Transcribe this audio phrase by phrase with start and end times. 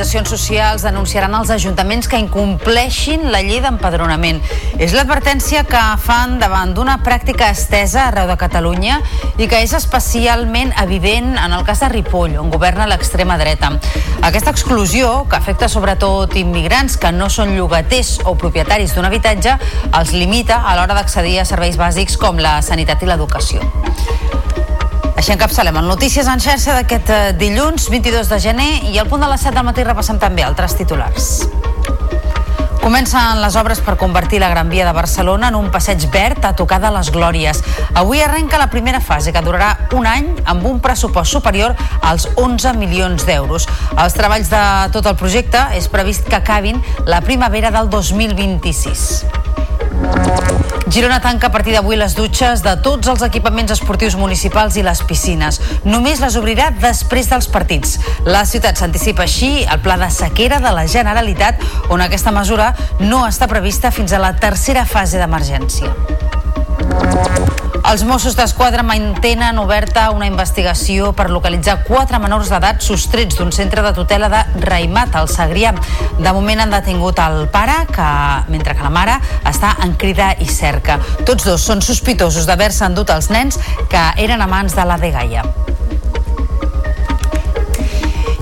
[0.00, 4.38] Organitzacions socials denunciaran els ajuntaments que incompleixin la llei d'empadronament.
[4.80, 8.96] És l'advertència que fan davant d'una pràctica estesa arreu de Catalunya
[9.36, 13.74] i que és especialment evident en el cas de Ripoll, on governa l'extrema dreta.
[14.24, 19.58] Aquesta exclusió, que afecta sobretot immigrants que no són llogaters o propietaris d'un habitatge,
[19.92, 23.60] els limita a l'hora d'accedir a serveis bàsics com la sanitat i l'educació.
[25.20, 29.20] Així encapçalem el Notícies en xarxa d'aquest eh, dilluns 22 de gener i al punt
[29.20, 31.26] de les 7 del matí repassem també altres titulars.
[32.80, 36.54] Comencen les obres per convertir la Gran Via de Barcelona en un passeig verd a
[36.56, 37.60] tocar de les Glòries.
[38.00, 42.72] Avui arrenca la primera fase, que durarà un any amb un pressupost superior als 11
[42.80, 43.68] milions d'euros.
[44.00, 44.64] Els treballs de
[44.96, 49.49] tot el projecte és previst que acabin la primavera del 2026.
[50.90, 55.02] Girona tanca a partir d'avui les dutxes de tots els equipaments esportius municipals i les
[55.06, 55.60] piscines.
[55.86, 57.94] Només les obrirà després dels partits.
[58.26, 61.62] La ciutat s'anticipa així al pla de sequera de la Generalitat,
[61.94, 65.94] on aquesta mesura no està prevista fins a la tercera fase d'emergència.
[67.90, 73.82] Els Mossos d'Esquadra mantenen oberta una investigació per localitzar quatre menors d'edat sostrets d'un centre
[73.82, 75.72] de tutela de Raimat, al Segrià.
[76.20, 78.06] De moment han detingut el pare, que,
[78.54, 81.00] mentre que la mare està en crida i cerca.
[81.26, 83.58] Tots dos són sospitosos d'haver-se endut els nens
[83.90, 85.42] que eren amants de la Degaia.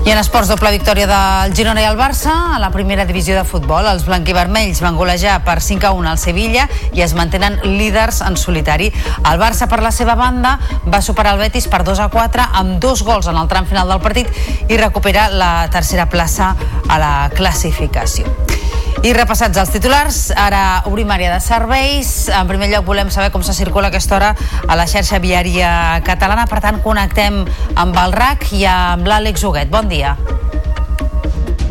[0.09, 3.43] I en esports, doble victòria del Girona i el Barça a la primera divisió de
[3.45, 3.85] futbol.
[3.85, 6.63] Els blanquivermells van golejar per 5 a 1 al Sevilla
[6.97, 8.89] i es mantenen líders en solitari.
[8.89, 10.55] El Barça, per la seva banda,
[10.89, 13.93] va superar el Betis per 2 a 4 amb dos gols en el tram final
[13.93, 14.33] del partit
[14.65, 16.55] i recupera la tercera plaça
[16.89, 18.33] a la classificació.
[18.99, 22.09] I repassats els titulars, ara obrim àrea de serveis.
[22.35, 24.33] En primer lloc volem saber com se circula aquesta hora
[24.67, 25.71] a la xarxa viària
[26.03, 26.43] catalana.
[26.51, 27.45] Per tant, connectem
[27.79, 29.71] amb el RAC i amb l'Àlex Huguet.
[29.71, 30.17] Bon dia.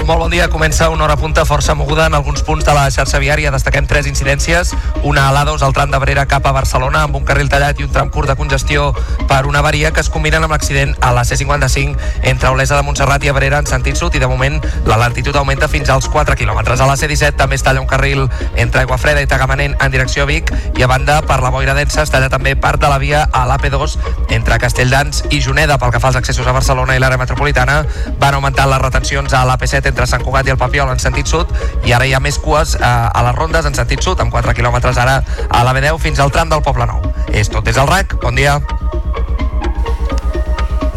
[0.09, 0.49] Molt bon dia.
[0.49, 3.51] Comença una hora punta força moguda en alguns punts de la xarxa viària.
[3.53, 4.71] Destaquem tres incidències.
[5.05, 7.85] Una a l'A2 al tram de Brera cap a Barcelona amb un carril tallat i
[7.85, 8.95] un tram curt de congestió
[9.29, 13.27] per una avaria que es combinen amb l'accident a la C55 entre Olesa de Montserrat
[13.27, 16.81] i Abrera en sentit sud i de moment la lentitud augmenta fins als 4 quilòmetres.
[16.81, 20.25] A la C17 també es talla un carril entre Aigua Freda i Tagamanent en direcció
[20.25, 23.27] Vic i a banda per la boira densa es talla també part de la via
[23.29, 23.99] a l'AP2
[24.41, 27.83] entre Castelldans i Juneda pel que fa als accessos a Barcelona i l'àrea metropolitana
[28.17, 31.51] van augmentar les retencions a l'AP7 entre Sant Cugat i el Papiol en sentit sud
[31.87, 34.55] i ara hi ha més cues eh, a les rondes en sentit sud amb 4
[34.55, 37.03] quilòmetres ara a la B10 fins al tram del Poble Nou.
[37.33, 38.19] És tot des del RAC.
[38.23, 38.59] Bon dia.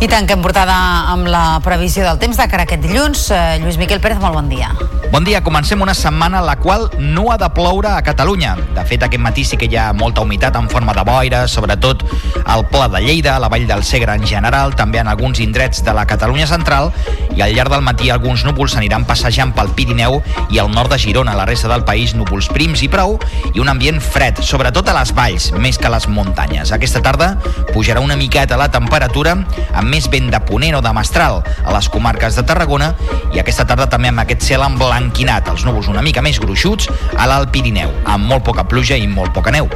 [0.01, 0.75] I tanquem portada
[1.13, 3.29] amb la previsió del temps de cara a aquest dilluns.
[3.29, 4.73] Eh, Lluís Miquel Pérez, molt bon dia.
[5.11, 8.53] Bon dia, comencem una setmana en la qual no ha de ploure a Catalunya.
[8.71, 12.05] De fet, aquest matí sí que hi ha molta humitat en forma de boira, sobretot
[12.45, 15.83] al Pla de Lleida, a la Vall del Segre en general, també en alguns indrets
[15.83, 16.93] de la Catalunya central,
[17.35, 20.99] i al llarg del matí alguns núvols s'aniran passejant pel Pirineu i al nord de
[20.99, 23.17] Girona, la resta del país núvols prims i prou,
[23.51, 26.71] i un ambient fred, sobretot a les valls, més que a les muntanyes.
[26.71, 27.33] Aquesta tarda
[27.73, 29.35] pujarà una miqueta la temperatura,
[29.75, 32.93] amb més vent de ponent o de mestral a les comarques de Tarragona,
[33.35, 34.63] i aquesta tarda també amb aquest cel
[35.01, 39.07] emblanquinat, els núvols una mica més gruixuts a l'Alt Pirineu, amb molt poca pluja i
[39.09, 39.69] molt poca neu.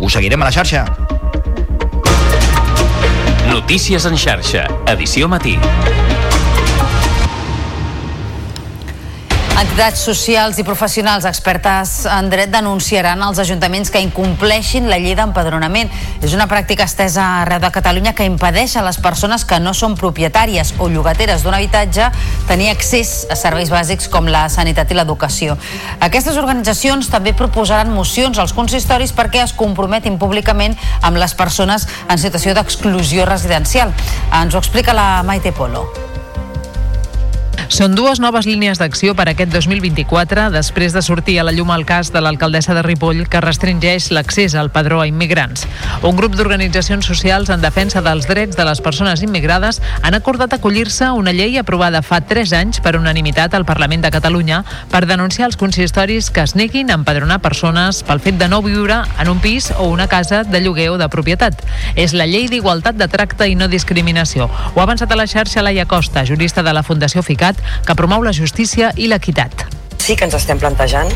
[0.00, 0.84] Us seguirem a la xarxa.
[3.52, 5.58] Notícies en xarxa, edició matí.
[9.54, 15.92] Entitats socials i professionals expertes en dret denunciaran els ajuntaments que incompleixin la llei d'empadronament.
[16.26, 19.94] És una pràctica estesa arreu de Catalunya que impedeix a les persones que no són
[19.94, 22.08] propietàries o llogateres d'un habitatge
[22.48, 25.54] tenir accés a serveis bàsics com la sanitat i l'educació.
[26.02, 32.18] Aquestes organitzacions també proposaran mocions als consistoris perquè es comprometin públicament amb les persones en
[32.18, 33.94] situació d'exclusió residencial.
[34.34, 35.86] Ens ho explica la Maite Polo.
[37.74, 41.86] Són dues noves línies d'acció per aquest 2024 després de sortir a la llum el
[41.88, 45.64] cas de l'alcaldessa de Ripoll que restringeix l'accés al padró a immigrants.
[46.06, 51.08] Un grup d'organitzacions socials en defensa dels drets de les persones immigrades han acordat acollir-se
[51.08, 54.62] a una llei aprovada fa 3 anys per unanimitat al Parlament de Catalunya
[54.92, 59.00] per denunciar els consistoris que es neguin a empadronar persones pel fet de no viure
[59.18, 61.58] en un pis o una casa de lloguer o de propietat.
[61.96, 64.46] És la llei d'igualtat de tracte i no discriminació.
[64.46, 68.22] Ho ha avançat a la xarxa Laia Costa, jurista de la Fundació FICAT, que promou
[68.24, 69.66] la justícia i l'equitat.
[70.00, 71.08] Sí que ens estem plantejant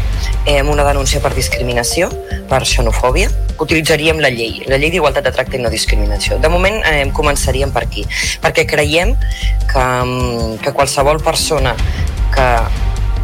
[0.47, 2.09] eh, una denúncia per discriminació,
[2.49, 3.29] per xenofòbia,
[3.61, 6.39] utilitzaríem la llei, la llei d'igualtat de tracte i no discriminació.
[6.41, 8.05] De moment eh, començaríem per aquí,
[8.45, 9.15] perquè creiem
[9.69, 11.75] que, mm, que qualsevol persona
[12.33, 12.49] que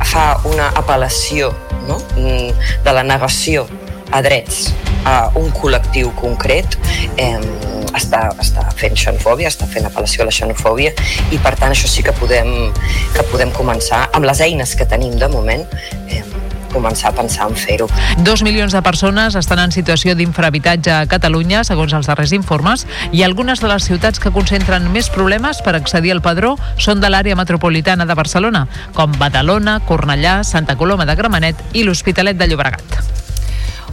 [0.05, 1.53] fa una apel·lació
[1.89, 2.00] no?
[2.17, 2.53] Mm,
[2.85, 3.65] de la negació
[4.14, 4.70] a drets
[5.05, 6.78] a un col·lectiu concret
[7.20, 7.40] eh,
[7.94, 10.94] està, està fent xenofòbia, està fent apel·lació a la xenofòbia
[11.34, 12.70] i per tant això sí que podem,
[13.14, 15.66] que podem començar amb les eines que tenim de moment
[16.08, 16.22] eh,
[16.75, 17.87] començar a pensar en fer-ho.
[18.26, 22.82] Dos milions de persones estan en situació d'infrahabitatge a Catalunya, segons els darrers informes,
[23.14, 27.12] i algunes de les ciutats que concentren més problemes per accedir al padró són de
[27.12, 28.66] l'àrea metropolitana de Barcelona,
[28.99, 33.22] com Badalona, Cornellà, Santa Coloma de Gramenet i l'Hospitalet de Llobregat.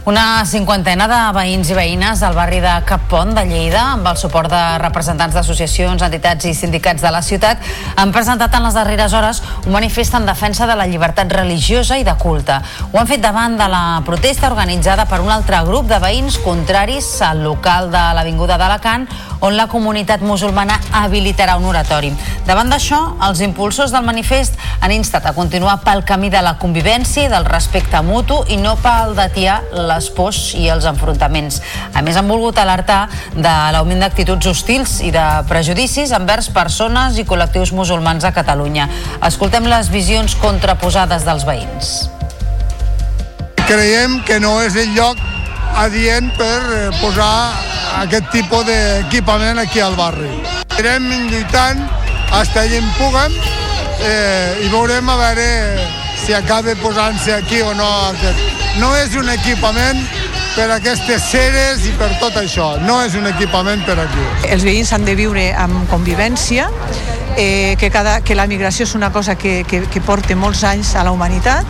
[0.02, 4.16] Una cinquantena de veïns i veïnes del barri de Cap Pont de Lleida, amb el
[4.18, 7.62] suport de representants d'associacions, entitats i sindicats de la ciutat,
[7.94, 12.02] han presentat en les darreres hores un manifest en defensa de la llibertat religiosa i
[12.02, 12.56] de culte.
[12.90, 17.20] Ho han fet davant de la protesta organitzada per un altre grup de veïns contraris
[17.22, 19.06] al local de l'Avinguda d'Alacant,
[19.42, 22.12] on la comunitat musulmana habilitarà un oratori.
[22.46, 22.98] Davant d'això,
[23.28, 27.46] els impulsors del manifest han instat a continuar pel camí de la convivència i del
[27.46, 29.60] respecte mutu i no pel d'atiar
[29.92, 31.60] les pors i els enfrontaments.
[31.94, 37.26] A més, han volgut alertar de l'augment d'actituds hostils i de prejudicis envers persones i
[37.28, 38.88] col·lectius musulmans a Catalunya.
[39.28, 41.92] Escoltem les visions contraposades dels veïns.
[43.68, 45.20] Creiem que no és el lloc
[45.78, 47.54] adient per eh, posar
[48.02, 50.30] aquest tipus d'equipament aquí al barri.
[50.80, 51.80] Irem lluitant
[52.32, 53.34] fins allà en puguem
[54.00, 55.48] eh, i veurem a veure
[56.24, 58.12] si acaba posant-se aquí o no.
[58.78, 59.98] No és un equipament
[60.54, 62.76] per aquestes ceres i per tot això.
[62.86, 64.26] No és un equipament per aquí.
[64.52, 66.68] Els veïns han de viure amb convivència,
[67.36, 70.94] eh, que, cada, que la migració és una cosa que, que, que porta molts anys
[70.94, 71.66] a la humanitat,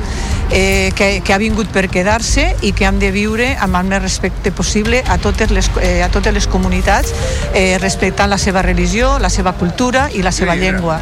[0.50, 4.02] eh, que, que ha vingut per quedar-se i que hem de viure amb el més
[4.02, 7.14] respecte possible a totes les, eh, a totes les comunitats,
[7.54, 11.00] eh, respectant la seva religió, la seva cultura i la seva llengua.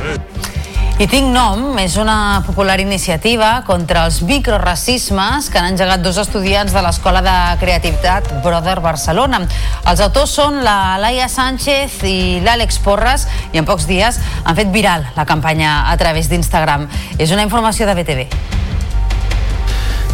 [1.00, 6.74] I Tinc Nom és una popular iniciativa contra els microracismes que han engegat dos estudiants
[6.76, 9.40] de l'Escola de Creativitat Brother Barcelona.
[9.88, 13.24] Els autors són la Laia Sánchez i l'Àlex Porres
[13.54, 16.84] i en pocs dies han fet viral la campanya a través d'Instagram.
[17.16, 18.28] És una informació de BTV.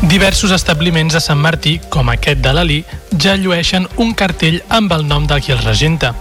[0.07, 2.79] Diversos establiments de Sant Martí, com aquest de l'Ali,
[3.19, 6.15] ja llueixen un cartell amb el nom del qui els regenta.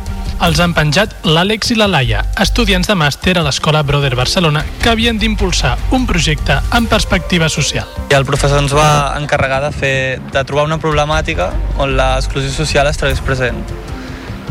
[0.43, 4.91] Els han penjat l'Àlex i la Laia, estudiants de màster a l'Escola Brother Barcelona, que
[4.91, 7.87] havien d'impulsar un projecte en perspectiva social.
[8.11, 9.95] I el professor ens va encarregar de, fer,
[10.33, 13.63] de trobar una problemàtica on l'exclusió social estigués present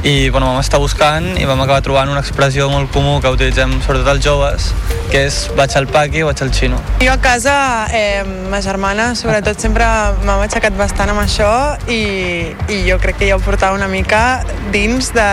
[0.04, 3.72] i bueno, vam estar buscant i vam acabar trobant una expressió molt comú que utilitzem
[3.80, 4.66] sobretot els joves,
[5.08, 6.80] que és vaig al paqui o vaig al xino.
[7.00, 7.54] Jo a casa,
[7.88, 8.20] eh,
[8.52, 9.88] ma germana, sobretot, sempre
[10.26, 11.50] m'ha aixecat bastant amb això
[11.88, 14.44] i, i jo crec que ja ho portava una mica
[14.76, 15.28] dins de,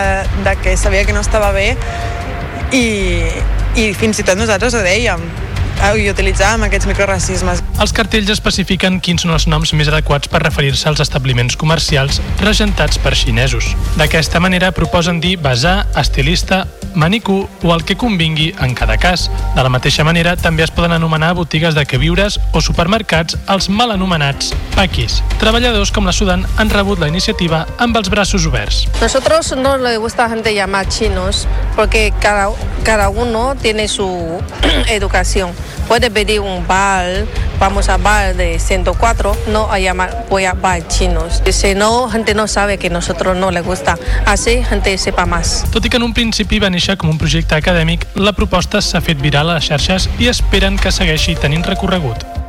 [0.48, 1.74] de que sabia que no estava bé
[2.72, 2.86] i,
[3.76, 5.28] i fins i tot nosaltres ho dèiem
[5.98, 7.62] i utilitzàvem aquests microracismes.
[7.82, 13.00] Els cartells especifiquen quins són els noms més adequats per referir-se als establiments comercials regentats
[13.02, 13.72] per xinesos.
[13.98, 19.30] D'aquesta manera proposen dir basar, estilista, manicú o el que convingui en cada cas.
[19.56, 23.92] De la mateixa manera, també es poden anomenar botigues de queviures o supermercats els mal
[23.94, 25.20] anomenats paquis.
[25.40, 28.86] Treballadors com la Sudan han rebut la iniciativa amb els braços oberts.
[29.00, 31.46] Nosotros no le gusta a gente llamar chinos
[31.76, 32.50] porque cada,
[32.82, 34.40] cada uno tiene su
[34.88, 35.50] educación.
[35.88, 37.26] Puede pedir un bar,
[37.58, 41.42] vamos a bar de 104, no a llamar, voy a bar chinos.
[41.50, 43.98] Si no, gente no sabe que nosotros no le gusta.
[44.26, 45.64] Así, gente sepa más.
[45.70, 49.02] Tot i que en un principi va néixer com un projecte acadèmic, la proposta s'ha
[49.04, 52.41] fet viral a les xarxes i esperen que segueixi tenint recorregut.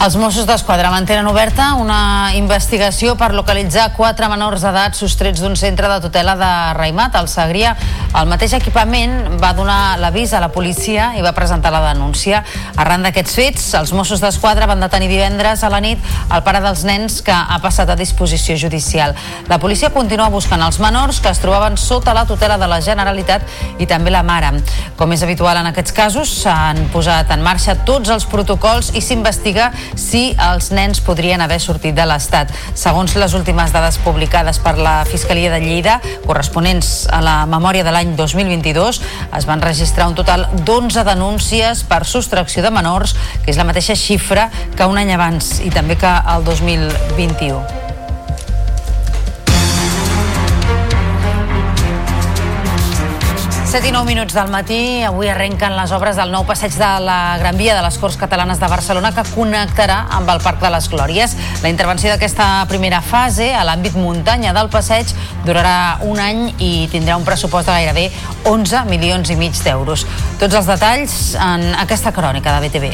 [0.00, 5.90] Els Mossos d'Esquadra mantenen oberta una investigació per localitzar quatre menors d'edat sostrets d'un centre
[5.92, 7.74] de tutela de Raimat, al Segrià.
[8.16, 12.40] El mateix equipament va donar l'avís a la policia i va presentar la denúncia.
[12.80, 16.00] Arran d'aquests fets, els Mossos d'Esquadra van detenir divendres a la nit
[16.32, 19.12] el pare dels nens que ha passat a disposició judicial.
[19.52, 23.44] La policia continua buscant els menors que es trobaven sota la tutela de la Generalitat
[23.76, 24.54] i també la mare.
[24.96, 29.68] Com és habitual en aquests casos, s'han posat en marxa tots els protocols i s'investiga
[29.94, 32.52] si els nens podrien haver sortit de l'Estat.
[32.74, 37.94] Segons les últimes dades publicades per la Fiscalia de Lleida, corresponents a la memòria de
[37.94, 39.02] l'any 2022,
[39.36, 43.98] es van registrar un total d'11 denúncies per sostracció de menors, que és la mateixa
[43.98, 47.89] xifra que un any abans i també que el 2021.
[53.70, 57.36] Set i nou minuts del matí, avui arrenquen les obres del nou passeig de la
[57.38, 60.88] Gran Via de les Corts Catalanes de Barcelona que connectarà amb el Parc de les
[60.90, 61.36] Glòries.
[61.62, 65.14] La intervenció d'aquesta primera fase a l'àmbit muntanya del passeig
[65.46, 68.08] durarà un any i tindrà un pressupost de gairebé
[68.50, 70.02] 11 milions i mig d'euros.
[70.42, 72.90] Tots els detalls en aquesta crònica de BTV.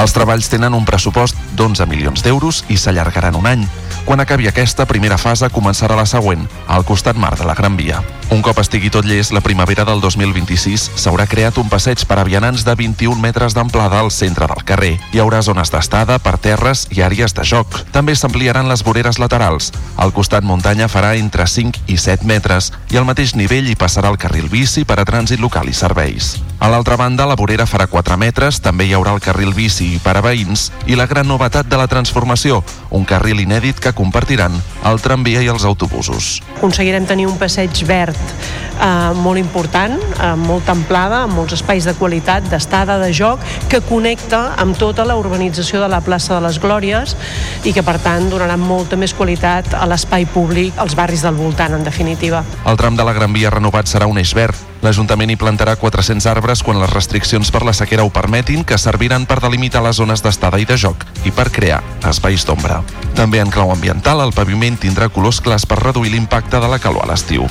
[0.00, 3.68] Els treballs tenen un pressupost d'11 milions d'euros i s'allargaran un any.
[4.04, 8.00] Quan acabi aquesta primera fase començarà la següent, al costat mar de la Gran Via.
[8.30, 12.24] Un cop estigui tot llest, la primavera del 2026 s'haurà creat un passeig per a
[12.24, 14.92] vianants de 21 metres d'amplada al centre del carrer.
[15.10, 17.80] Hi haurà zones d'estada, per terres i àrees de joc.
[17.90, 19.72] També s'ampliaran les voreres laterals.
[19.98, 24.14] Al costat muntanya farà entre 5 i 7 metres i al mateix nivell hi passarà
[24.14, 26.36] el carril bici per a trànsit local i serveis.
[26.60, 30.14] A l'altra banda, la vorera farà 4 metres, també hi haurà el carril bici per
[30.18, 34.54] a veïns i la gran novetat de la transformació, un carril inèdit que compartiran
[34.88, 36.38] el tramvia i els autobusos.
[36.56, 41.94] Aconseguirem tenir un passeig verd eh, molt important, amb molta amplada, amb molts espais de
[41.98, 46.60] qualitat, d'estada, de joc, que connecta amb tota la urbanització de la plaça de les
[46.62, 47.16] Glòries
[47.64, 51.76] i que, per tant, donarà molta més qualitat a l'espai públic, als barris del voltant,
[51.76, 52.44] en definitiva.
[52.66, 54.69] El tram de la Gran Via renovat serà un eix verd.
[54.80, 59.26] L'Ajuntament hi plantarà 400 arbres quan les restriccions per la sequera ho permetin, que serviran
[59.28, 62.80] per delimitar les zones d'estada i de joc i per crear espais d'ombra.
[63.18, 67.04] També en clau ambiental, el paviment tindrà colors clars per reduir l'impacte de la calor
[67.04, 67.44] a l'estiu.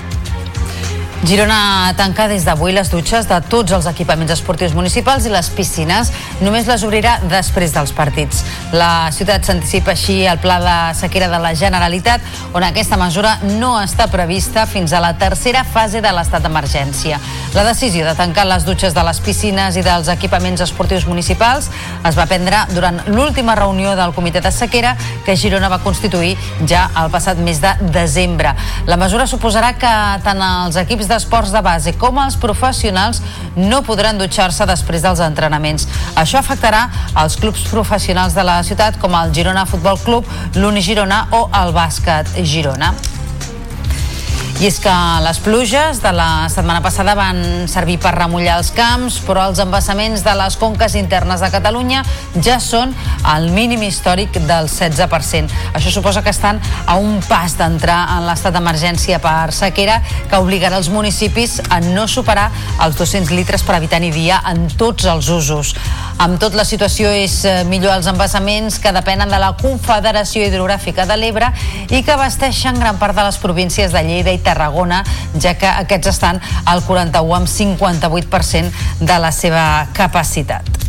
[1.20, 6.14] Girona tanca des d'avui les dutxes de tots els equipaments esportius municipals i les piscines.
[6.40, 8.40] Només les obrirà després dels partits.
[8.72, 12.24] La ciutat s'anticipa així al pla de sequera de la Generalitat,
[12.56, 17.20] on aquesta mesura no està prevista fins a la tercera fase de l'estat d'emergència.
[17.54, 21.68] La decisió de tancar les dutxes de les piscines i dels equipaments esportius municipals
[22.08, 24.96] es va prendre durant l'última reunió del comitè de sequera
[25.26, 26.38] que Girona va constituir
[26.70, 28.56] ja el passat mes de desembre.
[28.88, 33.22] La mesura suposarà que tant els equips d'esports de base com els professionals
[33.58, 35.88] no podran dutxar-se després dels entrenaments.
[36.16, 36.86] Això afectarà
[37.24, 41.74] els clubs professionals de la ciutat com el Girona Futbol Club, l'Uni Girona o el
[41.76, 42.94] Bàsquet Girona.
[44.60, 44.92] I és que
[45.24, 47.38] les pluges de la setmana passada van
[47.72, 52.02] servir per remullar els camps, però els embassaments de les conques internes de Catalunya
[52.44, 52.92] ja són
[53.24, 55.56] al mínim històric del 16%.
[55.80, 60.76] Això suposa que estan a un pas d'entrar en l'estat d'emergència per sequera que obligarà
[60.84, 62.50] els municipis a no superar
[62.84, 65.72] els 200 litres per habitant i dia en tots els usos.
[66.20, 71.08] Amb tot, la situació és eh, millor als embassaments que depenen de la Confederació Hidrogràfica
[71.08, 71.48] de l'Ebre
[71.88, 75.04] i que abasteixen gran part de les províncies de Lleida i Tarragona,
[75.38, 80.80] ja que aquests estan al 41 amb 58% de la seva capacitat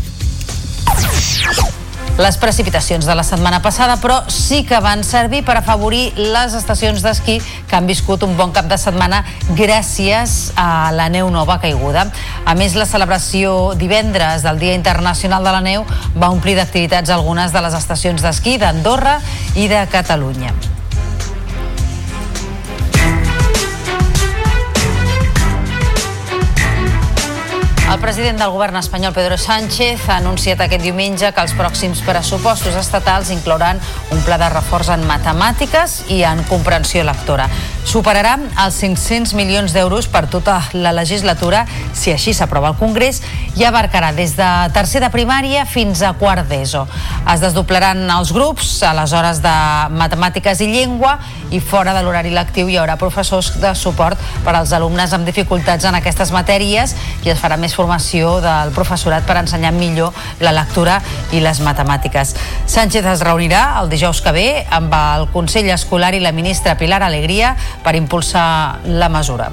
[2.21, 7.01] les precipitacions de la setmana passada, però sí que van servir per afavorir les estacions
[7.03, 9.23] d'esquí que han viscut un bon cap de setmana
[9.57, 12.09] gràcies a la neu nova caiguda.
[12.45, 15.87] A més, la celebració divendres del Dia Internacional de la Neu
[16.17, 19.17] va omplir d'activitats algunes de les estacions d'esquí d'Andorra
[19.57, 20.80] i de Catalunya.
[27.91, 32.77] El president del govern espanyol, Pedro Sánchez, ha anunciat aquest diumenge que els pròxims pressupostos
[32.79, 33.81] estatals inclouran
[34.15, 37.49] un pla de reforç en matemàtiques i en comprensió lectora.
[37.85, 41.65] Superarà els 500 milions d'euros per tota la legislatura
[41.97, 43.23] si així s'aprova al Congrés
[43.57, 46.85] i abarcarà des de tercer de primària fins a quart d'ESO.
[47.33, 49.55] Es desdoblaran els grups a les hores de
[49.97, 51.17] matemàtiques i llengua
[51.51, 55.89] i fora de l'horari lectiu hi haurà professors de suport per als alumnes amb dificultats
[55.89, 56.95] en aquestes matèries
[57.25, 61.01] i es farà més formació del professorat per ensenyar millor la lectura
[61.33, 62.37] i les matemàtiques.
[62.71, 67.03] Sánchez es reunirà el dijous que ve amb el Consell Escolar i la ministra Pilar
[67.03, 69.51] Alegria per impulsar la mesura.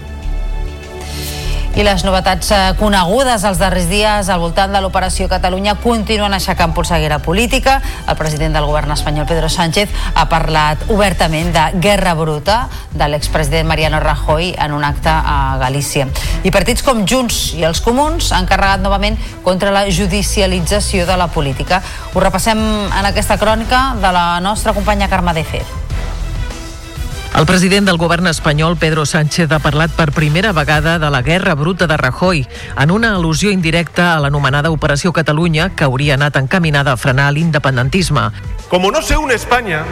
[1.78, 6.74] I les novetats eh, conegudes els darrers dies al voltant de l'operació Catalunya continuen aixecant
[6.74, 7.76] polseguera política.
[8.10, 12.58] El president del govern espanyol, Pedro Sánchez, ha parlat obertament de guerra bruta
[12.98, 16.10] de l'expresident Mariano Rajoy en un acte a Galícia.
[16.42, 21.30] I partits com Junts i els Comuns han carregat novament contra la judicialització de la
[21.30, 21.84] política.
[22.16, 22.58] Ho repassem
[22.88, 25.68] en aquesta crònica de la nostra companya Carme de Fer.
[27.36, 31.54] El president del govern espanyol, Pedro Sánchez, ha parlat per primera vegada de la guerra
[31.56, 36.94] bruta de Rajoy, en una al·lusió indirecta a l'anomenada Operació Catalunya, que hauria anat encaminada
[36.94, 38.32] a frenar l'independentisme.
[38.70, 39.84] Como no se une España,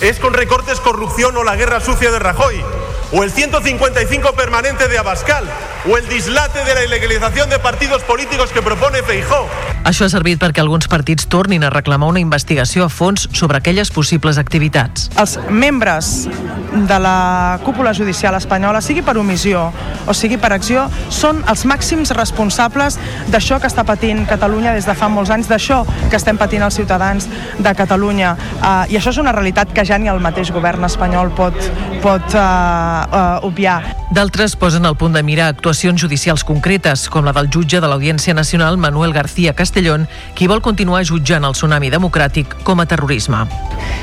[0.00, 2.62] es con recortes, corrupción o la guerra sucia de Rajoy,
[3.12, 5.44] o el 155 permanente de Abascal,
[5.88, 9.46] o el dislate de la ilegalización de partidos políticos que propone Feijó.
[9.88, 13.90] Això ha servit perquè alguns partits tornin a reclamar una investigació a fons sobre aquelles
[13.94, 15.08] possibles activitats.
[15.16, 16.28] Els membres
[16.74, 19.70] de la cúpula judicial espanyola, sigui per omissió
[20.08, 22.98] o sigui per acció, són els màxims responsables
[23.32, 26.76] d'això que està patint Catalunya des de fa molts anys, d'això que estem patint els
[26.76, 28.34] ciutadans de Catalunya.
[28.58, 31.56] Uh, I això és una realitat que ja ni el mateix govern espanyol pot,
[32.04, 33.94] pot uh, uh, obviar.
[34.10, 38.34] D'altres posen al punt de mira actuacions judicials concretes, com la del jutge de l'Audiència
[38.34, 43.44] Nacional Manuel García Castelló, Castellón, qui vol continuar jutjant el tsunami democràtic com a terrorisme.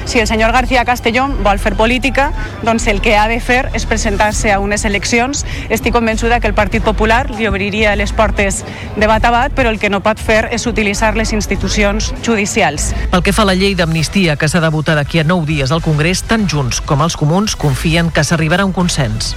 [0.06, 2.32] Si el senyor García Castellón vol fer política,
[2.64, 5.44] doncs el que ha de fer és presentar-se a unes eleccions.
[5.70, 8.64] Estic convençuda que el Partit Popular li obriria les portes
[8.96, 12.94] de bat a bat, però el que no pot fer és utilitzar les institucions judicials.
[13.12, 15.74] Pel que fa a la llei d'amnistia que s'ha de votar d'aquí a nou dies
[15.74, 19.36] al Congrés, tant Junts com els comuns confien que s'arribarà a un consens.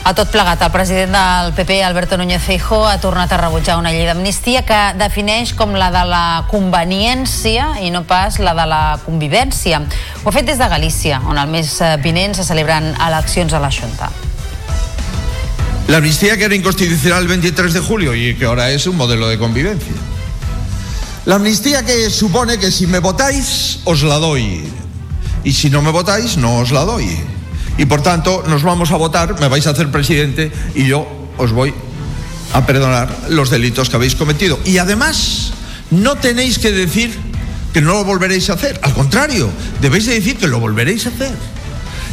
[0.00, 3.90] A tot plegat, el president del PP, Alberto Núñez Feijóo, ha tornat a rebutjar una
[3.92, 8.80] llei d'amnistia que defineix com la de la conveniència i no pas la de la
[9.04, 9.82] convivència.
[10.22, 13.70] Ho ha fet des de Galícia, on el mes vinent se celebren eleccions a la
[13.70, 14.08] Junta.
[15.88, 19.28] La amnistía que era inconstitucional el 23 de julio y que ahora es un modelo
[19.28, 19.92] de convivencia.
[21.26, 24.64] La amnistía que supone que si me votáis, os la doy.
[25.44, 27.20] Y si no me votáis, no os la doy.
[27.80, 31.08] Y por tanto, nos vamos a votar, me vais a hacer presidente y yo
[31.38, 31.72] os voy
[32.52, 34.60] a perdonar los delitos que habéis cometido.
[34.66, 35.54] Y además,
[35.90, 37.18] no tenéis que decir
[37.72, 38.78] que no lo volveréis a hacer.
[38.82, 39.48] Al contrario,
[39.80, 41.32] debéis de decir que lo volveréis a hacer.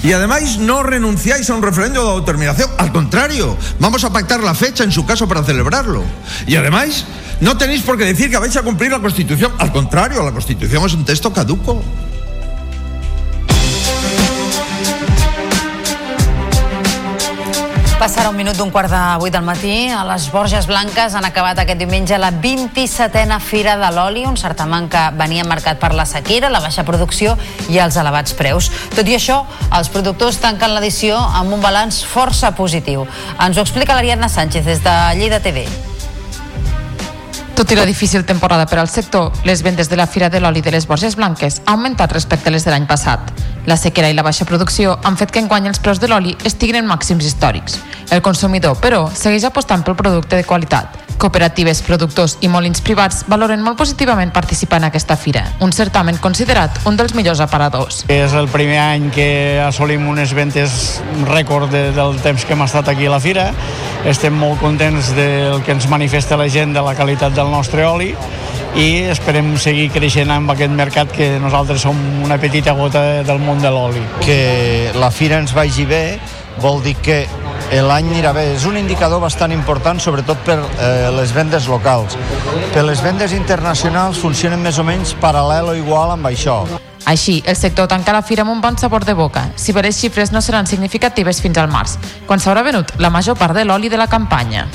[0.03, 2.69] Y además no renunciáis a un referéndum de autodeterminación.
[2.77, 6.01] Al contrario, vamos a pactar la fecha en su caso para celebrarlo.
[6.47, 7.03] Y además,
[7.41, 9.51] no tenéis por qué decir que vais a cumplir la Constitución.
[9.57, 11.83] Al contrario, la Constitución es un texto caduco.
[17.97, 19.89] Passarà un minut d'un quart de vuit del matí.
[19.89, 24.85] A les Borges Blanques han acabat aquest diumenge la 27a Fira de l'Oli, un certamen
[24.87, 27.33] que venia marcat per la sequera, la baixa producció
[27.73, 28.69] i els elevats preus.
[28.93, 29.39] Tot i això,
[29.73, 33.07] els productors tanquen l'edició amb un balanç força positiu.
[33.41, 35.65] Ens ho explica l'Ariadna Sánchez des de Lleida TV.
[37.57, 40.61] Tot i la difícil temporada per al sector, les vendes de la Fira de l'Oli
[40.61, 43.33] de les Borges Blanques han augmentat respecte a les de l'any passat.
[43.67, 46.79] La sequera i la baixa producció han fet que enguany els preus de l'oli estiguin
[46.79, 47.75] en màxims històrics.
[48.15, 51.06] El consumidor, però, segueix apostant pel producte de qualitat.
[51.17, 56.77] Cooperatives, productors i molins privats valoren molt positivament participar en aquesta fira, un certamen considerat
[56.85, 58.03] un dels millors aparadors.
[58.13, 59.29] És el primer any que
[59.65, 63.49] assolim unes ventes rècord de, del temps que hem estat aquí a la fira.
[64.05, 68.13] Estem molt contents del que ens manifesta la gent de la qualitat del nostre oli
[68.77, 73.61] i esperem seguir creixent amb aquest mercat que nosaltres som una petita gota del món
[73.63, 74.03] de l'oli.
[74.21, 76.03] Que la fira ens vagi bé
[76.61, 77.23] vol dir que
[77.71, 78.45] l'any anirà bé.
[78.55, 82.17] És un indicador bastant important, sobretot per eh, les vendes locals.
[82.73, 86.63] Per les vendes internacionals funcionen més o menys paral·lel o igual amb això.
[87.07, 89.95] Així, el sector tanca la fira amb un bon sabor de boca, si bé les
[89.95, 91.95] xifres no seran significatives fins al març,
[92.27, 94.67] quan s'haurà venut la major part de l'oli de la campanya.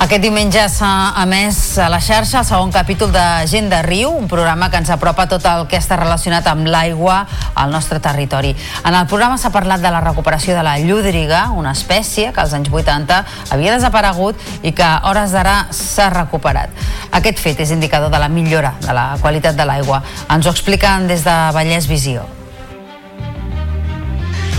[0.00, 4.30] Aquest diumenge s'ha emès a la xarxa el segon capítol de Gent de Riu, un
[4.32, 7.18] programa que ens apropa tot el que està relacionat amb l'aigua
[7.52, 8.54] al nostre territori.
[8.80, 12.56] En el programa s'ha parlat de la recuperació de la llúdriga, una espècie que als
[12.56, 13.20] anys 80
[13.52, 16.72] havia desaparegut i que a hores d'ara s'ha recuperat.
[17.12, 20.00] Aquest fet és indicador de la millora de la qualitat de l'aigua.
[20.32, 22.39] Ens ho expliquen des de Vallès Visió.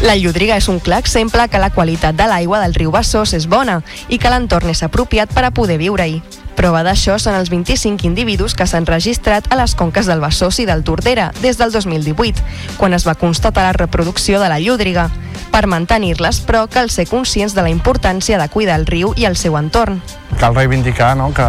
[0.01, 3.45] La llúdriga és un clar exemple que la qualitat de l'aigua del riu Bassós és
[3.45, 6.15] bona i que l'entorn és apropiat per a poder viure-hi.
[6.57, 10.65] Prova d'això són els 25 individus que s'han registrat a les conques del Bassós i
[10.65, 12.41] del Tordera des del 2018,
[12.79, 15.05] quan es va constatar la reproducció de la llúdriga.
[15.53, 19.37] Per mantenir-les, però, cal ser conscients de la importància de cuidar el riu i el
[19.37, 20.01] seu entorn.
[20.39, 21.29] Cal reivindicar no?
[21.29, 21.45] que,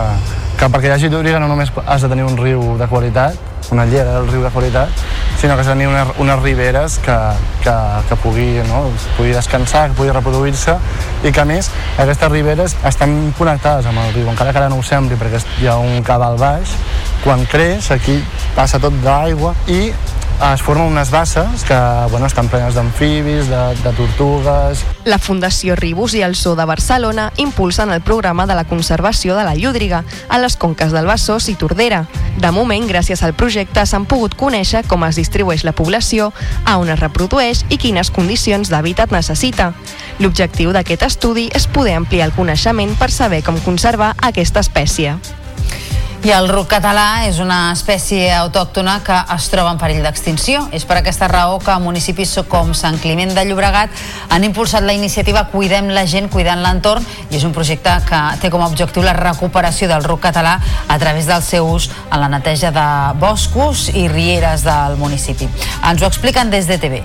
[0.60, 3.86] que perquè hi hagi llúdriga no només has de tenir un riu de qualitat, una
[3.88, 5.02] llera del riu de qualitat,
[5.40, 7.16] sinó que tenir unes, unes riberes que,
[7.64, 7.74] que,
[8.08, 8.84] que pugui, no?
[9.16, 10.76] pugui descansar, que pugui reproduir-se
[11.24, 14.78] i que a més aquestes riberes estan connectades amb el riu, encara que ara no
[14.78, 16.76] ho sembli perquè hi ha un cabal baix,
[17.24, 18.20] quan creix aquí
[18.54, 19.88] passa tot d'aigua i
[20.50, 21.76] es formen unes basses que
[22.10, 24.82] bueno, estan plenes d'amfibis, de, de tortugues...
[25.04, 29.44] La Fundació Ribus i el Zoo de Barcelona impulsen el programa de la conservació de
[29.44, 32.06] la llúdriga a les conques del Bassós i Tordera.
[32.42, 36.32] De moment, gràcies al projecte, s'han pogut conèixer com es distribueix la població,
[36.64, 39.70] a on es reprodueix i quines condicions d'hàbitat necessita.
[40.18, 45.16] L'objectiu d'aquest estudi és poder ampliar el coneixement per saber com conservar aquesta espècie.
[46.22, 50.60] I el ruc català és una espècie autòctona que es troba en perill d'extinció.
[50.70, 53.90] És per aquesta raó que municipis com Sant Climent de Llobregat
[54.30, 58.52] han impulsat la iniciativa Cuidem la gent, cuidant l'entorn i és un projecte que té
[58.54, 62.30] com a objectiu la recuperació del ruc català a través del seu ús en la
[62.30, 62.86] neteja de
[63.18, 65.50] boscos i rieres del municipi.
[65.90, 67.02] Ens ho expliquen des de TV.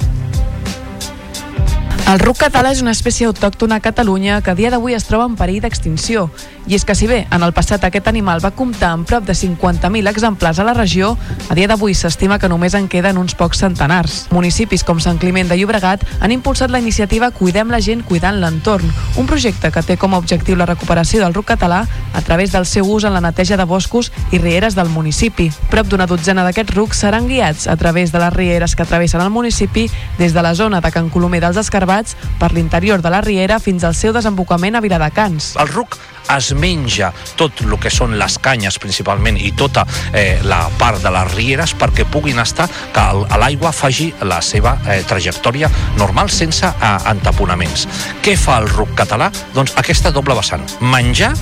[2.08, 5.25] El ruc català és una espècie autòctona a Catalunya que a dia d'avui es troba
[5.25, 6.30] en perill d'extinció
[6.67, 9.32] I és que si bé en el passat aquest animal va comptar amb prop de
[9.32, 11.13] 50.000 exemplars a la regió,
[11.47, 14.17] a dia d'avui s'estima que només en queden uns pocs centenars.
[14.36, 18.91] Municipis com Sant Climent de Llobregat han impulsat la iniciativa Cuidem la gent cuidant l'entorn,
[19.15, 22.67] un projecte que té com a objectiu la recuperació del ruc català a través del
[22.67, 25.47] seu ús en la neteja de boscos i rieres del municipi.
[25.71, 29.32] Prop d'una dotzena d'aquests rucs seran guiats a través de les rieres que travessen el
[29.32, 29.88] municipi
[30.19, 33.88] des de la zona de Can Colomer dels Escarbats per l'interior de la riera fins
[33.88, 35.56] al seu desembocament a Viladecans.
[35.56, 35.95] El ruc
[36.36, 41.12] es menja tot el que són les canyes principalment i tota eh, la part de
[41.13, 43.06] les rieres perquè puguin estar que
[43.38, 47.88] l'aigua faci la seva eh, trajectòria normal sense eh, entaponaments.
[48.24, 49.32] Què fa el ruc català?
[49.56, 51.34] Doncs aquesta doble vessant, menjar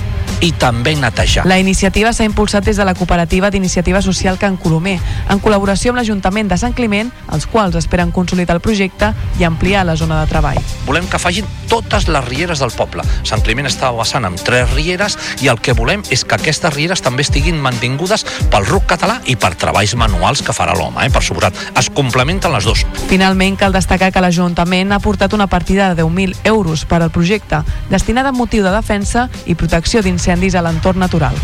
[0.44, 1.46] i també netejar.
[1.48, 4.98] La iniciativa s'ha impulsat des de la cooperativa d'iniciativa social Can Colomer,
[5.30, 9.86] en col·laboració amb l'Ajuntament de Sant Climent, els quals esperen consolidar el projecte i ampliar
[9.86, 10.60] la zona de treball.
[10.86, 13.04] Volem que facin totes les rieres del poble.
[13.24, 17.02] Sant Climent està vessant amb tres rieres i el que volem és que aquestes rieres
[17.02, 21.10] també estiguin mantingudes pel RUC català i per treballs manuals que farà l'home, eh?
[21.12, 21.56] per suposat.
[21.78, 22.84] Es complementen les dues.
[23.10, 27.62] Finalment, cal destacar que l'Ajuntament ha portat una partida de 10.000 euros per al projecte,
[27.90, 31.36] destinada a motiu de defensa i protecció d'incendis a l'entorn natural.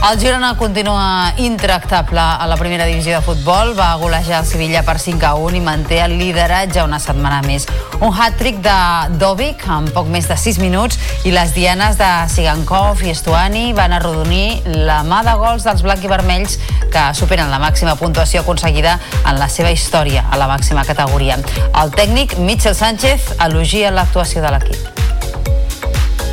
[0.00, 3.74] El Girona continua intractable a la primera divisió de futbol.
[3.78, 7.66] Va golejar el Sevilla per 5 a 1 i manté el lideratge una setmana més.
[8.00, 8.76] Un hat-trick de
[9.20, 10.96] Dovic en poc més de 6 minuts
[11.28, 16.00] i les dianes de Sigankov i Estuani van arrodonir la mà de gols dels blanc
[16.00, 16.56] i vermells
[16.90, 21.36] que superen la màxima puntuació aconseguida en la seva història a la màxima categoria.
[21.76, 25.04] El tècnic Mitchell Sánchez elogia l'actuació de l'equip.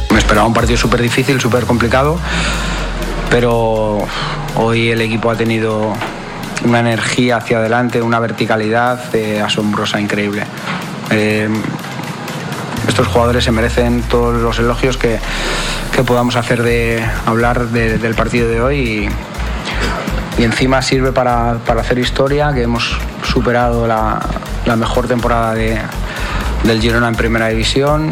[0.10, 2.18] Me esperaba un partido súper difícil, complicado,
[3.30, 4.00] pero
[4.56, 5.94] hoy el equipo ha tenido
[6.66, 10.44] una energía hacia adelante, una verticalidad eh, asombrosa, increíble.
[11.12, 11.50] Eh,
[12.88, 15.20] estos jugadores se merecen todos los elogios que,
[15.94, 19.10] que podamos hacer de hablar de- del partido de hoy
[20.38, 24.20] y, y encima sirve para, para hacer historia, que hemos superado la,
[24.66, 25.80] la mejor temporada de-
[26.64, 28.10] del Girona en primera división.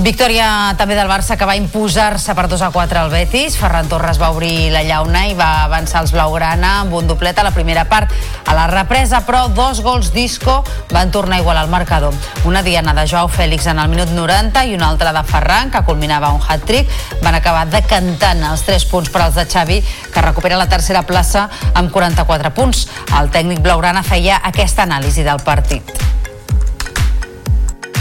[0.00, 3.58] Victòria també del Barça que va imposar-se per 2 a 4 al Betis.
[3.60, 7.44] Ferran Torres va obrir la llauna i va avançar els blaugrana amb un doblet a
[7.44, 8.08] la primera part.
[8.48, 12.16] A la represa, però, dos gols d'Isco van tornar a igualar el marcador.
[12.48, 15.84] Una diana de Joao Fèlix en el minut 90 i una altra de Ferran, que
[15.84, 16.88] culminava un hat-trick.
[17.20, 19.82] Van acabar decantant els 3 punts per als de Xavi,
[20.14, 22.88] que recupera la tercera plaça amb 44 punts.
[23.20, 26.21] El tècnic blaugrana feia aquesta anàlisi del partit.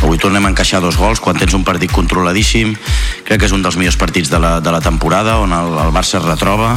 [0.02, 2.74] Avui tornem a encaixar dos gols quan tens un partit controladíssim.
[3.28, 5.94] Crec que és un dels millors partits de la, de la temporada on el, el
[5.94, 6.74] Barça es retroba,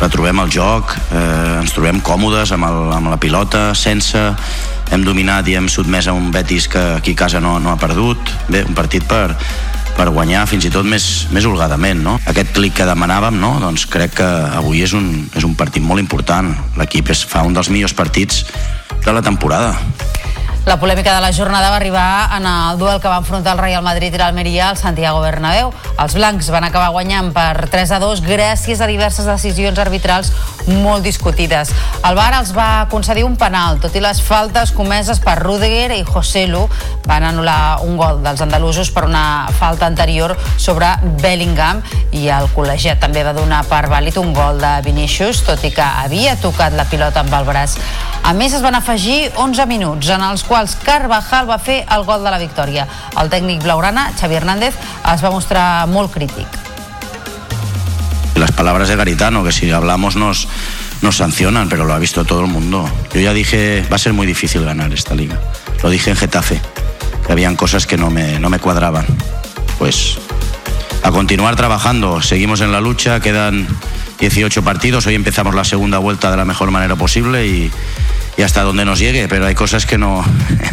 [0.00, 4.30] retrobem el joc, eh, ens trobem còmodes amb, el, amb la pilota, sense...
[4.86, 7.78] Hem dominat i hem sotmès a un Betis que aquí a casa no, no ha
[7.80, 8.30] perdut.
[8.46, 9.34] Bé, un partit per,
[9.96, 12.14] per guanyar fins i tot més, més holgadament, no?
[12.30, 13.56] Aquest clic que demanàvem, no?
[13.64, 14.28] Doncs crec que
[14.60, 16.52] avui és un, és un partit molt important.
[16.78, 18.44] L'equip fa un dels millors partits
[19.02, 19.74] de la temporada.
[20.66, 23.84] La polèmica de la jornada va arribar en el duel que va enfrontar el Real
[23.86, 25.70] Madrid i l'Almeria al Santiago Bernabéu.
[26.02, 30.32] Els blancs van acabar guanyant per 3 a 2 gràcies a diverses decisions arbitrals
[30.82, 31.70] molt discutides.
[32.02, 36.02] El VAR els va concedir un penal, tot i les faltes comeses per Rudiger i
[36.02, 36.64] José Lu
[37.06, 40.90] van anul·lar un gol dels andalusos per una falta anterior sobre
[41.22, 45.70] Bellingham i el col·legiat també va donar per vàlid un gol de Vinicius, tot i
[45.70, 47.78] que havia tocat la pilota amb el braç.
[48.26, 52.24] A més, es van afegir 11 minuts en els quals Carvajal va fer el gol
[52.24, 52.86] de la victòria.
[53.20, 54.76] El tècnic blaugrana, Xavi Hernández,
[55.12, 56.46] es va mostrar molt crític.
[58.36, 60.48] Las palabras de Garitano, que si hablamos nos,
[61.02, 62.88] nos sancionan, pero lo ha visto todo el mundo.
[63.12, 65.38] Yo ya dije, va a ser muy difícil ganar esta liga.
[65.82, 66.60] Lo dije en Getafe,
[67.26, 69.06] que habían cosas que no me, no me cuadraban.
[69.78, 70.18] Pues
[71.02, 73.66] a continuar trabajando, seguimos en la lucha, quedan
[74.20, 77.70] 18 partidos, hoy empezamos la segunda vuelta de la mejor manera posible y,
[78.36, 80.24] y hasta donde nos llegue, pero hay cosas que no,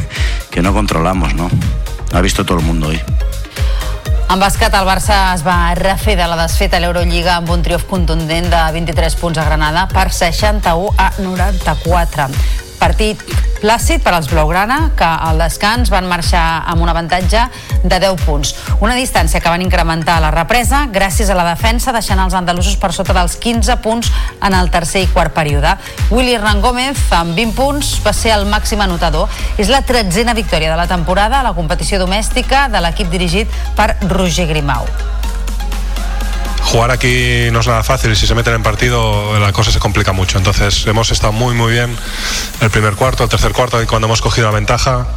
[0.52, 1.49] que no controlamos, ¿no?
[2.12, 3.02] Ha visto todo el mundo hoy.
[4.34, 7.86] En bàsquet, el Barça es va refer de la desfeta a l'Eurolliga amb un triomf
[7.86, 12.62] contundent de 23 punts a Granada per 61 a 94.
[12.84, 13.22] Partit
[13.63, 17.46] plàcid per als Blaugrana, que al descans van marxar amb un avantatge
[17.80, 18.52] de 10 punts.
[18.84, 22.91] Una distància que van incrementar la represa gràcies a la defensa, deixant els andalusos per
[22.91, 24.12] sota dels 15 punts
[24.43, 25.78] en el tercer i quart període.
[26.12, 29.32] Willy Hernán Gómez, amb 20 punts, va ser el màxim anotador.
[29.56, 33.93] És la tretzena victòria de la temporada a la competició domèstica de l'equip dirigit per
[34.12, 35.22] Roger Grimau.
[36.63, 39.80] Jugar aquí no es nada fácil y si se meten en partido la cosa se
[39.80, 40.38] complica mucho.
[40.38, 41.95] Entonces hemos estado muy muy bien
[42.62, 45.08] el primer cuarto, el tercer cuarto y cuando hemos cogido la ventaja,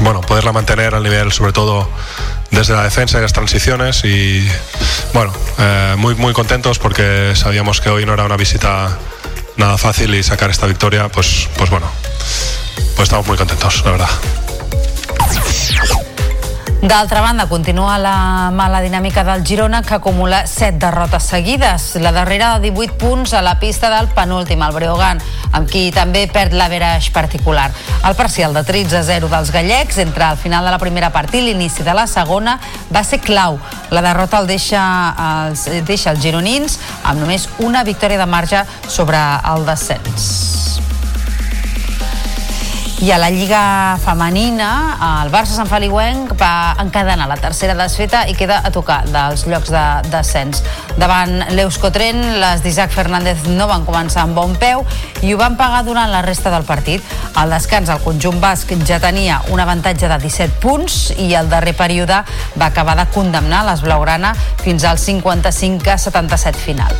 [0.00, 1.88] bueno, poderla mantener al nivel sobre todo
[2.50, 4.46] desde la defensa y las transiciones y
[5.12, 8.98] bueno, eh, muy muy contentos porque sabíamos que hoy no era una visita
[9.56, 11.90] nada fácil y sacar esta victoria, pues, pues bueno,
[12.94, 14.10] pues estamos muy contentos, la verdad.
[16.82, 21.94] D'altra banda, continua la mala dinàmica del Girona, que acumula 7 derrotes seguides.
[21.96, 25.22] La darrera de 18 punts a la pista del penúltim, el Breogán,
[25.56, 27.70] amb qui també perd l'average particular.
[28.04, 31.34] El parcial de 13 a 0 dels gallecs entre el final de la primera part
[31.34, 32.58] i l'inici de la segona
[32.92, 33.56] va ser clau.
[33.90, 34.82] La derrota el deixa,
[35.48, 40.76] els, deixa els gironins amb només una victòria de marge sobre el descens.
[42.98, 48.32] I a la Lliga Femenina, el Barça Sant Feliuenc va encadenar la tercera desfeta i
[48.34, 50.62] queda a tocar dels llocs de descens.
[50.96, 54.86] Davant l'Euskotren, les d'Isaac Fernández no van començar amb bon peu
[55.20, 57.04] i ho van pagar durant la resta del partit.
[57.36, 61.76] Al descans, el conjunt basc ja tenia un avantatge de 17 punts i el darrer
[61.76, 62.24] període
[62.56, 64.32] va acabar de condemnar les Blaugrana
[64.64, 66.96] fins al 55 a 77 final.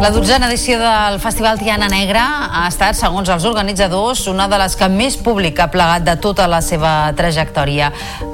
[0.00, 2.22] La dotzena edició del Festival Tiana Negra
[2.56, 6.46] ha estat, segons els organitzadors, una de les que més públic ha plegat de tota
[6.48, 7.90] la seva trajectòria.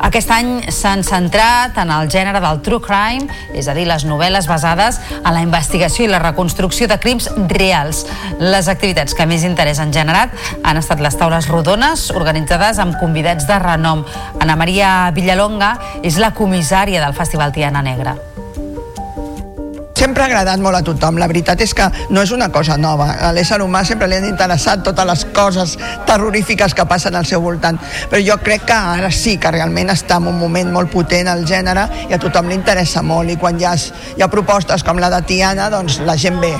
[0.07, 4.47] Aquest any s'han centrat en el gènere del true crime, és a dir, les novel·les
[4.47, 8.05] basades en la investigació i la reconstrucció de crims reals.
[8.39, 13.51] Les activitats que més interès han generat han estat les taules rodones, organitzades amb convidats
[13.51, 14.07] de renom.
[14.39, 15.75] Ana Maria Villalonga
[16.07, 18.15] és la comissària del Festival Tiana Negra.
[19.97, 21.17] Sempre ha agradat molt a tothom.
[21.17, 23.09] La veritat és que no és una cosa nova.
[23.17, 25.77] A l'ésser humà sempre li han interessat totes les coses
[26.09, 27.81] terrorífiques que passen al seu voltant.
[28.11, 31.47] Però jo crec que ara sí que realment està en un moment molt potent el
[31.49, 33.33] gènere i a tothom li interessa molt.
[33.33, 33.73] I quan hi ha,
[34.19, 36.53] hi ha propostes com la de Tiana, doncs la gent ve.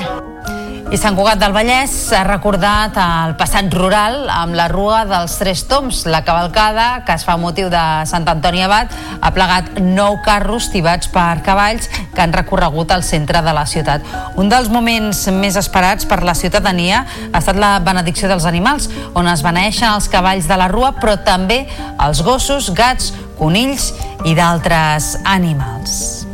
[0.87, 5.65] I Sant Cugat del Vallès s'ha recordat el passat rural amb la Rua dels Tres
[5.67, 6.05] Toms.
[6.07, 11.11] La cavalcada, que es fa motiu de Sant Antoni Abat, ha plegat nou carros tibats
[11.11, 14.07] per cavalls que han recorregut al centre de la ciutat.
[14.39, 18.87] Un dels moments més esperats per la ciutadania ha estat la benedicció dels animals,
[19.19, 21.65] on es beneixen els cavalls de la Rua, però també
[21.99, 23.11] els gossos, gats,
[23.43, 23.91] conills
[24.23, 26.26] i d'altres animals.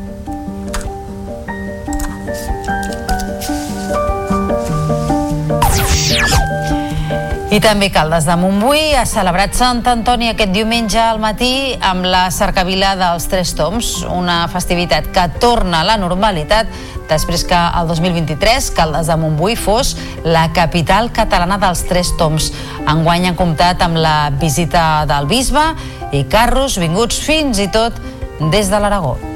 [7.53, 12.23] I també Caldes de Montbui ha celebrat Sant Antoni aquest diumenge al matí amb la
[12.33, 16.71] cercavila dels Tres Toms, una festivitat que torna a la normalitat
[17.11, 19.91] després que el 2023 Caldes de Montbui fos
[20.25, 22.55] la capital catalana dels Tres Toms.
[22.87, 25.67] Enguany han comptat amb la visita del bisbe
[26.17, 28.01] i carros vinguts fins i tot
[28.49, 29.32] des de l'Aragó.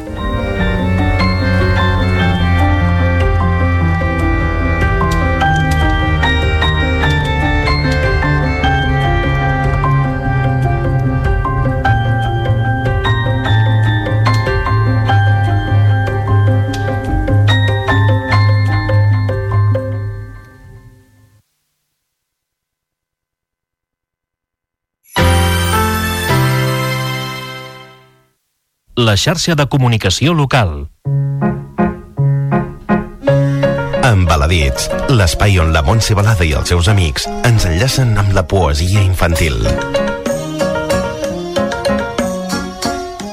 [28.96, 30.88] La xarxa de comunicació local.
[34.06, 39.02] Embaladits, l'espai on la Montse Balada i els seus amics ens enllacen amb la poesia
[39.04, 39.60] infantil.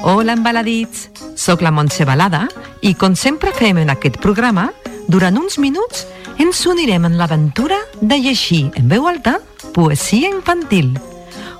[0.04, 1.08] Hola, embaladits!
[1.40, 2.50] Soc la Montse Balada
[2.82, 4.68] i, com sempre fem en aquest programa,
[5.08, 6.04] durant uns minuts
[6.44, 9.40] ens unirem en l'aventura de llegir en veu alta
[9.72, 10.98] poesia infantil.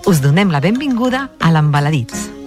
[0.04, 2.43] Us donem la benvinguda a l'Embaladits.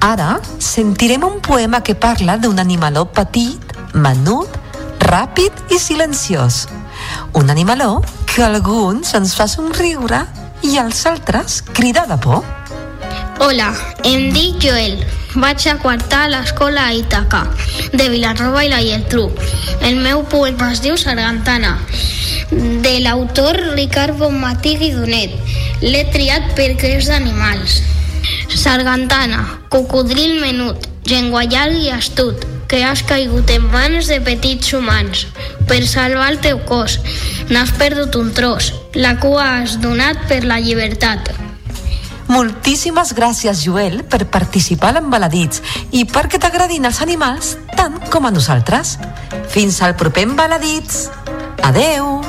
[0.00, 3.60] Ara sentirem un poema que parla d'un animaló petit,
[3.92, 4.48] menut,
[5.04, 6.62] ràpid i silenciós.
[7.36, 10.22] Un animaló que alguns ens fa somriure
[10.64, 12.40] i als altres cridar de por.
[13.44, 15.04] Hola, em dic Joel.
[15.34, 17.44] Vaig a quartar a l'escola a
[17.92, 19.30] de Vilanova i la Geltrú.
[19.82, 21.78] El meu poema es diu Sargantana,
[22.50, 25.36] de l'autor Ricard Bonmatí Guidonet.
[25.82, 27.82] L'he triat perquè és d'animals.
[28.54, 35.26] Sargantana, cocodril menut, llenguallar i astut, que has caigut en mans de petits humans.
[35.66, 37.00] Per salvar el teu cos,
[37.50, 38.72] n'has perdut un tros.
[38.94, 41.32] La cua has donat per la llibertat.
[42.30, 48.30] Moltíssimes gràcies, Joel, per participar a l'Embaladits i perquè t'agradin els animals tant com a
[48.30, 48.98] nosaltres.
[49.50, 51.08] Fins al proper Embaladits.
[51.66, 52.20] Adeu.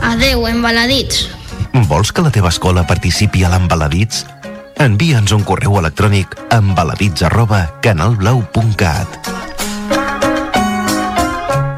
[0.00, 1.26] Adeu, embaladits.
[1.92, 4.24] Vols que la teva escola participi a l'Embaladits?
[4.80, 9.28] Envia'ns un correu electrònic a embaladits arroba canalblau.cat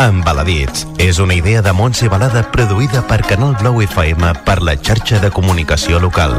[0.04, 5.18] Embaladits és una idea de Montse Balada produïda per Canal Blau FM per la xarxa
[5.18, 6.38] de comunicació local.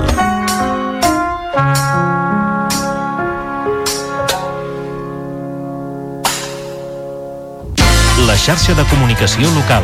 [8.24, 9.84] La xarxa de comunicació local.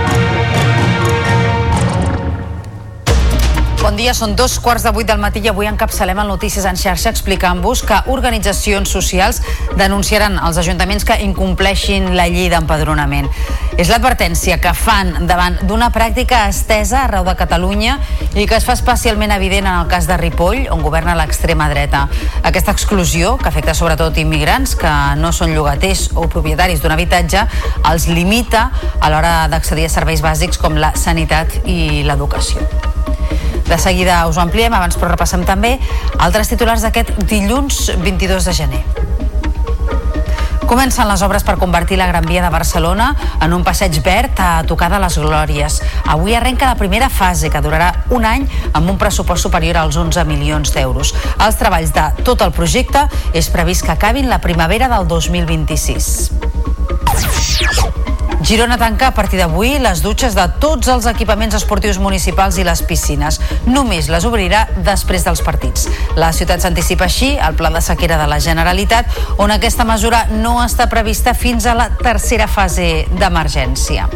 [3.91, 6.77] Bon dia, són dos quarts de vuit del matí i avui encapçalem el Notícies en
[6.79, 9.41] xarxa explicant-vos que organitzacions socials
[9.75, 13.27] denunciaran els ajuntaments que incompleixin la llei d'empadronament.
[13.75, 17.97] És l'advertència que fan davant d'una pràctica estesa arreu de Catalunya
[18.31, 22.05] i que es fa especialment evident en el cas de Ripoll, on governa l'extrema dreta.
[22.47, 27.43] Aquesta exclusió, que afecta sobretot immigrants que no són llogaters o propietaris d'un habitatge,
[27.91, 28.69] els limita
[29.01, 32.63] a l'hora d'accedir a serveis bàsics com la sanitat i l'educació.
[33.71, 35.77] De seguida us ho ampliem, abans però repassem també
[36.19, 38.81] altres titulars d'aquest dilluns 22 de gener.
[40.67, 44.65] Comencen les obres per convertir la Gran Via de Barcelona en un passeig verd a
[44.67, 45.79] tocar de les Glòries.
[46.03, 50.27] Avui arrenca la primera fase, que durarà un any amb un pressupost superior als 11
[50.27, 51.15] milions d'euros.
[51.39, 56.11] Els treballs de tot el projecte és previst que acabin la primavera del 2026.
[58.41, 62.81] Girona tanca a partir d'avui les dutxes de tots els equipaments esportius municipals i les
[62.89, 63.37] piscines.
[63.69, 65.85] Només les obrirà després dels partits.
[66.17, 70.57] La ciutat s'anticipa així al pla de sequera de la Generalitat, on aquesta mesura no
[70.63, 74.09] està prevista fins a la tercera fase d'emergència.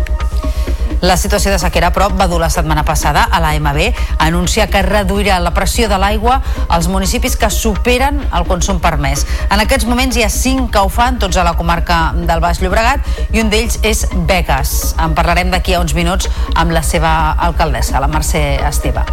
[1.06, 4.65] La situació de sequera a prop va dur la setmana passada a l'AMB a anunciar
[4.74, 9.22] que reduirà la pressió de l'aigua als municipis que superen el consum permès.
[9.54, 12.63] En aquests moments hi ha cinc que ho fan, tots a la comarca del Baix
[12.63, 14.96] Llobregat, i un d'ells és Begues.
[14.98, 19.06] En parlarem d'aquí a uns minuts amb la seva alcaldessa, la Mercè Esteve.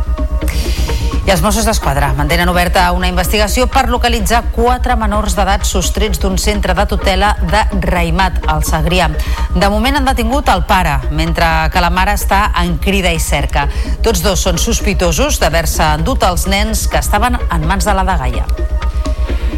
[1.23, 6.35] I els Mossos d'Esquadra mantenen oberta una investigació per localitzar quatre menors d'edat sostrets d'un
[6.35, 9.07] centre de tutela de Raimat, al Segrià.
[9.55, 13.69] De moment han detingut el pare, mentre que la mare està en crida i cerca.
[14.03, 18.49] Tots dos són sospitosos d'haver-se endut els nens que estaven en mans de la dagaia.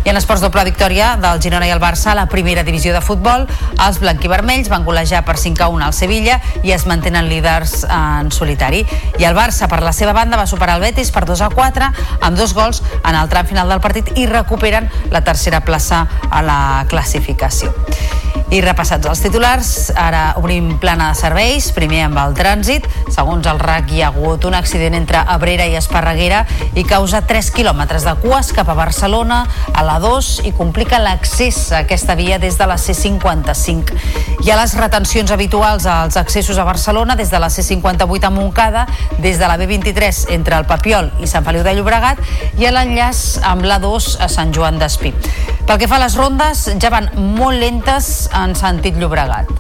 [0.04, 3.00] I en esports doble victòria del Girona i el Barça a la primera divisió de
[3.00, 3.46] futbol,
[3.80, 8.28] els blanquivermells van golejar per 5 a 1 al Sevilla i es mantenen líders en
[8.28, 8.82] solitari.
[9.16, 11.88] I el Barça, per la seva banda, va superar el Betis per 2 a 4
[12.20, 16.44] amb dos gols en el tram final del partit i recuperen la tercera plaça a
[16.44, 17.72] la classificació.
[18.54, 22.84] I repassats els titulars, ara obrim plana de serveis, primer amb el trànsit.
[23.10, 26.44] Segons el RAC hi ha hagut un accident entre Abrera i Esparreguera
[26.76, 29.40] i causa 3 quilòmetres de cues cap a Barcelona,
[29.72, 33.94] a la 2 i complica l'accés a aquesta via des de la C55.
[34.44, 38.86] Hi ha les retencions habituals als accessos a Barcelona des de la C58 a Montcada,
[39.18, 42.20] des de la B23 entre el Papiol i Sant Feliu de Llobregat
[42.58, 45.14] i a l'enllaç amb l'A2 a Sant Joan d'Espí.
[45.64, 49.50] Pel que fa a les rondes, ja van molt lentes en sentit Llobregat.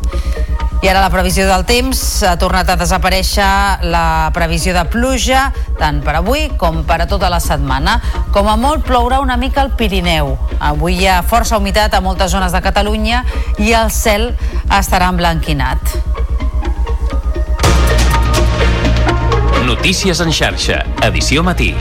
[0.84, 5.46] I ara la previsió del temps ha tornat a desaparèixer la previsió de pluja
[5.78, 7.94] tant per avui com per a tota la setmana.
[8.34, 10.34] Com a molt plourà una mica al Pirineu.
[10.60, 13.22] Avui hi ha força humitat a moltes zones de Catalunya
[13.64, 14.34] i el cel
[14.68, 15.96] estarà emblanquinat.
[19.64, 21.72] Notícies en xarxa, edició matí.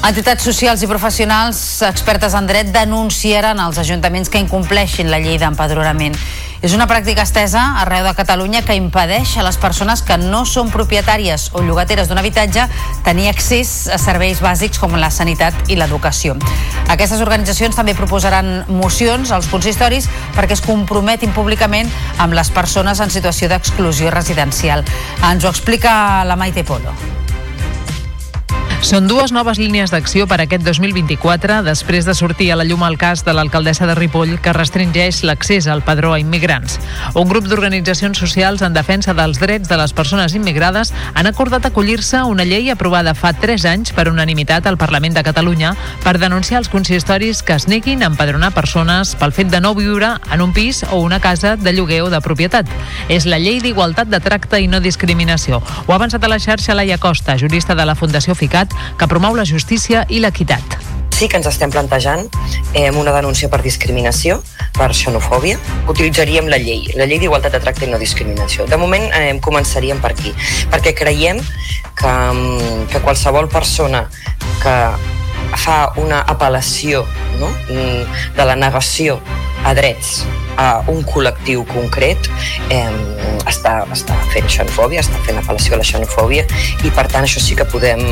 [0.00, 6.16] Entitats socials i professionals expertes en dret denunciaran els ajuntaments que incompleixin la llei d'empadronament.
[6.64, 10.72] És una pràctica estesa arreu de Catalunya que impedeix a les persones que no són
[10.72, 12.64] propietàries o llogateres d'un habitatge
[13.04, 16.36] tenir accés a serveis bàsics com la sanitat i l'educació.
[16.88, 23.12] Aquestes organitzacions també proposaran mocions als consistoris perquè es comprometin públicament amb les persones en
[23.12, 24.84] situació d'exclusió residencial.
[25.28, 26.96] Ens ho explica la Maite Polo.
[28.80, 32.96] Són dues noves línies d'acció per aquest 2024 després de sortir a la llum el
[32.98, 36.78] cas de l'alcaldessa de Ripoll que restringeix l'accés al padró a immigrants.
[37.12, 42.16] Un grup d'organitzacions socials en defensa dels drets de les persones immigrades han acordat acollir-se
[42.16, 46.62] a una llei aprovada fa 3 anys per unanimitat al Parlament de Catalunya per denunciar
[46.64, 50.56] els consistoris que es neguin a empadronar persones pel fet de no viure en un
[50.56, 52.64] pis o una casa de lloguer o de propietat.
[53.12, 55.60] És la llei d'igualtat de tracte i no discriminació.
[55.60, 59.08] Ho ha avançat a la xarxa Laia Costa, jurista de la Fundació FICAT, Llobregat que
[59.08, 60.78] promou la justícia i l'equitat.
[61.10, 62.28] Sí que ens estem plantejant
[62.72, 64.40] eh, una denúncia per discriminació,
[64.76, 65.58] per xenofòbia.
[65.88, 68.66] Utilitzaríem la llei, la llei d'igualtat de tracte i no discriminació.
[68.66, 70.32] De moment eh, començaríem per aquí,
[70.72, 71.40] perquè creiem
[71.94, 74.06] que, mm, que qualsevol persona
[74.62, 74.76] que
[75.60, 77.04] fa una apel·lació
[77.40, 77.50] no?
[77.68, 79.18] De la negació
[79.64, 80.22] a drets
[80.60, 82.28] a un col·lectiu concret
[82.72, 82.88] eh,
[83.48, 86.46] està, està fent xenofòbia, està fent apel·lació a la xenofòbia
[86.84, 88.02] i per tant això sí que podem,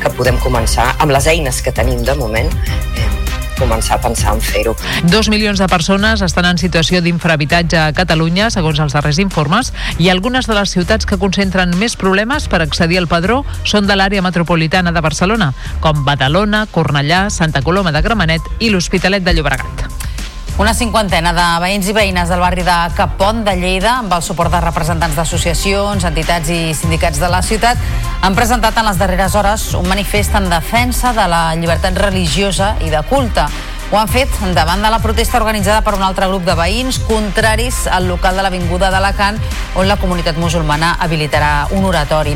[0.00, 3.23] que podem començar amb les eines que tenim de moment eh,
[3.58, 4.74] començar a pensar en fer-ho.
[5.10, 10.10] Dos milions de persones estan en situació d'infrahabitatge a Catalunya, segons els darrers informes, i
[10.12, 14.24] algunes de les ciutats que concentren més problemes per accedir al padró són de l'àrea
[14.24, 20.13] metropolitana de Barcelona, com Badalona, Cornellà, Santa Coloma de Gramenet i l'Hospitalet de Llobregat.
[20.54, 24.52] Una cinquantena de veïns i veïnes del barri de Capont de Lleida, amb el suport
[24.54, 27.80] de representants d'associacions, entitats i sindicats de la ciutat,
[28.22, 32.92] han presentat en les darreres hores un manifest en defensa de la llibertat religiosa i
[32.94, 33.48] de culte.
[33.94, 37.84] Ho han fet davant de la protesta organitzada per un altre grup de veïns contraris
[37.86, 39.38] al local de l'Avinguda d'Alacant
[39.78, 42.32] on la comunitat musulmana habilitarà un oratori.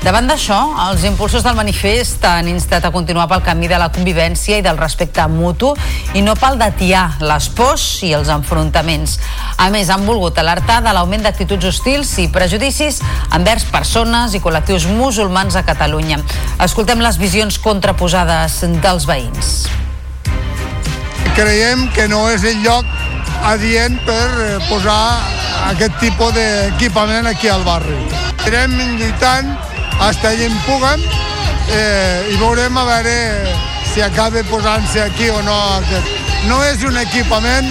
[0.00, 0.56] Davant d'això,
[0.86, 4.80] els impulsors del manifest han instat a continuar pel camí de la convivència i del
[4.80, 5.74] respecte mutu
[6.16, 9.18] i no pel d'atiar les pors i els enfrontaments.
[9.60, 13.04] A més, han volgut alertar de l'augment d'actituds hostils i prejudicis
[13.36, 16.24] envers persones i col·lectius musulmans a Catalunya.
[16.64, 19.66] Escoltem les visions contraposades dels veïns
[21.36, 22.86] creiem que no és el lloc
[23.48, 25.20] adient per eh, posar
[25.72, 27.98] aquest tipus d'equipament aquí al barri.
[28.36, 29.52] Estarem lluitant
[30.02, 31.04] fins allà en puguem
[31.70, 33.14] eh, i veurem a veure
[33.92, 36.21] si acaba posant-se aquí o no aquest.
[36.48, 37.68] No és un equipament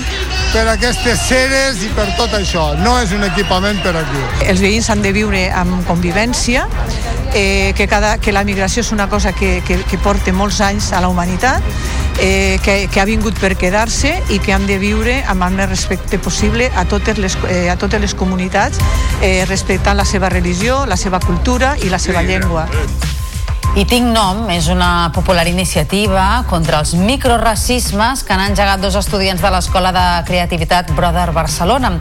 [0.52, 2.72] per aquestes ceres i per tot això.
[2.80, 4.24] No és un equipament per aquí.
[4.48, 6.68] Els veïns han de viure amb convivència,
[7.34, 10.92] eh, que, cada, que la migració és una cosa que, que, que porta molts anys
[10.92, 11.64] a la humanitat
[12.20, 15.70] eh, que, que ha vingut per quedar-se i que hem de viure amb el més
[15.70, 18.80] respecte possible a totes les, eh, a totes les comunitats,
[19.22, 22.68] eh, respectant la seva religió, la seva cultura i la seva llengua.
[23.72, 29.40] I Tinc Nom és una popular iniciativa contra els microracismes que han engegat dos estudiants
[29.40, 31.94] de l'Escola de Creativitat Brother Barcelona.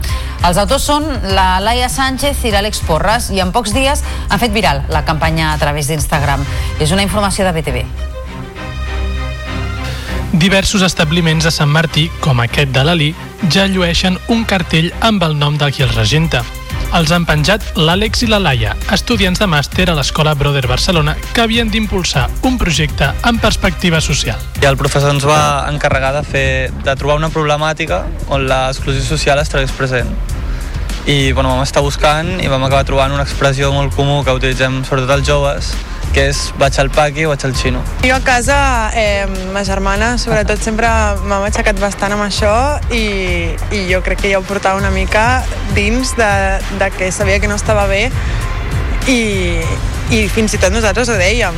[0.43, 4.51] Els autors són la Laia Sánchez i l'Àlex Porres i en pocs dies han fet
[4.51, 6.43] viral la campanya a través d'Instagram.
[6.83, 8.10] És una informació de BTV.
[10.31, 13.09] Diversos establiments de Sant Martí, com aquest de l'Ali,
[13.51, 16.39] ja llueixen un cartell amb el nom del qui els regenta.
[16.95, 21.43] Els han penjat l'Àlex i la Laia, estudiants de màster a l'Escola Brother Barcelona, que
[21.43, 24.39] havien d'impulsar un projecte amb perspectiva social.
[24.63, 26.47] I el professor ens va encarregar de, fer,
[26.79, 30.15] de trobar una problemàtica on l'exclusió social estigués present.
[31.11, 34.85] I bueno, vam estar buscant i vam acabar trobant una expressió molt comú que utilitzem
[34.87, 35.75] sobretot els joves,
[36.15, 37.81] que és vaig al paqui o vaig al xino.
[38.03, 40.89] Jo a casa, eh, ma germana, sobretot, sempre
[41.25, 42.53] m'ha aixecat bastant amb això
[42.91, 45.43] i, i jo crec que ja ho portava una mica
[45.75, 46.33] dins de,
[46.79, 48.09] de que sabia que no estava bé
[49.07, 49.21] i,
[50.11, 51.57] i fins i tot nosaltres ho dèiem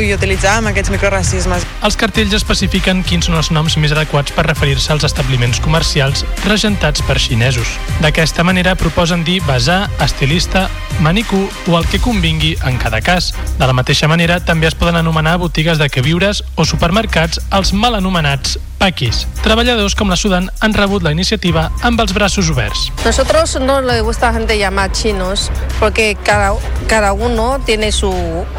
[0.00, 1.66] i utilitzàvem aquests microracismes.
[1.86, 7.04] Els cartells especifiquen quins són els noms més adequats per referir-se als establiments comercials regentats
[7.06, 7.76] per xinesos.
[8.00, 10.68] D'aquesta manera proposen dir basar, estilista,
[11.00, 13.32] manicú o el que convingui en cada cas.
[13.58, 17.96] De la mateixa manera, també es poden anomenar botigues de queviures o supermercats els mal
[17.96, 19.26] anomenats paquis.
[19.44, 22.88] Treballadors com la Sudan han rebut la iniciativa amb els braços oberts.
[23.04, 26.54] Nosotros no le gusta a gente llamar chinos porque cada,
[26.88, 28.10] cada uno tiene su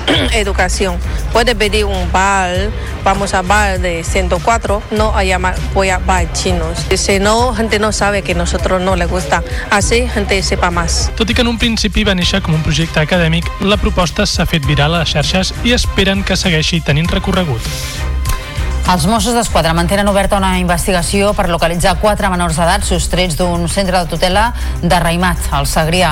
[0.33, 0.97] educación.
[1.33, 2.69] Puede pedir un bar,
[3.03, 6.85] vamos a bar de 104, no a llamar, voy a bar chinos.
[6.95, 9.43] Si no, gente no sabe que nosotros no le gusta.
[9.69, 11.11] Así, gente sepa más.
[11.15, 14.45] Tot i que en un principi va néixer com un projecte acadèmic, la proposta s'ha
[14.45, 18.10] fet viral a les xarxes i esperen que segueixi tenint recorregut.
[18.91, 23.95] Els Mossos d'Esquadra mantenen oberta una investigació per localitzar quatre menors d'edat sostrets d'un centre
[24.01, 24.49] de tutela
[24.81, 26.09] de Raimat, al Segrià.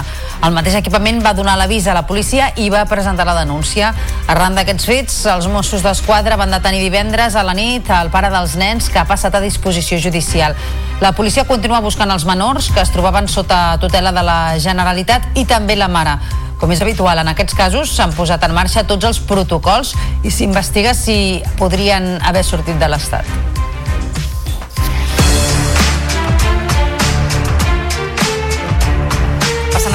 [0.47, 3.91] El mateix equipament va donar l'avís a la policia i va presentar la denúncia.
[4.32, 8.55] Arran d'aquests fets, els Mossos d'Esquadra van detenir divendres a la nit el pare dels
[8.55, 10.55] nens que ha passat a disposició judicial.
[11.03, 15.43] La policia continua buscant els menors que es trobaven sota tutela de la Generalitat i
[15.43, 16.15] també la mare.
[16.60, 19.93] Com és habitual en aquests casos, s'han posat en marxa tots els protocols
[20.28, 23.68] i s'investiga si podrien haver sortit de l'Estat.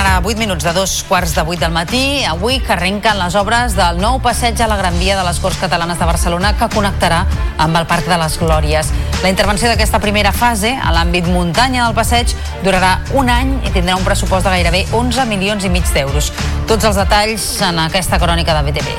[0.04, 2.24] Ara 8 minuts de dos quarts de 8 del matí.
[2.28, 5.56] Avui que arrenquen les obres del nou passeig a la Gran Via de les Corts
[5.56, 7.22] Catalanes de Barcelona que connectarà
[7.56, 8.90] amb el Parc de les Glòries.
[9.22, 13.96] La intervenció d'aquesta primera fase a l'àmbit muntanya del passeig durarà un any i tindrà
[13.96, 16.34] un pressupost de gairebé 11 milions i mig d'euros.
[16.68, 18.98] Tots els detalls en aquesta crònica de BTV.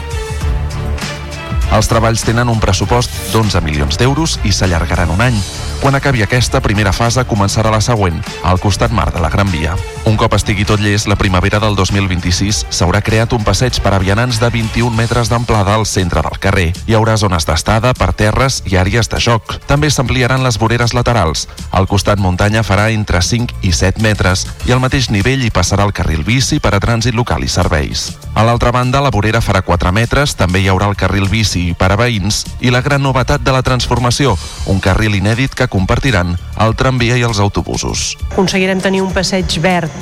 [1.76, 5.38] Els treballs tenen un pressupost d'11 milions d'euros i s'allargaran un any.
[5.84, 9.78] Quan acabi aquesta primera fase començarà la següent, al costat mar de la Gran Via.
[10.06, 14.00] Un cop estigui tot llest, la primavera del 2026 s'haurà creat un passeig per a
[14.00, 16.68] vianants de 21 metres d'amplada al centre del carrer.
[16.86, 19.56] Hi haurà zones d'estada, per terres i àrees de joc.
[19.66, 21.48] També s'ampliaran les voreres laterals.
[21.74, 25.90] Al costat muntanya farà entre 5 i 7 metres i al mateix nivell hi passarà
[25.90, 28.12] el carril bici per a trànsit local i serveis.
[28.36, 31.90] A l'altra banda, la vorera farà 4 metres, també hi haurà el carril bici per
[31.90, 34.38] a veïns i la gran novetat de la transformació,
[34.70, 38.14] un carril inèdit que compartiran el tramvia i els autobusos.
[38.30, 39.95] Aconseguirem tenir un passeig verd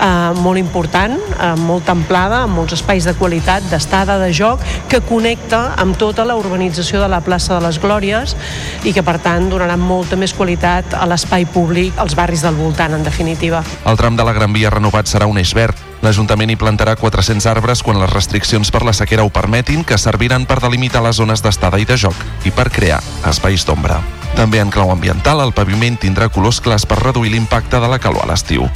[0.00, 5.02] eh, molt important, amb molta amplada, amb molts espais de qualitat, d'estada, de joc, que
[5.04, 8.36] connecta amb tota la urbanització de la plaça de les Glòries
[8.84, 12.94] i que, per tant, donarà molta més qualitat a l'espai públic, als barris del voltant,
[12.96, 13.62] en definitiva.
[13.86, 15.88] El tram de la Gran Via renovat serà un eix verd.
[16.00, 20.46] L'Ajuntament hi plantarà 400 arbres quan les restriccions per la sequera ho permetin, que serviran
[20.48, 22.16] per delimitar les zones d'estada i de joc
[22.48, 24.00] i per crear espais d'ombra.
[24.32, 28.24] També en clau ambiental, el paviment tindrà colors clars per reduir l'impacte de la calor
[28.24, 28.70] a l'estiu.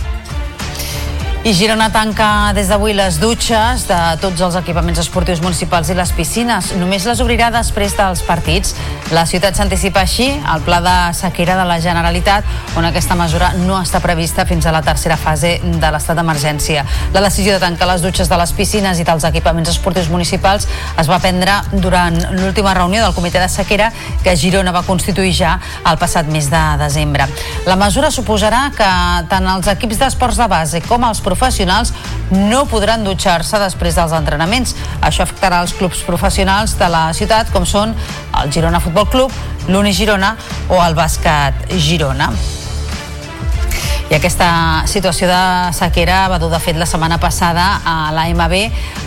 [1.44, 6.08] I Girona tanca des d'avui les dutxes de tots els equipaments esportius municipals i les
[6.16, 6.70] piscines.
[6.80, 8.72] Només les obrirà després dels partits.
[9.12, 12.48] La ciutat s'anticipa així al pla de sequera de la Generalitat,
[12.80, 16.86] on aquesta mesura no està prevista fins a la tercera fase de l'estat d'emergència.
[17.12, 20.64] La decisió de tancar les dutxes de les piscines i dels equipaments esportius municipals
[20.96, 23.90] es va prendre durant l'última reunió del comitè de sequera
[24.24, 27.28] que Girona va constituir ja el passat mes de desembre.
[27.68, 28.90] La mesura suposarà que
[29.28, 31.33] tant els equips d'esports de base com els professionals
[32.30, 34.74] no podran dutxar-se després dels entrenaments.
[35.00, 37.94] Això afectarà els clubs professionals de la ciutat, com són
[38.40, 39.32] el Girona Futbol Club,
[39.68, 40.36] l'Uni Girona
[40.68, 42.32] o el Bàsquet Girona.
[44.10, 48.52] I aquesta situació de sequera va dur de fet la setmana passada a l'AMB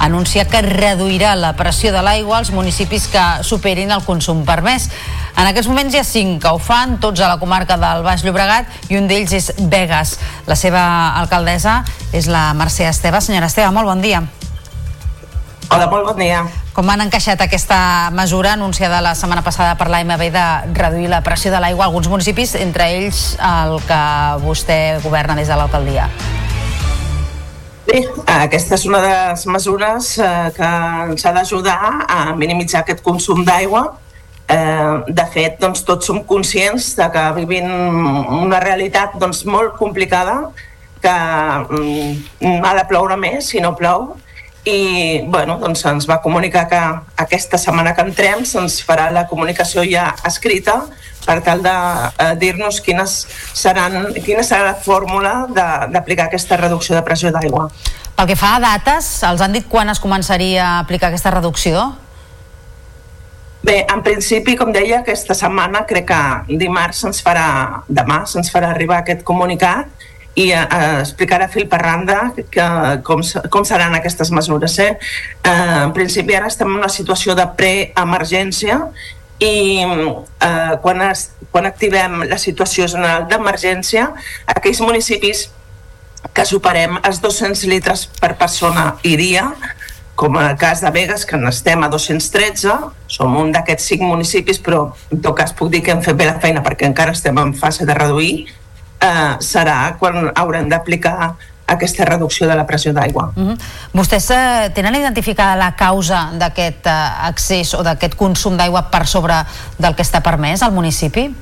[0.04, 4.90] anuncia que reduirà la pressió de l'aigua als municipis que superin el consum permès.
[5.38, 8.26] En aquests moments hi ha cinc que ho fan, tots a la comarca del Baix
[8.26, 10.18] Llobregat, i un d'ells és Vegas.
[10.50, 10.82] La seva
[11.22, 13.22] alcaldessa és la Mercè Esteve.
[13.22, 14.26] Senyora Esteve, molt bon dia.
[15.68, 16.46] Hola, molt bon dia.
[16.72, 20.44] Com han encaixat aquesta mesura anunciada la setmana passada per l'AMB de
[20.78, 23.98] reduir la pressió de l'aigua a alguns municipis, entre ells el que
[24.46, 26.06] vostè governa des de l'alcaldia?
[27.88, 28.00] Bé,
[28.32, 30.70] aquesta és una de les mesures eh, que
[31.12, 33.82] ens ha d'ajudar a minimitzar aquest consum d'aigua.
[34.48, 37.68] Eh, de fet, doncs, tots som conscients de que vivim
[38.40, 40.38] una realitat doncs, molt complicada,
[41.04, 44.14] que mm, ha de ploure més si no plou,
[44.68, 46.80] i bueno, doncs ens va comunicar que
[47.24, 50.82] aquesta setmana que entrem se'ns farà la comunicació ja escrita
[51.28, 51.76] per tal de
[52.24, 53.14] eh, dir-nos quines
[53.56, 57.68] seran, quina serà la fórmula d'aplicar aquesta reducció de pressió d'aigua.
[58.18, 61.88] Pel que fa a dates, els han dit quan es començaria a aplicar aquesta reducció?
[63.68, 67.48] Bé, en principi, com deia, aquesta setmana crec que dimarts se'ns farà,
[67.88, 70.08] demà se'ns farà arribar aquest comunicat
[70.38, 70.64] i eh,
[71.02, 72.66] explicarà fil per randa que,
[73.08, 74.78] com, com seran aquestes mesures.
[74.84, 74.92] Eh?
[75.42, 75.52] Eh,
[75.84, 78.84] en principi ara estem en una situació de preemergència
[79.42, 84.12] i eh, quan, es, quan activem la situació general d'emergència,
[84.54, 85.48] aquells municipis
[86.34, 89.48] que superem els 200 litres per persona i dia,
[90.18, 92.78] com en el cas de Vegas, que n'estem a 213,
[93.14, 96.26] som un d'aquests cinc municipis, però en tot cas puc dir que hem fet bé
[96.30, 98.48] la feina perquè encara estem en fase de reduir,
[99.00, 101.36] eh, serà quan haurem d'aplicar
[101.68, 103.32] aquesta reducció de la pressió d'aigua.
[103.36, 103.58] Uh -huh.
[103.94, 109.36] Vostès eh, tenen identificada la causa d'aquest eh, accés o d'aquest consum d'aigua per sobre
[109.78, 111.36] del que està permès al municipi?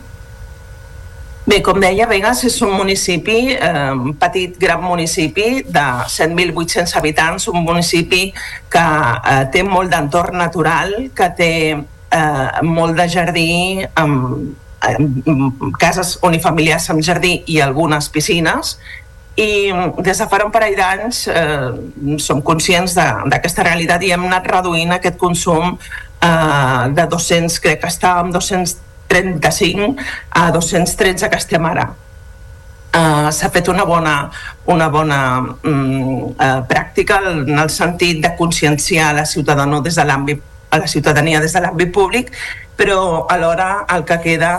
[1.45, 7.47] Bé, com deia, Vegas és un municipi, eh, un petit, gran municipi de 100.800 habitants,
[7.47, 8.33] un municipi
[8.67, 11.77] que eh, té molt d'entorn natural, que té
[12.09, 14.55] eh, molt de jardí amb
[15.79, 18.77] cases unifamiliars amb jardí i algunes piscines
[19.35, 24.47] i des de fa un parell d'anys eh, som conscients d'aquesta realitat i hem anat
[24.47, 29.93] reduint aquest consum eh, de 200, crec que estàvem 235
[30.31, 31.91] a 213 que estem ara.
[32.95, 34.11] Uh, s'ha fet una bona,
[34.71, 35.17] una bona
[35.67, 40.39] um, uh, pràctica en el sentit de conscienciar la ciutadania des de l'àmbit
[40.71, 42.31] a la ciutadania des de l'àmbit públic,
[42.75, 44.55] però alhora el que queda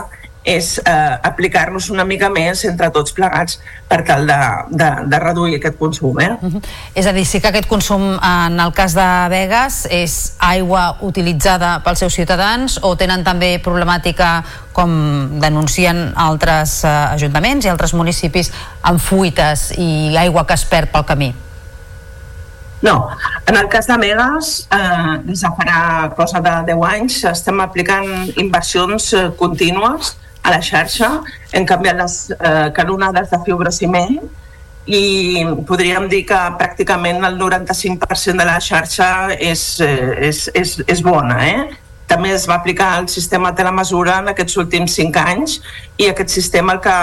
[0.46, 3.58] és eh, aplicar-nos una mica més entre tots plegats
[3.90, 4.36] per tal de,
[4.78, 6.20] de, de reduir aquest consum.
[6.22, 6.30] Eh?
[6.38, 6.62] Uh -huh.
[6.94, 11.82] És a dir, sí que aquest consum en el cas de Vegas és aigua utilitzada
[11.82, 18.52] pels seus ciutadans o tenen també problemàtica com denuncien altres eh, ajuntaments i altres municipis
[18.82, 21.34] amb fuites i aigua que es perd pel camí?
[22.82, 23.08] No,
[23.46, 28.08] en el cas de Megas, eh, des de farà cosa de 10 anys, estem aplicant
[28.36, 31.22] inversions eh, contínues a la xarxa,
[31.52, 34.18] hem canviat les eh, canonades de fibrociment
[34.86, 41.02] i podríem dir que pràcticament el 95% de la xarxa és, eh, és, és, és
[41.02, 41.40] bona.
[41.48, 41.64] Eh?
[42.06, 45.58] També es va aplicar el sistema telemesura en aquests últims 5 anys
[45.98, 46.98] i aquest sistema el que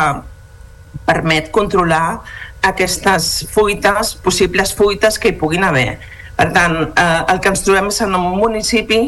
[1.04, 2.22] permet controlar
[2.64, 6.00] aquestes fuites, possibles fuites que hi puguin haver.
[6.38, 9.02] Per tant, eh, el que ens trobem és en un municipi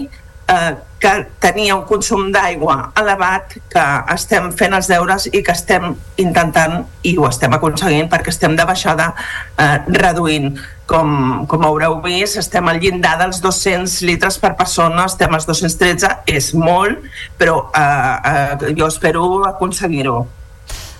[0.47, 3.83] eh, que tenia un consum d'aigua elevat, que
[4.13, 5.91] estem fent els deures i que estem
[6.21, 9.11] intentant, i ho estem aconseguint perquè estem de baixada
[9.57, 10.55] eh, reduint.
[10.85, 16.11] Com, com haureu vist, estem al llindar dels 200 litres per persona, estem als 213,
[16.29, 17.01] és molt,
[17.41, 20.19] però eh, eh, jo espero aconseguir-ho.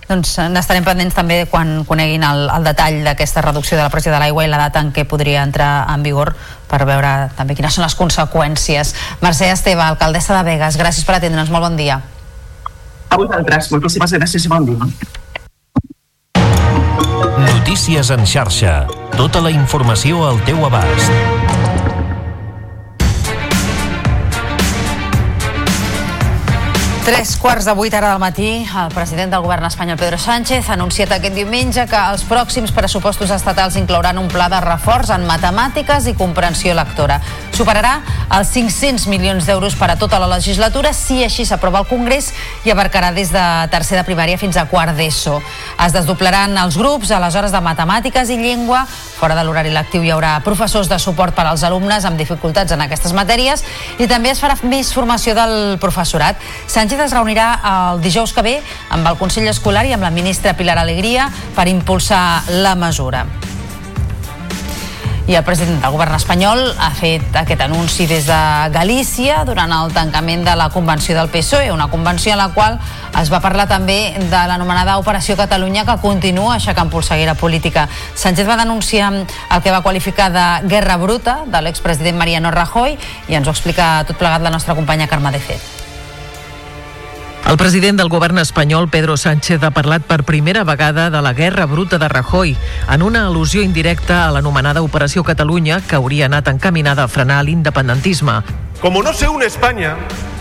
[0.06, 4.14] Doncs eh, n'estarem pendents també quan coneguin el, el detall d'aquesta reducció de la pressió
[4.14, 6.36] de l'aigua i la data en què podria entrar en vigor
[6.70, 8.94] per veure també quines són les conseqüències.
[9.26, 12.02] Mercè Esteve, alcaldessa de Vegas, gràcies per atendre'ns, molt bon dia.
[13.10, 14.90] A vosaltres, moltíssimes gràcies i bon dia.
[17.36, 18.86] Notícies en xarxa.
[19.18, 21.45] Tota la informació al teu abast.
[27.06, 30.74] Tres quarts de vuit ara del matí, el president del govern espanyol, Pedro Sánchez, ha
[30.74, 36.08] anunciat aquest diumenge que els pròxims pressupostos estatals inclouran un pla de reforç en matemàtiques
[36.10, 37.20] i comprensió lectora.
[37.54, 38.00] Superarà
[38.34, 42.32] els 500 milions d'euros per a tota la legislatura si així s'aprova al Congrés
[42.66, 45.38] i abarcarà des de tercer de primària fins a quart d'ESO.
[45.86, 48.82] Es desdoblaran els grups a les hores de matemàtiques i llengua.
[48.90, 52.82] Fora de l'horari lectiu hi haurà professors de suport per als alumnes amb dificultats en
[52.82, 53.62] aquestes matèries
[54.02, 56.42] i també es farà més formació del professorat.
[56.66, 58.54] Sánchez Sánchez es reunirà el dijous que ve
[58.96, 63.26] amb el Consell Escolar i amb la ministra Pilar Alegria per impulsar la mesura.
[65.28, 68.40] I el president del govern espanyol ha fet aquest anunci des de
[68.72, 72.80] Galícia durant el tancament de la convenció del PSOE, una convenció en la qual
[73.20, 77.90] es va parlar també de l'anomenada Operació Catalunya que continua aixecant polseguera política.
[78.16, 82.96] Sánchez va denunciar el que va qualificar de guerra bruta de l'expresident Mariano Rajoy
[83.28, 85.85] i ens ho explica tot plegat la nostra companya Carme de Fet.
[87.46, 91.68] El president del govern espanyol, Pedro Sánchez, ha parlat per primera vegada de la guerra
[91.70, 92.56] bruta de Rajoy,
[92.90, 98.42] en una al·lusió indirecta a l'anomenada Operació Catalunya, que hauria anat encaminada a frenar l'independentisme.
[98.82, 99.96] Como no se une España,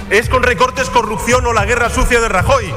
[0.08, 2.72] es con recortes, corrupción o la guerra sucia de Rajoy,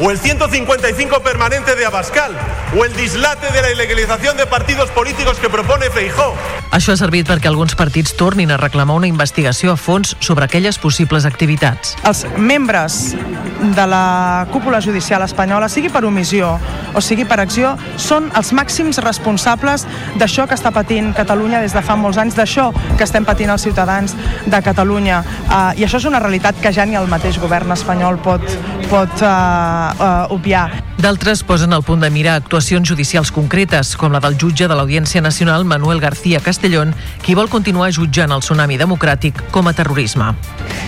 [0.00, 2.32] o el 155 permanente de Abascal,
[2.76, 6.34] o el dislate de la ilegalización de partidos políticos que propone Feijó.
[6.72, 10.78] Això ha servit perquè alguns partits tornin a reclamar una investigació a fons sobre aquelles
[10.80, 11.96] possibles activitats.
[12.08, 13.12] Els membres
[13.60, 16.54] de la cúpula judicial espanyola, sigui per omissió
[16.96, 19.84] o sigui per acció, són els màxims responsables
[20.16, 23.68] d'això que està patint Catalunya des de fa molts anys, d'això que estem patint els
[23.68, 24.16] ciutadans
[24.46, 25.22] de Catalunya.
[25.44, 28.44] Uh, I això és una realitat que ja ni el mateix govern espanyol pot,
[28.88, 30.70] pot uh, uh, obviar.
[31.02, 35.22] D'altres posen al punt de mira actuacions judicials concretes, com la del jutge de l'Audiència
[35.24, 40.32] Nacional Manuel García Castellón, qui vol continuar jutjant el tsunami democràtic com a terrorisme.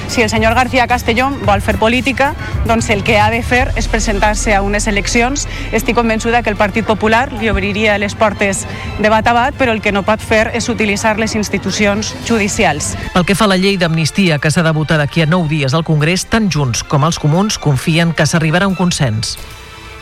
[0.09, 2.35] Si el senyor García Castellón vol fer política,
[2.69, 5.49] doncs el que ha de fer és presentar-se a unes eleccions.
[5.73, 8.63] Estic convençuda que el Partit Popular li obriria les portes
[9.01, 12.93] de bat a bat, però el que no pot fer és utilitzar les institucions judicials.
[13.15, 15.75] Pel que fa a la llei d'amnistia que s'ha de votar d'aquí a nou dies
[15.75, 19.39] al Congrés, tant Junts com els comuns confien que s'arribarà a un consens.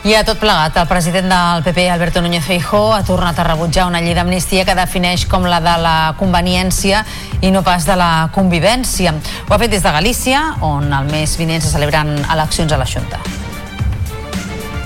[0.03, 3.85] I a tot plegat, el president del PP, Alberto Núñez Feijó, ha tornat a rebutjar
[3.87, 7.05] una llei d'amnistia que defineix com la de la conveniència
[7.39, 9.13] i no pas de la convivència.
[9.47, 12.89] Ho ha fet des de Galícia, on el mes vinent se celebren eleccions a la
[12.89, 13.21] Junta.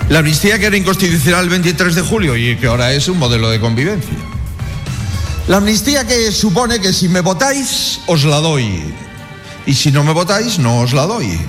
[0.09, 3.49] La amnistía que era inconstitucional el 23 de julio y que ahora es un modelo
[3.49, 4.13] de convivencia.
[5.47, 8.83] La amnistía que supone que si me votáis, os la doy.
[9.65, 11.39] Y si no me votáis, no os la doy.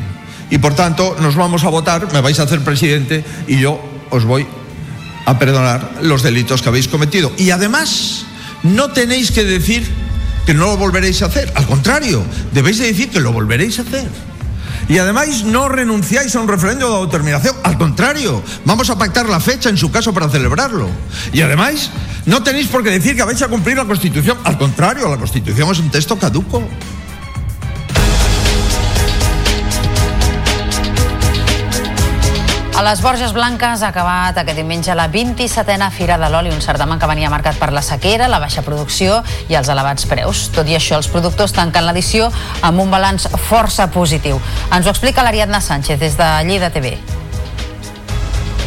[0.51, 3.80] Y por tanto, nos vamos a votar, me vais a hacer presidente y yo
[4.11, 4.46] os voy
[5.26, 7.32] a perdonar los delitos que habéis cometido.
[7.36, 8.24] Y además,
[8.62, 9.86] no tenéis que decir
[10.46, 11.53] que no lo volveréis a hacer.
[11.55, 14.09] Al contrario, debéis de decir que lo volveréis a hacer.
[14.88, 17.55] Y además no renunciáis a un referéndum de autodeterminación.
[17.62, 20.88] Al contrario, vamos a pactar la fecha en su caso para celebrarlo.
[21.34, 21.90] Y además
[22.24, 24.38] no tenéis por qué decir que vais a cumplir la Constitución.
[24.44, 26.66] Al contrario, la Constitución es un texto caduco.
[32.79, 37.01] A les Borges Blanques ha acabat aquest diumenge la 27a Fira de l'Oli, un certamen
[37.03, 39.16] que venia marcat per la sequera, la baixa producció
[39.51, 40.45] i els elevats preus.
[40.55, 42.29] Tot i això, els productors tanquen l'edició
[42.62, 44.39] amb un balanç força positiu.
[44.70, 46.93] Ens ho explica l'Ariadna Sánchez des de Lleida TV.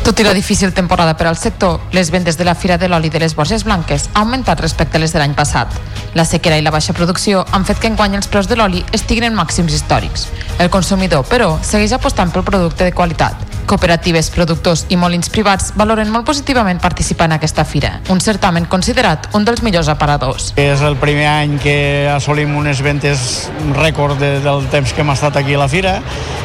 [0.03, 3.09] Tot i la difícil temporada per al sector, les vendes de la Fira de l'Oli
[3.09, 5.71] de les Borges Blanques han augmentat respecte a les de l'any passat.
[6.19, 9.29] La sequera i la baixa producció han fet que enguany els preus de l'oli estiguin
[9.29, 10.27] en màxims històrics.
[10.59, 13.50] El consumidor, però, segueix apostant pel producte de qualitat.
[13.71, 19.29] Cooperatives, productors i molins privats valoren molt positivament participar en aquesta fira, un certamen considerat
[19.37, 20.49] un dels millors aparadors.
[20.59, 21.75] És el primer any que
[22.11, 23.47] assolim unes ventes
[23.77, 26.01] rècord de, del temps que hem estat aquí a la fira.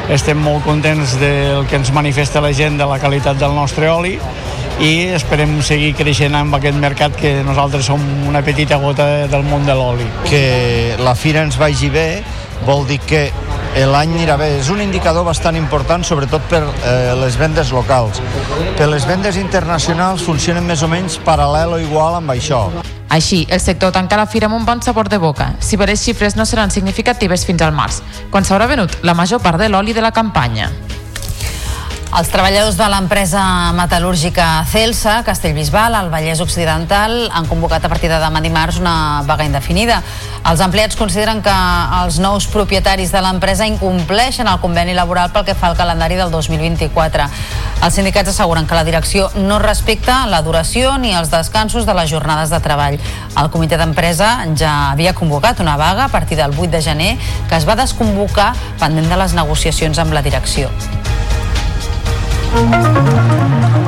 [0.07, 4.15] Estem molt contents del que ens manifesta la gent de la qualitat del nostre oli
[4.79, 7.99] i esperem seguir creixent amb aquest mercat que nosaltres som
[8.29, 10.07] una petita gota del món de l'oli.
[10.29, 12.09] Que la fira ens vagi bé
[12.65, 13.27] vol dir que
[13.85, 14.49] l'any anirà bé.
[14.59, 18.21] És un indicador bastant important, sobretot per eh, les vendes locals.
[18.77, 22.67] Per les vendes internacionals funcionen més o menys paral·lel o igual amb això.
[23.13, 26.01] Així, el sector tanca la fira amb un bon sabor de boca, si bé les
[26.03, 28.01] xifres no seran significatives fins al març,
[28.31, 30.69] quan s'haurà venut la major part de l'oli de la campanya.
[32.07, 33.41] Els treballadors de l'empresa
[33.75, 39.43] metal·lúrgica Celsa, Castellbisbal, al Vallès Occidental, han convocat a partir de demà dimarts una vaga
[39.43, 39.99] indefinida.
[40.47, 41.55] Els empleats consideren que
[41.99, 46.31] els nous propietaris de l'empresa incompleixen el conveni laboral pel que fa al calendari del
[46.31, 47.27] 2024.
[47.83, 52.09] Els sindicats asseguren que la direcció no respecta la duració ni els descansos de les
[52.09, 52.97] jornades de treball.
[53.35, 57.11] El comitè d'empresa ja havia convocat una vaga a partir del 8 de gener
[57.49, 60.71] que es va desconvocar pendent de les negociacions amb la direcció.
[62.49, 63.86] Thank you.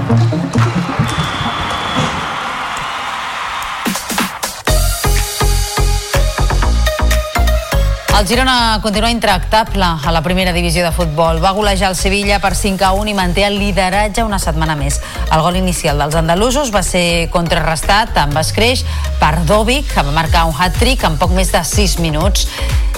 [8.20, 11.40] El Girona continua intractable a la primera divisió de futbol.
[11.40, 14.98] Va golejar el Sevilla per 5 a 1 i manté el lideratge una setmana més.
[15.32, 18.84] El gol inicial dels andalusos va ser contrarrestat amb escreix
[19.22, 22.50] per Dovic, que va marcar un hat-trick en poc més de 6 minuts.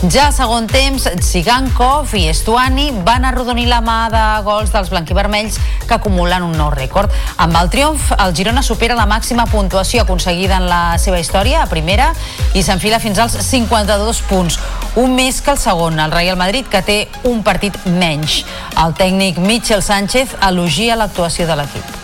[0.10, 5.62] Ja al segon temps, Tsigankov i Estuani van arrodonir la mà de gols dels blanquivermells
[5.86, 7.14] que acumulen un nou rècord.
[7.38, 11.70] Amb el triomf, el Girona supera la màxima puntuació aconseguida en la seva història a
[11.70, 12.16] primera
[12.58, 14.58] i s'enfila fins als 52 punts,
[14.96, 15.56] un més que
[16.00, 16.82] el Real Madrid, que
[17.24, 18.46] un partit menys.
[18.78, 21.98] El tècnic Michel Sánchez elogia l'actuació de l'equip.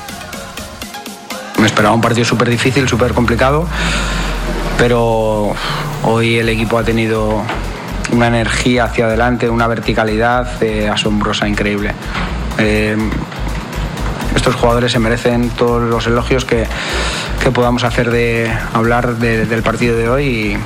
[1.60, 3.68] Me esperaba un partido súper difícil, súper complicado,
[4.78, 5.54] pero
[6.04, 7.42] hoy el equipo ha tenido
[8.12, 11.94] una energía hacia adelante, una verticalidad eh, asombrosa, increíble.
[12.58, 12.96] Eh,
[14.36, 16.66] estos jugadores se merecen todos los elogios que,
[17.44, 20.58] que podamos hacer de hablar de- del partido de hoy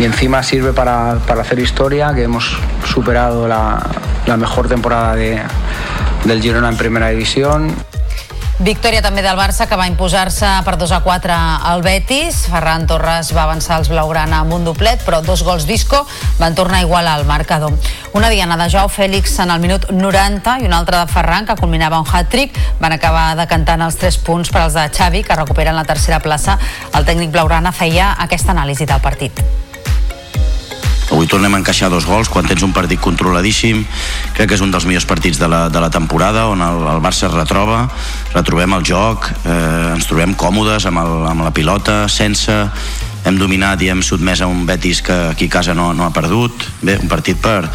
[0.00, 2.56] y encima sirve para, para hacer historia, que hemos
[2.90, 3.78] superado la,
[4.26, 5.42] la mejor temporada de-
[6.24, 7.74] del Girona en primera división.
[8.60, 11.32] Victòria també del Barça que va imposar-se per 2 a 4
[11.64, 12.42] al Betis.
[12.52, 16.02] Ferran Torres va avançar els blaugrana amb un doblet, però dos gols d'Isco
[16.38, 17.72] van tornar a igualar el marcador.
[18.12, 21.56] Una diana de Joao Fèlix en el minut 90 i una altra de Ferran que
[21.56, 22.52] culminava un hat-trick.
[22.80, 26.58] Van acabar decantant els 3 punts per als de Xavi, que recuperen la tercera plaça.
[26.92, 29.40] El tècnic blaugrana feia aquesta anàlisi del partit.
[31.20, 33.82] Avui tornem a encaixar dos gols quan tens un partit controladíssim.
[34.38, 37.02] Crec que és un dels millors partits de la, de la temporada on el, el
[37.04, 37.82] Barça es retroba,
[38.32, 42.56] retrobem el joc, eh, ens trobem còmodes amb, el, amb la pilota, sense
[43.28, 46.16] hem dominat i hem sotmès a un Betis que aquí a casa no, no ha
[46.16, 46.64] perdut.
[46.80, 47.68] Bé, un partit per,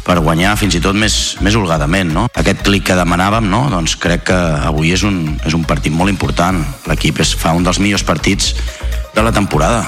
[0.00, 2.16] per guanyar fins i tot més, més holgadament.
[2.16, 2.26] No?
[2.32, 3.66] Aquest clic que demanàvem, no?
[3.76, 4.42] doncs crec que
[4.72, 6.64] avui és un, és un partit molt important.
[6.88, 8.54] L'equip fa un dels millors partits
[9.12, 9.84] de la temporada.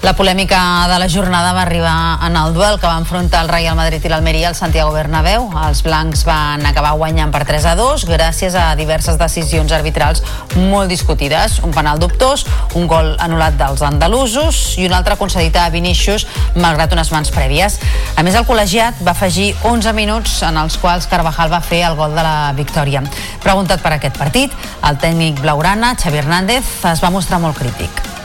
[0.00, 3.74] La polèmica de la jornada va arribar en el duel que va enfrontar el Real
[3.74, 5.48] Madrid i l'Almeria al Santiago Bernabéu.
[5.66, 10.22] Els blancs van acabar guanyant per 3 a 2 gràcies a diverses decisions arbitrals
[10.54, 11.58] molt discutides.
[11.66, 12.46] Un penal dubtós,
[12.78, 17.80] un gol anul·lat dels andalusos i un altre concedit a Vinícius malgrat unes mans prèvies.
[18.14, 21.98] A més, el col·legiat va afegir 11 minuts en els quals Carvajal va fer el
[21.98, 23.02] gol de la victòria.
[23.42, 24.54] Preguntat per aquest partit,
[24.86, 28.17] el tècnic blaugrana, Xavi Hernández, es va mostrar molt crític.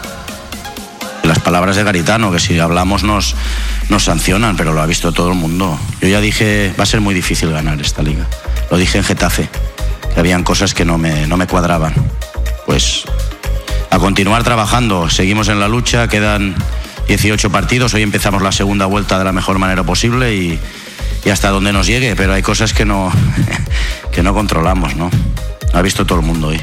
[1.44, 3.36] Palabras de Garitano, que si hablamos nos,
[3.90, 5.78] nos sancionan, pero lo ha visto todo el mundo.
[6.02, 8.28] Yo ya dije, va a ser muy difícil ganar esta liga.
[8.72, 9.50] Lo dije en Getafe,
[10.14, 11.94] que habían cosas que no me, no me cuadraban.
[12.66, 13.04] Pues
[13.90, 16.56] a continuar trabajando, seguimos en la lucha, quedan
[17.08, 20.60] 18 partidos, hoy empezamos la segunda vuelta de la mejor manera posible y,
[21.26, 23.12] y hasta donde nos llegue, pero hay cosas que no,
[24.12, 25.10] que no controlamos, ¿no?
[25.72, 26.62] Lo ha visto todo el mundo hoy.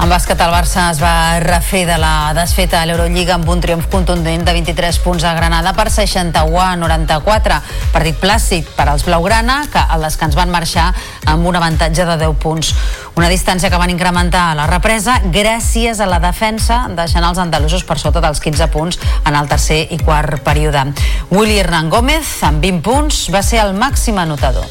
[0.00, 3.84] En bàsquet, el Barça es va refer de la desfeta a l'Eurolliga amb un triomf
[3.92, 7.58] contundent de 23 punts a Granada per 61 a 94.
[7.92, 10.86] Partit plàcid per als Blaugrana, que al descans van marxar
[11.28, 12.72] amb un avantatge de 10 punts.
[13.20, 17.84] Una distància que van incrementar a la represa gràcies a la defensa, deixant els andalusos
[17.84, 18.96] per sota dels 15 punts
[19.26, 20.94] en el tercer i quart període.
[21.28, 24.64] Willy Hernán Gómez, amb 20 punts, va ser el màxim anotador.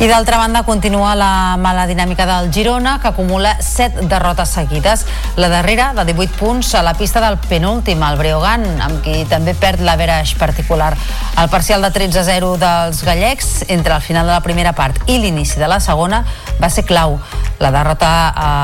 [0.00, 5.04] I d'altra banda continua la mala dinàmica del Girona, que acumula 7 derrotes seguides.
[5.34, 9.56] La darrera, de 18 punts, a la pista del penúltim, el Breogan, amb qui també
[9.58, 10.92] perd l'averaix particular.
[11.34, 15.58] El parcial de 13-0 dels gallecs entre el final de la primera part i l'inici
[15.58, 16.22] de la segona
[16.62, 17.18] va ser clau.
[17.58, 18.12] La derrota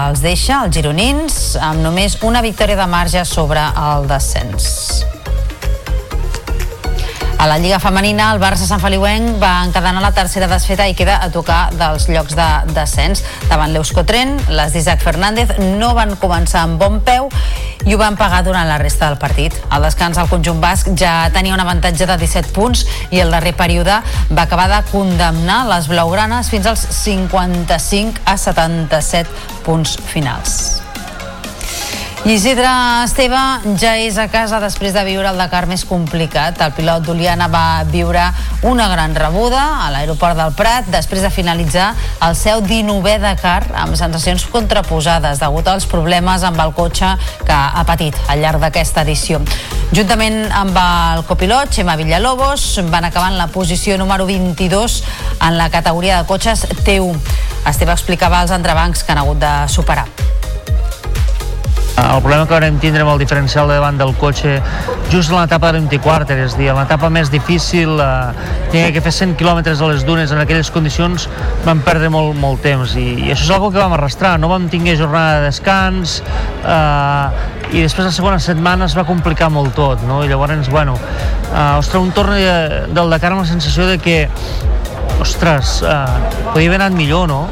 [0.06, 5.04] els deixa, els gironins, amb només una victòria de marge sobre el descens.
[7.44, 11.18] A la Lliga Femenina, el Barça Sant Feliuenc va encadenar la tercera desfeta i queda
[11.20, 13.20] a tocar dels llocs de descens.
[13.50, 17.28] Davant l'Euskotren, les d'Isaac Fernández no van començar amb bon peu
[17.84, 19.58] i ho van pagar durant la resta del partit.
[19.68, 23.52] Al descans, el conjunt basc ja tenia un avantatge de 17 punts i el darrer
[23.60, 24.00] període
[24.32, 30.83] va acabar de condemnar les blaugranes fins als 55 a 77 punts finals.
[32.24, 32.64] Isidre
[33.04, 33.36] Esteve
[33.76, 36.56] ja és a casa després de viure el Dakar més complicat.
[36.64, 38.22] El pilot d'Oliana va viure
[38.64, 41.90] una gran rebuda a l'aeroport del Prat després de finalitzar
[42.24, 47.12] el seu 19è Dakar amb sensacions contraposades degut als problemes amb el cotxe
[47.44, 49.42] que ha patit al llarg d'aquesta edició.
[49.92, 55.02] Juntament amb el copilot, Xema Villalobos, van acabar en la posició número 22
[55.42, 57.20] en la categoria de cotxes T1.
[57.68, 60.08] Esteve explicava els entrebancs que han hagut de superar.
[61.94, 64.56] El problema que vam tindre amb el diferencial de davant del cotxe
[65.12, 69.02] just en l'etapa de 24, és a dir, en l'etapa més difícil, eh, tenia que
[69.04, 71.28] fer 100 quilòmetres a les dunes en aquelles condicions,
[71.62, 74.66] vam perdre molt, molt temps i, i això és una que vam arrastrar, no vam
[74.72, 76.16] tinguer jornada de descans
[76.66, 80.24] eh, i després la segona setmana es va complicar molt tot, no?
[80.24, 80.96] i llavors, bueno,
[81.52, 84.18] eh, ostres, un torn de, del Dakar amb la sensació de que
[85.22, 86.02] ostres, eh,
[86.50, 87.44] podia haver anat millor, no?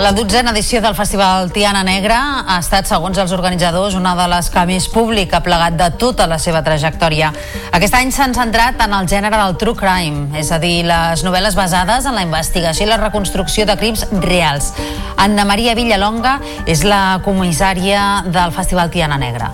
[0.00, 2.16] La dotzena edició del Festival Tiana Negra
[2.48, 6.24] ha estat, segons els organitzadors, una de les que més públic ha plegat de tota
[6.30, 7.28] la seva trajectòria.
[7.76, 11.58] Aquest any s'han centrat en el gènere del true crime, és a dir, les novel·les
[11.58, 14.72] basades en la investigació i la reconstrucció de crims reals.
[15.20, 19.52] Anna Maria Villalonga és la comissària del Festival Tiana Negra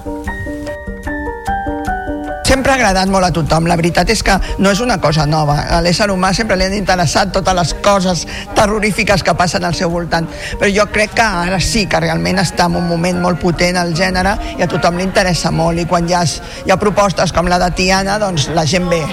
[2.56, 3.66] sempre ha agradat molt a tothom.
[3.68, 5.58] La veritat és que no és una cosa nova.
[5.76, 8.24] A l'ésser humà sempre li han interessat totes les coses
[8.56, 10.28] terrorífiques que passen al seu voltant.
[10.56, 13.92] Però jo crec que ara sí que realment està en un moment molt potent el
[13.96, 16.24] gènere i a tothom li interessa molt i quan hi ha,
[16.64, 19.04] hi ha propostes com la de Tiana, doncs la gent ve.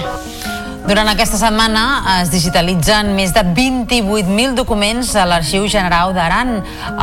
[0.84, 1.82] Durant aquesta setmana
[2.18, 6.58] es digitalitzen més de 28.000 documents a l'Arxiu General d'Aran.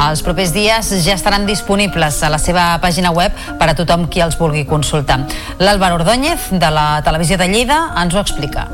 [0.05, 4.21] Els propers dies ja estaran disponibles a la seva pàgina web per a tothom qui
[4.21, 5.23] els vulgui consultar.
[5.57, 8.69] L'Àlvaro Ordóñez, de la Televisió de Lleida, ens ho explica.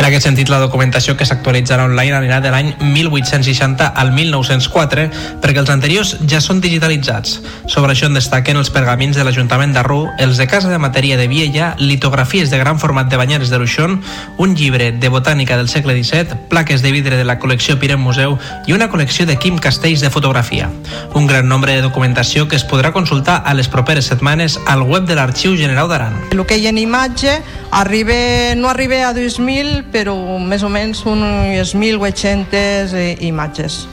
[0.00, 5.02] En aquest sentit, la documentació que s'actualitzarà online anirà de l'any 1860 al 1904
[5.42, 7.34] perquè els anteriors ja són digitalitzats.
[7.68, 11.26] Sobre això en destaquen els pergamins de l'Ajuntament d'Arru, els de Casa de Matèria de
[11.28, 13.98] Viella, litografies de gran format de Banyeres de Luixón,
[14.40, 18.38] un llibre de botànica del segle XVII, plaques de vidre de la col·lecció Pirem Museu
[18.64, 20.70] i una col·lecció de Quim Castells de fotografia.
[21.12, 25.04] Un gran nombre de documentació que es podrà consultar a les properes setmanes al web
[25.04, 26.16] de l'Arxiu General d'Aran.
[26.32, 31.04] El que hi ha en imatge arriba, no arriba a 2.000 però més o menys
[31.08, 33.86] unes 1.800 eh, imatges.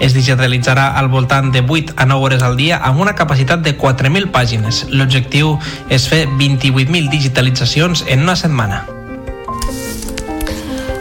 [0.00, 3.76] Es digitalitzarà al voltant de 8 a 9 hores al dia amb una capacitat de
[3.78, 4.84] 4.000 pàgines.
[4.90, 5.54] L'objectiu
[5.88, 8.84] és fer 28.000 digitalitzacions en una setmana.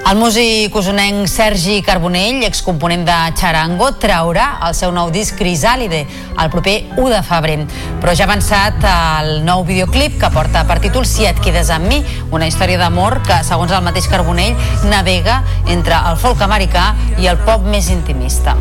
[0.04, 6.02] El músic usonenc Sergi Carbonell, excomponent de Charango, traurà el seu nou disc Crisàlide
[6.44, 7.56] el proper 1 de febrer.
[8.02, 11.88] Però ja ha avançat el nou videoclip que porta per títol Si et quedes amb
[11.88, 12.02] mi,
[12.36, 14.60] una història d'amor que, segons el mateix Carbonell,
[14.92, 15.40] navega
[15.72, 16.92] entre el folk americà
[17.24, 18.60] i el pop més intimista.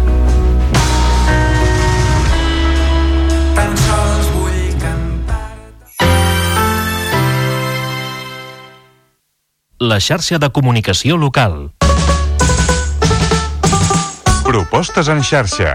[9.82, 11.72] La xarxa de comunicació local.
[14.46, 15.74] Propostes en xarxa.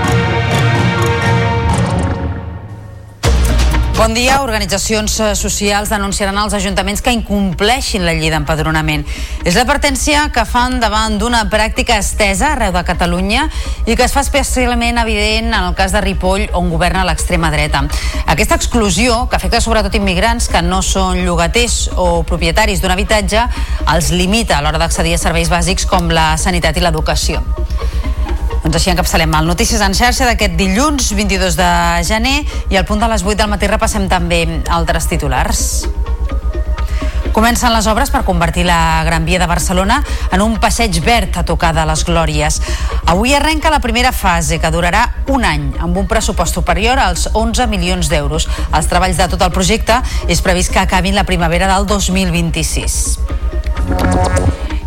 [4.11, 4.41] Bon dia.
[4.43, 9.05] Organitzacions eh, socials denunciaran als ajuntaments que incompleixin la llei d'empadronament.
[9.47, 13.45] És l'advertència que fan davant d'una pràctica estesa arreu de Catalunya
[13.87, 17.85] i que es fa especialment evident en el cas de Ripoll, on governa l'extrema dreta.
[18.27, 23.47] Aquesta exclusió, que afecta sobretot immigrants que no són llogaters o propietaris d'un habitatge,
[23.95, 27.45] els limita a l'hora d'accedir a serveis bàsics com la sanitat i l'educació.
[28.61, 31.71] Doncs així encapçalem el Notícies en xarxa d'aquest dilluns 22 de
[32.05, 32.37] gener
[32.69, 35.63] i al punt de les 8 del matí repassem també altres titulars.
[37.31, 40.01] Comencen les obres per convertir la Gran Via de Barcelona
[40.35, 42.59] en un passeig verd a tocar de les Glòries.
[43.07, 47.65] Avui arrenca la primera fase, que durarà un any, amb un pressupost superior als 11
[47.71, 48.49] milions d'euros.
[48.75, 53.17] Els treballs de tot el projecte és previst que acabin la primavera del 2026.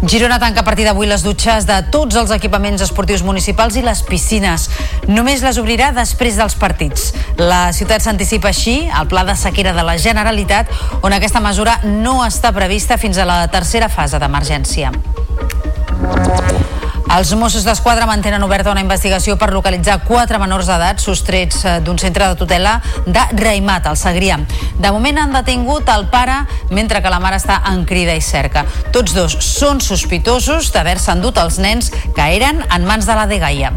[0.02, 4.02] Girona tanca a partir d'avui les dutxes de tots els equipaments esportius municipals i les
[4.04, 4.66] piscines.
[5.08, 7.12] Només les obrirà després dels partits.
[7.38, 10.70] La ciutat s'anticipa així al pla de sequera de la Generalitat,
[11.02, 14.92] on aquesta mesura no està prevista fins a la tercera fase d'emergència.
[17.14, 22.00] Els Mossos d'Esquadra mantenen oberta una investigació per localitzar quatre menors d'edat sostrets eh, d'un
[22.02, 22.72] centre de tutela
[23.06, 24.40] de Raimat, al Segrià.
[24.82, 26.40] De moment han detingut el pare
[26.74, 28.64] mentre que la mare està en crida i cerca.
[28.90, 33.70] Tots dos són sospitosos d'haver-se endut els nens que eren en mans de la Degaia.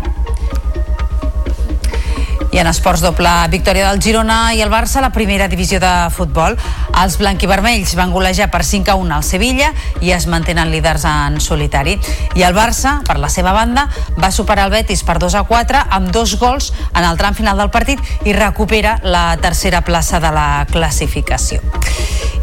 [2.58, 5.92] I en esports doble, victòria del Girona i el Barça a la primera divisió de
[6.10, 6.56] futbol.
[6.98, 9.68] Els blanquivermells van golejar per 5 a 1 al Sevilla
[10.02, 12.00] i es mantenen líders en solitari.
[12.34, 13.86] I el Barça, per la seva banda,
[14.18, 17.62] va superar el Betis per 2 a 4 amb dos gols en el tram final
[17.62, 21.62] del partit i recupera la tercera plaça de la classificació.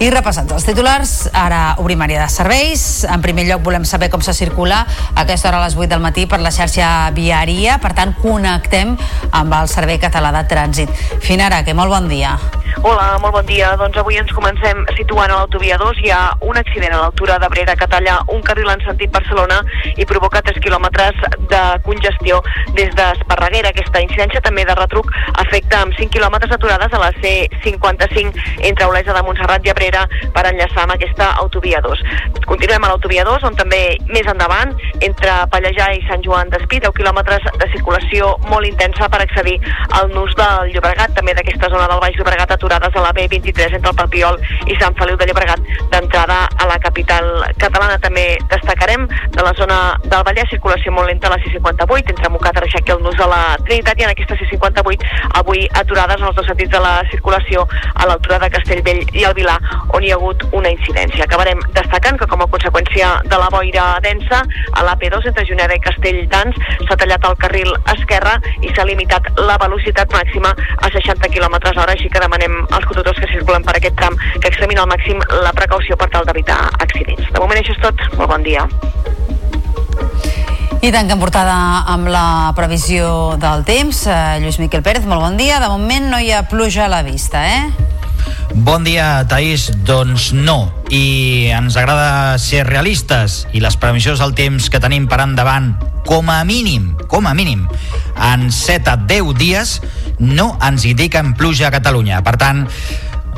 [0.02, 3.04] I repassats els titulars, ara obrim àrea de serveis.
[3.06, 6.02] En primer lloc volem saber com se circula a aquesta hora a les 8 del
[6.02, 7.78] matí per la xarxa viària.
[7.82, 8.96] Per tant, connectem
[9.30, 10.92] amb el Servei Català de Trànsit.
[11.24, 12.36] Finara, que molt bon dia.
[12.84, 13.70] Hola, molt bon dia.
[13.80, 16.02] Doncs avui ens comencem situant a l'autovia 2.
[16.04, 19.62] Hi ha un accident a l'altura de Brera que talla un carril en sentit Barcelona
[19.96, 22.42] i provoca 3 quilòmetres de congestió
[22.76, 23.70] des d'Esparreguera.
[23.72, 25.08] Aquesta incidència també de retruc
[25.46, 30.04] afecta amb 5 quilòmetres aturades a la C55 entre Olesa de Montserrat i Abrera
[30.36, 32.04] per enllaçar amb aquesta autovia 2.
[32.44, 36.92] Continuem a l'autovia 2, on també més endavant, entre Pallejà i Sant Joan d'Espí, 10
[37.00, 39.56] quilòmetres de circulació molt intensa per accedir
[39.94, 43.92] al nus del Llobregat, també d'aquesta zona del Baix Llobregat aturades a la B23 entre
[43.92, 45.60] el Papiol i Sant Feliu de Llobregat
[45.92, 47.28] d'entrada a la capital
[47.62, 48.00] catalana.
[48.02, 52.58] També destacarem de la zona del Vallès circulació molt lenta a la C58 entre Mocat,
[52.64, 56.36] Reixac i el nus de la Trinitat i en aquesta C58 avui aturades en els
[56.40, 57.62] dos sentits de la circulació
[57.94, 59.60] a l'altura de Castellvell i el Vilar
[59.94, 61.28] on hi ha hagut una incidència.
[61.28, 65.84] Acabarem destacant que com a conseqüència de la boira densa a l'AP2 entre Juneda i
[65.86, 69.73] Castelldans s'ha tallat el carril esquerre i s'ha limitat la velocitat
[70.14, 74.16] màxima a 60 km hora, així que demanem als conductors que circulen per aquest tram
[74.16, 77.30] que extremin al màxim la precaució per tal d'evitar accidents.
[77.30, 77.94] De moment això és tot.
[78.18, 78.68] Molt bon dia.
[80.84, 81.54] I tanquem portada
[81.88, 84.06] amb la previsió del temps.
[84.06, 85.60] Eh, Lluís Miquel Pérez, molt bon dia.
[85.62, 87.93] De moment no hi ha pluja a la vista, eh?
[88.54, 89.70] Bon dia, Taís.
[89.84, 90.72] Doncs no.
[90.90, 95.74] I ens agrada ser realistes i les previsions del temps que tenim per endavant,
[96.06, 97.64] com a mínim, com a mínim,
[98.14, 99.78] en 7 a 10 dies,
[100.18, 102.22] no ens indiquen pluja a Catalunya.
[102.22, 102.64] Per tant,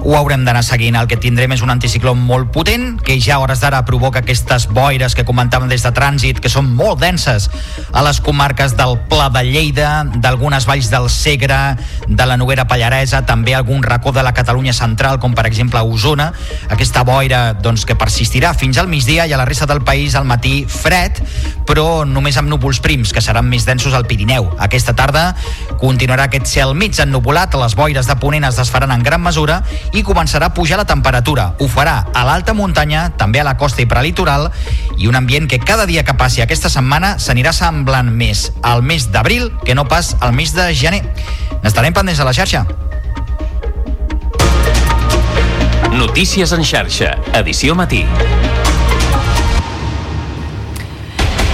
[0.03, 0.97] ho haurem d'anar seguint.
[0.97, 4.69] El que tindrem és un anticicló molt potent, que ja a hores d'ara provoca aquestes
[4.71, 7.49] boires que comentàvem des de trànsit, que són molt denses
[7.93, 11.59] a les comarques del Pla de Lleida, d'algunes valls del Segre,
[12.07, 15.85] de la Noguera Pallaresa, també algun racó de la Catalunya central, com per exemple a
[15.85, 16.33] Osona.
[16.71, 20.29] Aquesta boira doncs, que persistirà fins al migdia i a la resta del país al
[20.29, 21.23] matí fred,
[21.67, 24.53] però només amb núvols prims, que seran més densos al Pirineu.
[24.63, 25.33] Aquesta tarda
[25.81, 30.03] continuarà aquest cel mig ennuvolat, les boires de Ponent es desfaran en gran mesura i
[30.03, 31.55] començarà a pujar la temperatura.
[31.61, 34.51] Ho farà a l'alta muntanya, també a la costa i prelitoral,
[34.97, 39.11] i un ambient que cada dia que passi aquesta setmana s'anirà semblant més al mes
[39.13, 41.03] d'abril que no pas al mes de gener.
[41.63, 42.67] N'estarem pendents a la xarxa.
[45.97, 48.05] Notícies en xarxa, edició matí.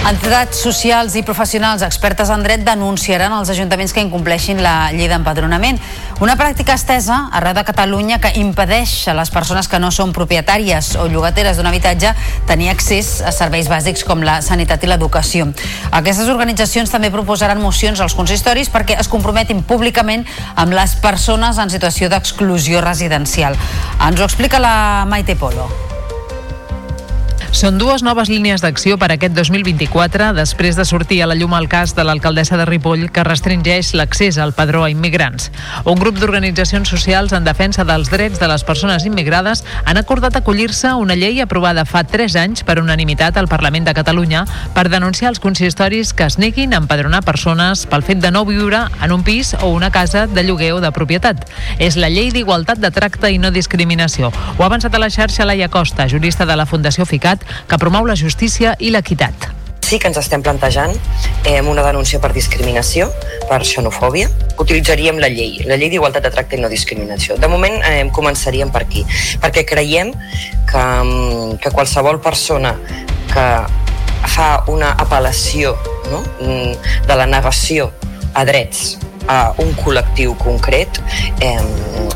[0.03, 5.79] Entitats socials i professionals expertes en dret denunciaran els ajuntaments que incompleixin la llei d'empadronament.
[6.19, 10.97] Una pràctica estesa arreu de Catalunya que impedeix a les persones que no són propietàries
[10.99, 12.11] o llogateres d'un habitatge
[12.51, 15.47] tenir accés a serveis bàsics com la sanitat i l'educació.
[15.95, 20.27] Aquestes organitzacions també proposaran mocions als consistoris perquè es comprometin públicament
[20.57, 23.55] amb les persones en situació d'exclusió residencial.
[24.03, 25.71] Ens ho explica la Maite Polo.
[27.53, 31.67] Són dues noves línies d'acció per aquest 2024 després de sortir a la llum el
[31.69, 35.51] cas de l'alcaldessa de Ripoll que restringeix l'accés al padró a immigrants.
[35.85, 40.89] Un grup d'organitzacions socials en defensa dels drets de les persones immigrades han acordat acollir-se
[40.89, 45.29] a una llei aprovada fa 3 anys per unanimitat al Parlament de Catalunya per denunciar
[45.35, 49.27] els consistoris que es neguin a empadronar persones pel fet de no viure en un
[49.29, 51.45] pis o una casa de lloguer o de propietat.
[51.79, 54.33] És la llei d'igualtat de tracte i no discriminació.
[54.57, 58.07] Ho ha avançat a la xarxa Laia Costa, jurista de la Fundació FICAT, que promou
[58.09, 59.51] la justícia i l'equitat.
[59.83, 60.95] Sí que ens estem plantejant
[61.45, 63.11] eh, una denúncia per discriminació,
[63.51, 64.31] per xenofòbia.
[64.63, 67.37] Utilitzaríem la llei, la llei d'igualtat de tracte i no discriminació.
[67.37, 69.05] De moment eh, començaríem per aquí,
[69.43, 70.15] perquè creiem
[70.71, 72.77] que, mm, que qualsevol persona
[73.33, 73.49] que
[74.33, 75.75] fa una apel·lació
[76.13, 76.23] no?
[76.41, 76.73] Mm,
[77.09, 77.91] de la negació
[78.35, 78.99] a drets
[79.31, 80.99] a un col·lectiu concret
[81.45, 81.61] eh,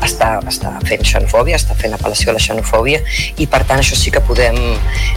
[0.03, 2.99] està, està fent xenofòbia, està fent apel·lació a la xenofòbia
[3.39, 4.59] i per tant això sí que podem,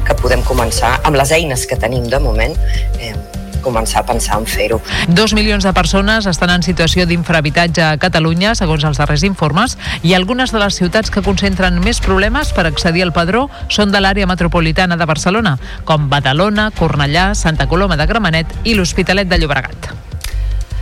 [0.07, 2.55] que podem començar amb les eines que tenim de moment
[3.01, 3.15] eh,
[3.61, 4.81] començar a pensar en fer-ho.
[5.09, 10.15] Dos milions de persones estan en situació d'infrahabitatge a Catalunya, segons els darrers informes, i
[10.17, 14.29] algunes de les ciutats que concentren més problemes per accedir al padró són de l'àrea
[14.31, 20.10] metropolitana de Barcelona, com Badalona, Cornellà, Santa Coloma de Gramenet i l'Hospitalet de Llobregat.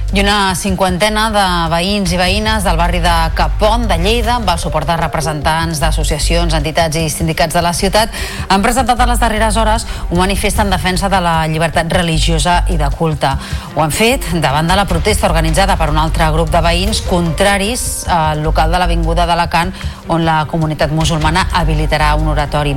[0.08, 4.56] I una cinquantena de veïns i veïnes del barri de Capont de Lleida, amb el
[4.56, 8.14] suport de representants d'associacions, entitats i sindicats de la ciutat,
[8.48, 12.78] han presentat a les darreres hores un manifest en defensa de la llibertat religiosa i
[12.80, 13.34] de culte.
[13.74, 18.06] Ho han fet davant de la protesta organitzada per un altre grup de veïns contraris
[18.08, 19.74] al local de l'Avinguda d'Alacant,
[20.08, 22.72] on la comunitat musulmana habilitarà un oratori.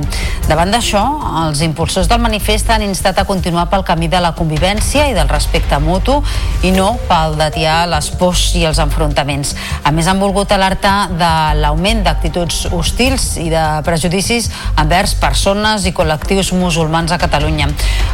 [0.50, 1.00] Davant d'això,
[1.46, 5.32] els impulsors del manifest han instat a continuar pel camí de la convivència i del
[5.32, 6.20] respecte mutu
[6.60, 9.54] i no pel pel d'atiar les pors i els enfrontaments.
[9.86, 14.50] A més, han volgut alertar de l'augment d'actituds hostils i de prejudicis
[14.80, 17.70] envers persones i col·lectius musulmans a Catalunya.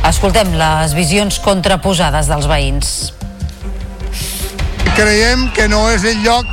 [0.08, 2.92] Escoltem les visions contraposades dels veïns.
[4.98, 6.46] Creiem que no és el lloc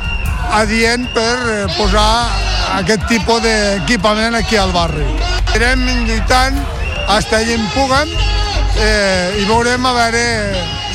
[0.56, 2.08] adient per eh, posar
[2.78, 5.06] aquest tipus d'equipament aquí al barri.
[5.42, 6.60] Estarem lluitant
[7.06, 8.16] fins allà en puguem
[8.82, 10.24] eh, i veurem a veure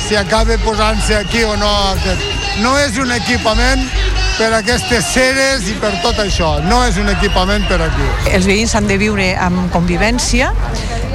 [0.08, 2.20] si acaba posant-se aquí o no aquest.
[2.62, 3.82] No és un equipament
[4.38, 6.56] per aquestes ceres i per tot això.
[6.66, 8.08] No és un equipament per aquí.
[8.32, 10.52] Els veïns han de viure amb convivència,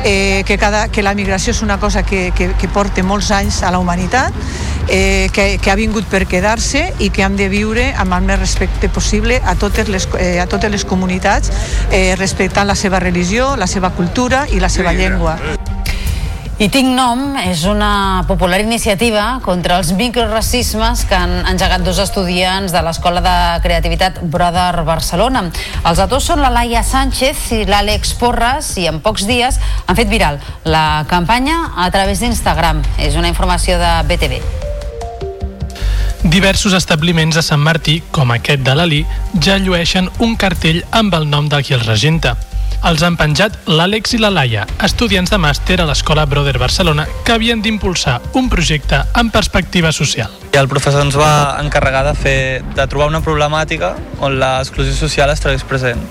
[0.03, 3.61] eh, que, cada, que la migració és una cosa que, que, que porta molts anys
[3.63, 4.33] a la humanitat,
[4.87, 8.39] eh, que, que ha vingut per quedar-se i que hem de viure amb el més
[8.39, 11.51] respecte possible a totes les, eh, a totes les comunitats,
[11.91, 15.37] eh, respectant la seva religió, la seva cultura i la seva llengua.
[16.57, 22.73] I Tinc Nom és una popular iniciativa contra els microracismes que han engegat dos estudiants
[22.73, 25.43] de l'Escola de Creativitat Brother Barcelona.
[25.85, 30.09] Els autors són la Laia Sánchez i l'Àlex Porras i en pocs dies han fet
[30.09, 32.81] viral la campanya a través d'Instagram.
[32.97, 34.41] És una informació de BTV.
[36.25, 39.05] Diversos establiments de Sant Martí, com aquest de l'Ali,
[39.37, 42.33] ja llueixen un cartell amb el nom del qui els regenta.
[42.87, 47.33] Els han penjat l'Àlex i la Laia, estudiants de màster a l'Escola Brother Barcelona, que
[47.33, 50.31] havien d'impulsar un projecte en perspectiva social.
[50.53, 52.37] I el professor ens va encarregar de, fer,
[52.77, 56.01] de trobar una problemàtica on l'exclusió social es trobés present.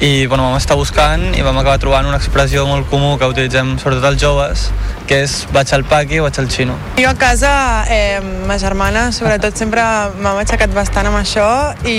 [0.00, 3.74] I bueno, vam estar buscant i vam acabar trobant una expressió molt comú que utilitzem
[3.82, 4.62] sobretot els joves,
[5.04, 6.78] que és vaig al paqui o vaig al xino.
[6.96, 7.50] Jo a casa,
[7.92, 8.16] eh,
[8.48, 9.84] ma germana, sobretot, sempre
[10.16, 11.50] m'ha aixecat bastant amb això
[11.84, 11.98] i,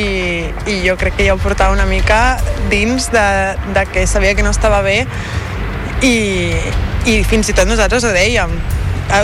[0.65, 2.40] i jo crec que ja ho portava una mica
[2.73, 3.28] dins de,
[3.78, 5.03] de que sabia que no estava bé
[6.02, 6.15] i,
[7.06, 8.57] i fins i tot nosaltres ho dèiem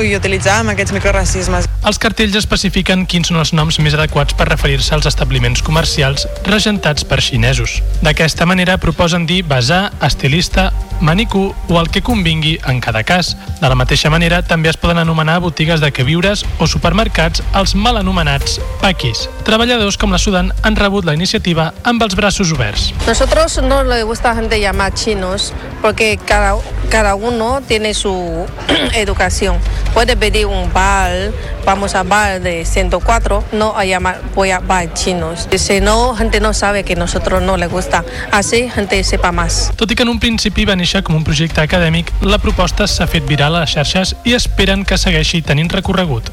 [0.03, 1.67] i utilitzàvem aquests microracismes.
[1.87, 7.07] Els cartells especifiquen quins són els noms més adequats per referir-se als establiments comercials regentats
[7.07, 7.79] per xinesos.
[8.03, 13.35] D'aquesta manera proposen dir basar, estilista, manicú o el que convingui en cada cas.
[13.61, 17.97] De la mateixa manera, també es poden anomenar botigues de queviures o supermercats els mal
[17.97, 19.27] anomenats paquis.
[19.47, 22.91] Treballadors com la Sudan han rebut la iniciativa amb els braços oberts.
[23.07, 26.55] Nosotros no le gusta gente llamar chinos porque cada,
[26.89, 28.45] cada uno tiene su
[28.93, 29.57] educación.
[29.93, 31.31] Puede pedir un bar,
[31.65, 35.47] vamos a bar de 104, no a llamar voy a bar chinos.
[35.57, 38.05] Si no, gente no sabe que nosotros no le gusta.
[38.31, 39.71] Así gente sepa más.
[39.75, 43.09] Tot i que en un principi va néixer com un projecte acadèmic, la proposta s'ha
[43.11, 46.29] fet viral a les xarxes i esperen que segueixi tenint recorregut.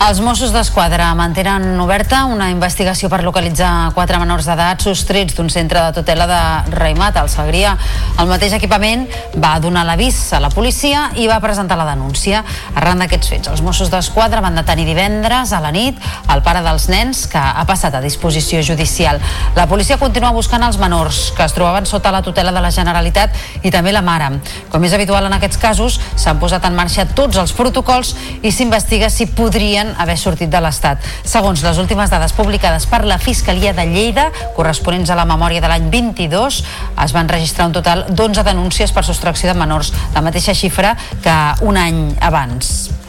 [0.00, 5.82] Els Mossos d'Esquadra mantenen oberta una investigació per localitzar quatre menors d'edat sostrets d'un centre
[5.84, 6.38] de tutela de
[6.72, 7.74] Raimat, al Segrià.
[8.16, 9.04] El mateix equipament
[9.36, 12.40] va donar l'avís a la policia i va presentar la denúncia.
[12.80, 16.00] Arran d'aquests fets, els Mossos d'Esquadra van detenir divendres a la nit
[16.32, 19.20] el pare dels nens que ha passat a disposició judicial.
[19.54, 23.36] La policia continua buscant els menors que es trobaven sota la tutela de la Generalitat
[23.60, 24.32] i també la mare.
[24.72, 29.12] Com és habitual en aquests casos, s'han posat en marxa tots els protocols i s'investiga
[29.12, 31.02] si podrien haver sortit de l'Estat.
[31.24, 35.72] Segons les últimes dades publicades per la Fiscalia de Lleida, corresponents a la memòria de
[35.72, 36.62] l'any 22,
[37.04, 41.36] es van registrar un total d'11 denúncies per sostracció de menors, la mateixa xifra que
[41.66, 42.99] un any abans.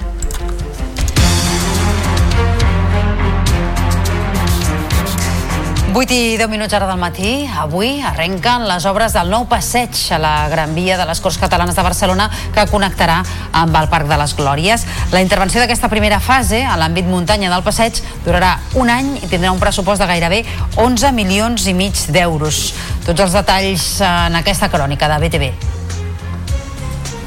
[5.91, 7.31] Vuit i 10 minuts ara del matí.
[7.59, 11.76] Avui arrenquen les obres del nou passeig a la Gran Via de les Corts Catalanes
[11.76, 13.18] de Barcelona que connectarà
[13.51, 14.85] amb el Parc de les Glòries.
[15.11, 19.51] La intervenció d'aquesta primera fase a l'àmbit muntanya del passeig durarà un any i tindrà
[19.51, 20.45] un pressupost de gairebé
[20.80, 22.72] 11 milions i mig d'euros.
[23.03, 25.51] Tots els detalls en aquesta crònica de BTV.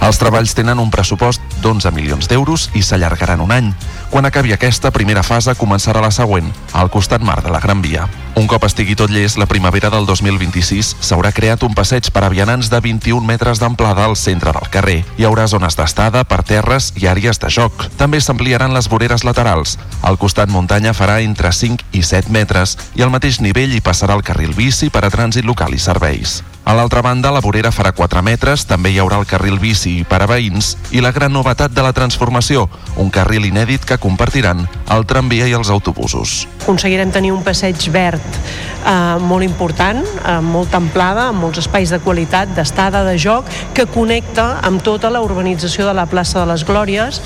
[0.04, 3.70] Els treballs tenen un pressupost d'11 milions d'euros i s'allargaran un any.
[4.14, 8.04] Quan acabi aquesta primera fase començarà la següent, al costat mar de la Gran Via.
[8.38, 12.30] Un cop estigui tot llest, la primavera del 2026 s'haurà creat un passeig per a
[12.30, 15.00] vianants de 21 metres d'amplada al centre del carrer.
[15.18, 17.88] Hi haurà zones d'estada, per terres i àrees de joc.
[17.98, 19.80] També s'ampliaran les voreres laterals.
[20.02, 24.14] Al costat muntanya farà entre 5 i 7 metres i al mateix nivell hi passarà
[24.14, 26.44] el carril bici per a trànsit local i serveis.
[26.64, 30.22] A l'altra banda, la vorera farà 4 metres, també hi haurà el carril bici per
[30.24, 35.06] a veïns i la gran novetat de la transformació, un carril inèdit que compartiran el
[35.09, 36.44] tramvia i els autobusos.
[36.60, 42.01] Aconseguirem tenir un passeig verd eh, molt important, amb molta amplada, amb molts espais de
[42.05, 46.66] qualitat, d'estada, de joc, que connecta amb tota la urbanització de la plaça de les
[46.68, 47.22] Glòries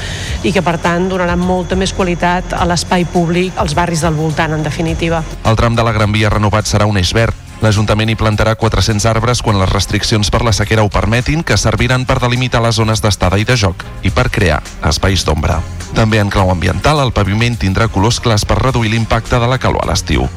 [0.46, 4.54] i que, per tant, donarà molta més qualitat a l'espai públic, als barris del voltant,
[4.54, 5.24] en definitiva.
[5.44, 9.08] El tram de la Gran Via renovat serà un eix verd, L'Ajuntament hi plantarà 400
[9.10, 13.02] arbres quan les restriccions per la sequera ho permetin, que serviran per delimitar les zones
[13.02, 15.58] d'estada i de joc i per crear espais d'ombra.
[15.96, 19.82] També en clau ambiental, el paviment tindrà colors clars per reduir l'impacte de la calor
[19.82, 20.28] a l'estiu.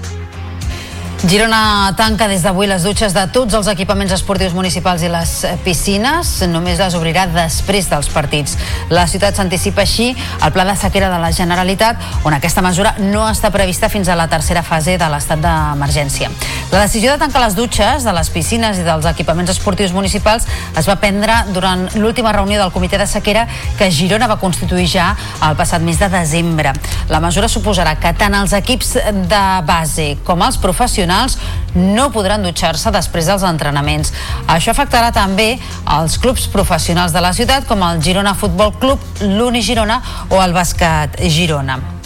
[1.21, 6.31] Girona tanca des d'avui les dutxes de tots els equipaments esportius municipals i les piscines.
[6.49, 8.55] Només les obrirà després dels partits.
[8.89, 13.27] La ciutat s'anticipa així al pla de sequera de la Generalitat, on aquesta mesura no
[13.29, 16.31] està prevista fins a la tercera fase de l'estat d'emergència.
[16.71, 20.89] La decisió de tancar les dutxes de les piscines i dels equipaments esportius municipals es
[20.89, 23.45] va prendre durant l'última reunió del comitè de sequera
[23.77, 25.11] que Girona va constituir ja
[25.45, 26.73] el passat mes de desembre.
[27.13, 28.95] La mesura suposarà que tant els equips
[29.29, 31.37] de base com els professionals professionals
[31.75, 34.11] no podran dutxar-se després dels entrenaments.
[34.47, 35.57] Això afectarà també
[35.99, 40.53] els clubs professionals de la ciutat com el Girona Futbol Club, l'Uni Girona o el
[40.53, 42.00] Bàsquet Girona.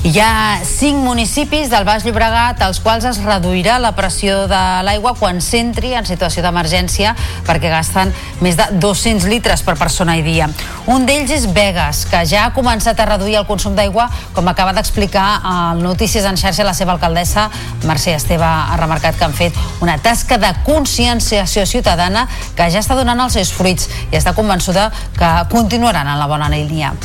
[0.00, 5.12] Hi ha cinc municipis del Baix Llobregat als quals es reduirà la pressió de l'aigua
[5.18, 7.12] quan s'entri en situació d'emergència
[7.44, 8.08] perquè gasten
[8.40, 10.48] més de 200 litres per persona i dia.
[10.88, 14.72] Un d'ells és Vegas, que ja ha començat a reduir el consum d'aigua, com acaba
[14.72, 17.50] d'explicar al Notícies en xarxa la seva alcaldessa,
[17.84, 22.24] Mercè Esteve, ha remarcat que han fet una tasca de conscienciació ciutadana
[22.56, 24.88] que ja està donant els seus fruits i està convençuda
[25.20, 26.96] que continuaran en la bona línia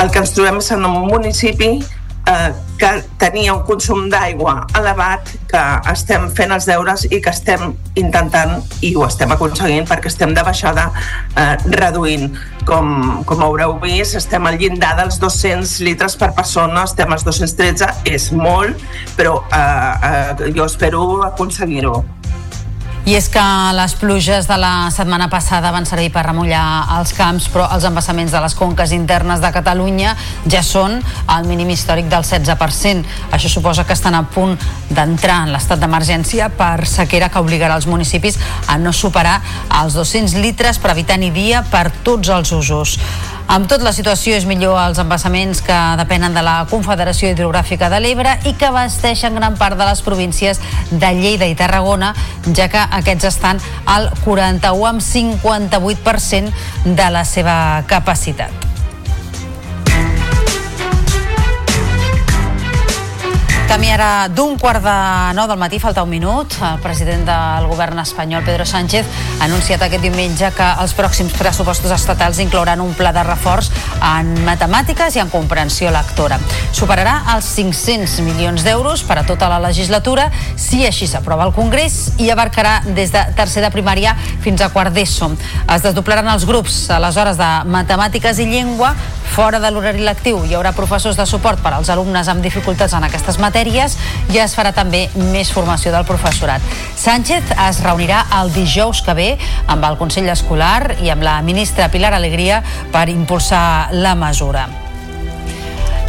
[0.00, 1.76] el que ens trobem és en un municipi
[2.26, 5.62] eh, que tenia un consum d'aigua elevat, que
[5.92, 10.44] estem fent els deures i que estem intentant, i ho estem aconseguint perquè estem de
[10.46, 12.34] baixada eh, reduint.
[12.64, 17.90] Com, com haureu vist, estem al llindar dels 200 litres per persona, estem als 213,
[18.08, 18.80] és molt,
[19.18, 21.98] però eh, eh, jo espero aconseguir-ho.
[23.04, 23.40] I és que
[23.76, 26.62] les pluges de la setmana passada van servir per remullar
[26.96, 30.14] els camps, però els embassaments de les conques internes de Catalunya
[30.48, 30.96] ja són
[31.28, 33.04] al mínim històric del 16%.
[33.36, 34.56] Això suposa que estan a punt
[34.88, 38.40] d'entrar en l'estat d'emergència per sequera que obligarà els municipis
[38.72, 39.36] a no superar
[39.82, 42.96] els 200 litres per habitant i dia per tots els usos.
[43.46, 48.00] Amb tot, la situació és millor als embassaments que depenen de la Confederació Hidrogràfica de
[48.00, 52.14] l'Ebre i que abasteixen gran part de les províncies de Lleida i Tarragona,
[52.56, 58.73] ja que aquests estan al 41 amb 58% de la seva capacitat.
[63.64, 64.94] Camí ara d'un quart de
[65.34, 66.52] nou del matí, falta un minut.
[66.60, 69.06] El president del govern espanyol, Pedro Sánchez,
[69.40, 73.70] ha anunciat aquest diumenge que els pròxims pressupostos estatals inclouran un pla de reforç
[74.04, 76.38] en matemàtiques i en comprensió lectora.
[76.76, 80.28] Superarà els 500 milions d'euros per a tota la legislatura
[80.60, 84.14] si així s'aprova al Congrés i abarcarà des de tercer de primària
[84.44, 85.32] fins a quart d'ESO.
[85.72, 88.94] Es desdoblaran els grups a les hores de matemàtiques i llengua
[89.34, 90.44] fora de l'horari lectiu.
[90.46, 93.94] Hi haurà professors de suport per als alumnes amb dificultats en aquestes matèries
[94.34, 96.62] i es farà també més formació del professorat.
[96.98, 99.28] Sánchez es reunirà el dijous que ve
[99.70, 102.62] amb el Consell Escolar i amb la ministra Pilar Alegria
[102.92, 104.83] per impulsar la mesura.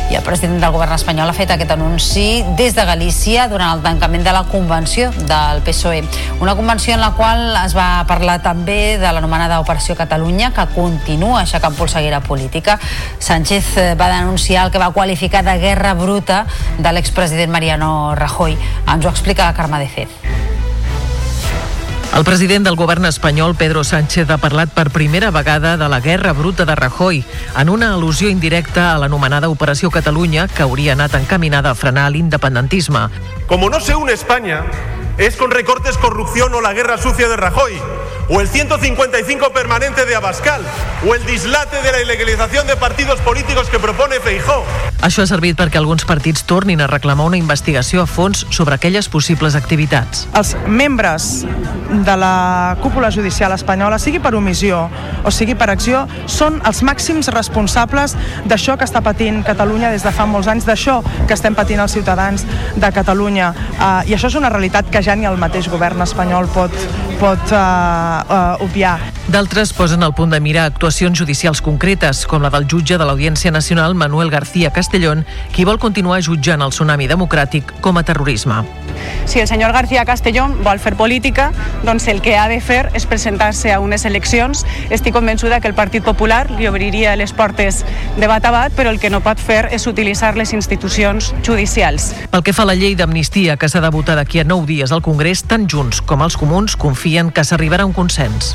[0.09, 3.81] I el president del govern espanyol ha fet aquest anunci des de Galícia durant el
[3.81, 6.03] tancament de la convenció del PSOE.
[6.39, 11.41] Una convenció en la qual es va parlar també de l'anomenada Operació Catalunya, que continua
[11.41, 12.77] aixecant polseguera política.
[13.17, 16.45] Sánchez eh, va denunciar el que va qualificar de guerra bruta
[16.77, 18.59] de l'expresident Mariano Rajoy.
[18.85, 20.44] Ens ho explica Carme de Fez.
[22.15, 26.31] El president del govern espanyol, Pedro Sánchez, ha parlat per primera vegada de la guerra
[26.31, 27.25] bruta de Rajoy,
[27.59, 33.09] en una al·lusió indirecta a l'anomenada Operació Catalunya, que hauria anat encaminada a frenar l'independentisme.
[33.47, 34.63] Como no se une España,
[35.17, 37.73] es con recortes, corrupción o la guerra sucia de Rajoy,
[38.29, 40.61] o el 155 permanente de Abascal,
[41.05, 44.63] o el dislate de la ilegalización de partidos políticos que propone Feijó.
[45.05, 49.05] Això ha servit perquè alguns partits tornin a reclamar una investigació a fons sobre aquelles
[49.13, 50.23] possibles activitats.
[50.33, 51.43] Els membres
[52.07, 54.87] de la cúpula judicial espanyola, sigui per omissió
[55.21, 58.15] o sigui per acció, són els màxims responsables
[58.49, 61.93] d'això que està patint Catalunya des de fa molts anys, d'això que estem patint els
[61.93, 63.51] ciutadans de Catalunya.
[63.75, 66.73] Uh, I això és una realitat que ja ni el mateix govern espanyol pot,
[67.21, 68.97] pot uh, uh, obviar.
[69.25, 73.49] D'altres posen al punt de mira actuacions judicials concretes, com la del jutge de l'Audiència
[73.49, 78.61] Nacional, Manuel García Castellón, qui vol continuar jutjant el tsunami democràtic com a terrorisme.
[79.25, 81.49] Si el senyor García Castellón vol fer política,
[81.83, 84.61] doncs el que ha de fer és presentar-se a unes eleccions.
[84.93, 87.81] Estic convençuda que el Partit Popular li obriria les portes
[88.19, 92.11] de bat a bat, però el que no pot fer és utilitzar les institucions judicials.
[92.29, 94.93] Pel que fa a la llei d'amnistia que s'ha de votar d'aquí a nou dies
[94.93, 98.53] al Congrés, tant Junts com els comuns confien que s'arribarà a un consens.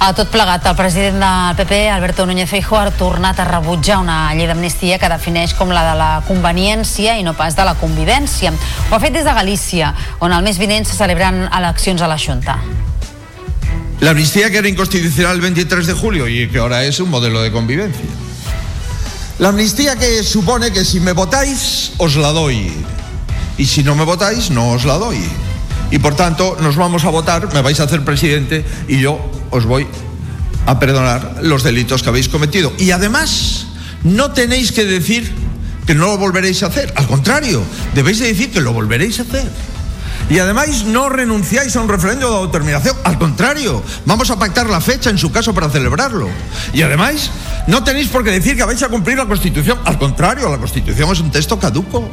[0.00, 4.32] A tot plegat, el president del PP, Alberto Núñez Feijóo, ha tornat a rebutjar una
[4.32, 8.54] llei d'amnistia que defineix com la de la conveniència i no pas de la convivència.
[8.88, 9.90] Ho ha fet des de Galícia,
[10.24, 12.56] on el mes vinent se celebren eleccions a la Junta.
[14.00, 17.42] La amnistía que era inconstitucional el 23 de julio y que ahora es un modelo
[17.42, 18.08] de convivencia.
[19.38, 22.72] La amnistía que supone que si me votáis, os la doy.
[23.58, 25.20] Y si no me votáis, no os la doy.
[25.90, 29.18] Y por tanto, nos vamos a votar, me vais a hacer presidente y yo
[29.50, 29.86] os voy
[30.66, 32.72] a perdonar los delitos que habéis cometido.
[32.78, 33.66] Y además,
[34.04, 35.32] no tenéis que decir
[35.86, 36.92] que no lo volveréis a hacer.
[36.96, 37.62] Al contrario,
[37.94, 39.50] debéis de decir que lo volveréis a hacer.
[40.28, 42.96] Y además no renunciáis a un referéndum de autodeterminación.
[43.02, 46.28] Al contrario, vamos a pactar la fecha en su caso para celebrarlo.
[46.72, 47.32] Y además
[47.66, 49.80] no tenéis por qué decir que vais a cumplir la Constitución.
[49.84, 52.08] Al contrario, la Constitución es un texto caduco.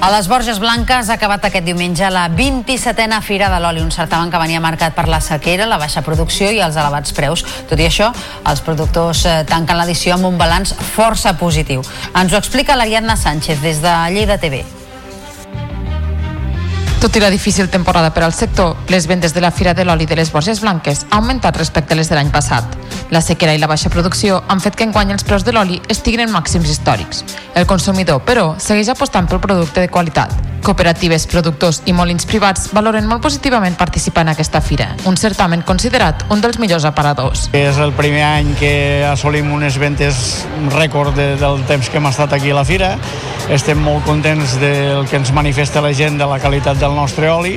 [0.00, 4.30] A les Borges Blanques ha acabat aquest diumenge la 27a Fira de l'Oli, un certamen
[4.32, 7.42] que venia marcat per la sequera, la baixa producció i els elevats preus.
[7.68, 8.08] Tot i això,
[8.48, 11.84] els productors eh, tanquen l'edició amb un balanç força positiu.
[12.16, 14.62] Ens ho explica l'Ariadna Sánchez des de Lleida TV.
[17.00, 20.08] Tot i la difícil temporada per al sector, les vendes de la Fira de l'Oli
[20.08, 22.64] de les Borges Blanques han augmentat respecte a les de l'any passat.
[23.10, 26.22] La sequera i la baixa producció han fet que enguany els preus de l'oli estiguin
[26.22, 27.24] en màxims històrics.
[27.58, 30.30] El consumidor, però, segueix apostant pel producte de qualitat.
[30.62, 36.22] Cooperatives, productors i molins privats valoren molt positivament participar en aquesta fira, un certamen considerat
[36.30, 37.48] un dels millors aparadors.
[37.56, 38.72] És el primer any que
[39.08, 40.44] assolim unes ventes
[40.76, 42.94] rècord de, del temps que hem estat aquí a la fira.
[43.50, 47.56] Estem molt contents del que ens manifesta la gent de la qualitat del nostre oli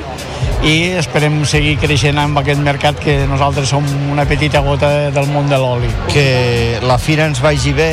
[0.64, 5.43] i esperem seguir creixent amb aquest mercat que nosaltres som una petita gota del món
[5.50, 5.90] de l'oli.
[6.12, 7.92] Que la fira ens vagi bé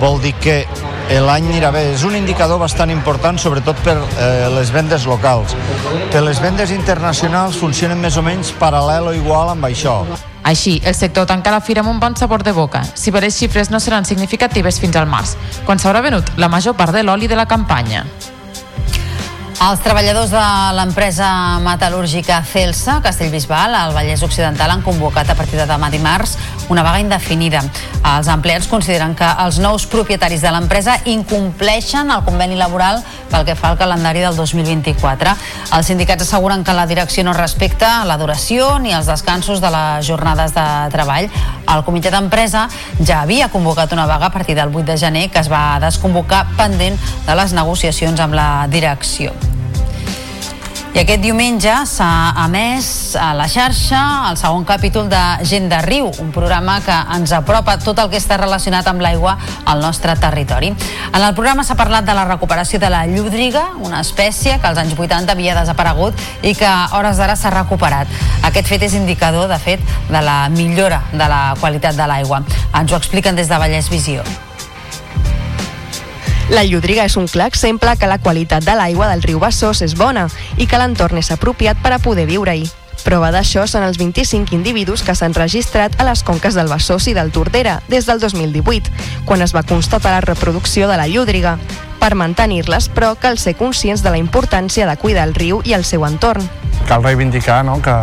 [0.00, 0.64] vol dir que
[1.24, 1.84] l'any anirà bé.
[1.94, 5.56] És un indicador bastant important, sobretot per eh, les vendes locals.
[6.12, 10.02] Que les vendes internacionals funcionen més o menys paral·lel o igual amb això.
[10.44, 13.38] Així, el sector tanca la fira amb un bon sabor de boca, si bé les
[13.38, 17.30] xifres no seran significatives fins al març, quan s'haurà venut la major part de l'oli
[17.30, 18.04] de la campanya.
[19.64, 20.40] Els treballadors de
[20.76, 21.26] l'empresa
[21.64, 26.34] metal·lúrgica Celsa, Castellbisbal, al Vallès Occidental, han convocat a partir de demà dimarts
[26.68, 27.62] una vaga indefinida.
[28.04, 33.00] Els empleats consideren que els nous propietaris de l'empresa incompleixen el conveni laboral
[33.30, 35.32] pel que fa al calendari del 2024.
[35.78, 40.04] Els sindicats asseguren que la direcció no respecta la duració ni els descansos de les
[40.04, 41.30] jornades de treball.
[41.72, 42.66] El comitè d'empresa
[43.00, 46.50] ja havia convocat una vaga a partir del 8 de gener que es va desconvocar
[46.60, 49.32] pendent de les negociacions amb la direcció.
[50.94, 52.08] I aquest diumenge s'ha
[52.44, 52.88] emès
[53.18, 53.98] a la xarxa
[54.28, 58.20] el segon capítol de Gent de Riu, un programa que ens apropa tot el que
[58.22, 59.34] està relacionat amb l'aigua
[59.66, 60.70] al nostre territori.
[61.10, 64.78] En el programa s'ha parlat de la recuperació de la llúdriga, una espècie que als
[64.78, 66.14] anys 80 havia desaparegut
[66.46, 68.06] i que hores d'ara s'ha recuperat.
[68.46, 72.44] Aquest fet és indicador, de fet, de la millora de la qualitat de l'aigua.
[72.70, 74.22] Ens ho expliquen des de Vallès Visió.
[76.52, 79.94] La llúdriga és un clar exemple que la qualitat de l'aigua del riu Bassós és
[79.96, 80.26] bona
[80.60, 82.66] i que l'entorn és apropiat per a poder viure-hi.
[83.04, 87.16] Prova d'això són els 25 individus que s'han registrat a les conques del Bassós i
[87.16, 88.92] del Tordera des del 2018,
[89.24, 91.56] quan es va constatar la reproducció de la llúdriga.
[92.04, 95.86] Per mantenir-les, però, cal ser conscients de la importància de cuidar el riu i el
[95.88, 96.44] seu entorn.
[96.84, 97.78] Cal reivindicar no?
[97.80, 97.94] que,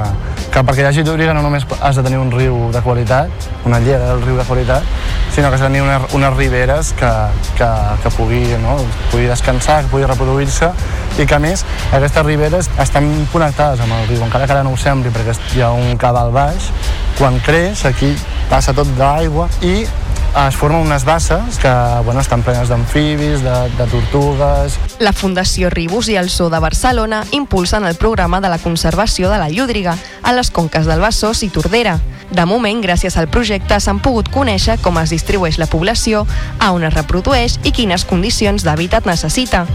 [0.50, 3.78] que perquè hi hagi llúdriga no només has de tenir un riu de qualitat, una
[3.86, 4.90] llera del riu de qualitat,
[5.36, 7.14] sinó que has de tenir unes, unes riberes que,
[7.60, 7.70] que,
[8.02, 8.80] que pugui, no?
[9.12, 10.74] pugui descansar, que pugui reproduir-se
[11.22, 11.62] i que a més
[11.94, 15.62] aquestes riberes estan connectades amb el riu, encara que ara no ho sembli perquè hi
[15.62, 16.74] ha un cabal baix,
[17.22, 18.16] quan creix aquí
[18.50, 19.84] passa tot d'aigua i
[20.32, 21.72] es formen unes basses que
[22.06, 24.78] bueno, estan plenes d'amfibis, de, de tortugues...
[25.00, 29.38] La Fundació Ribus i el Zoo de Barcelona impulsen el programa de la conservació de
[29.38, 32.00] la llúdriga a les conques del Bassós i Tordera.
[32.32, 36.24] De moment, gràcies al projecte, s'han pogut conèixer com es distribueix la població,
[36.60, 39.66] a on es reprodueix i quines condicions d'hàbitat necessita.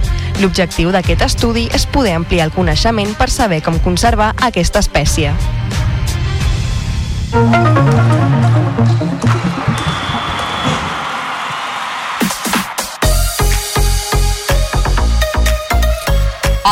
[0.41, 5.37] L'objectiu d'aquest estudi és poder ampliar el coneixement per saber com conservar aquesta espècie.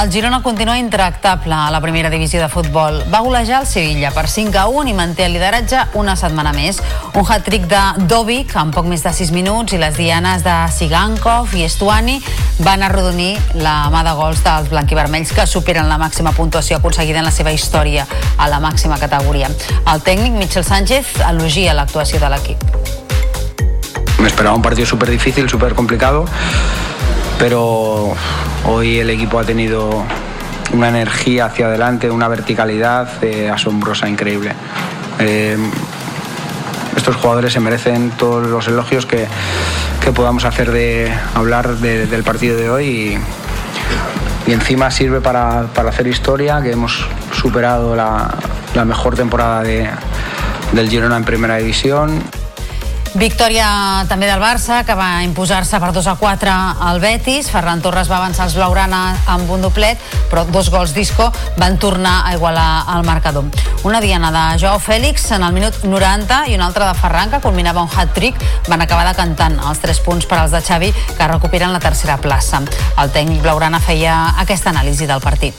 [0.03, 3.05] El Girona continua intractable a la primera divisió de futbol.
[3.13, 6.81] Va golejar el Sevilla per 5 a 1 i manté el lideratge una setmana més.
[7.15, 11.55] Un hat-trick de Dovic en poc més de 6 minuts i les dianes de Sigankov
[11.55, 12.17] i Estuani
[12.67, 17.31] van arrodonir la mà de gols dels blanquivermells que superen la màxima puntuació aconseguida en
[17.31, 19.53] la seva història a la màxima categoria.
[19.87, 22.67] El tècnic Michel Sánchez elogia l'actuació de l'equip.
[24.19, 26.27] Me esperaba un partido súper difícil, súper complicado,
[27.39, 28.15] pero
[28.67, 30.05] hoy el equipo ha tenido
[30.73, 34.53] una energía hacia adelante, una verticalidad eh, asombrosa, increíble.
[35.19, 35.57] Eh,
[36.97, 39.27] estos jugadores se merecen todos los elogios que,
[40.03, 42.87] que podamos hacer de hablar de- del partido de hoy
[44.47, 48.35] y, y encima sirve para, para hacer historia, que hemos superado la,
[48.75, 49.89] la mejor temporada de-
[50.73, 52.23] del Girona en primera división.
[53.15, 53.67] Victòria
[54.11, 57.47] també del Barça, que va imposar-se per 2 a 4 al Betis.
[57.53, 62.17] Ferran Torres va avançar els blaugrana amb un doblet, però dos gols d'Isco van tornar
[62.27, 62.67] a igualar
[62.97, 63.47] el marcador.
[63.87, 67.43] Una diana de Joao Fèlix en el minut 90 i una altra de Ferran, que
[67.45, 71.73] culminava un hat-trick, van acabar decantant els 3 punts per als de Xavi, que recuperen
[71.73, 72.65] la tercera plaça.
[72.99, 75.55] El tècnic blaugrana feia aquesta anàlisi del partit.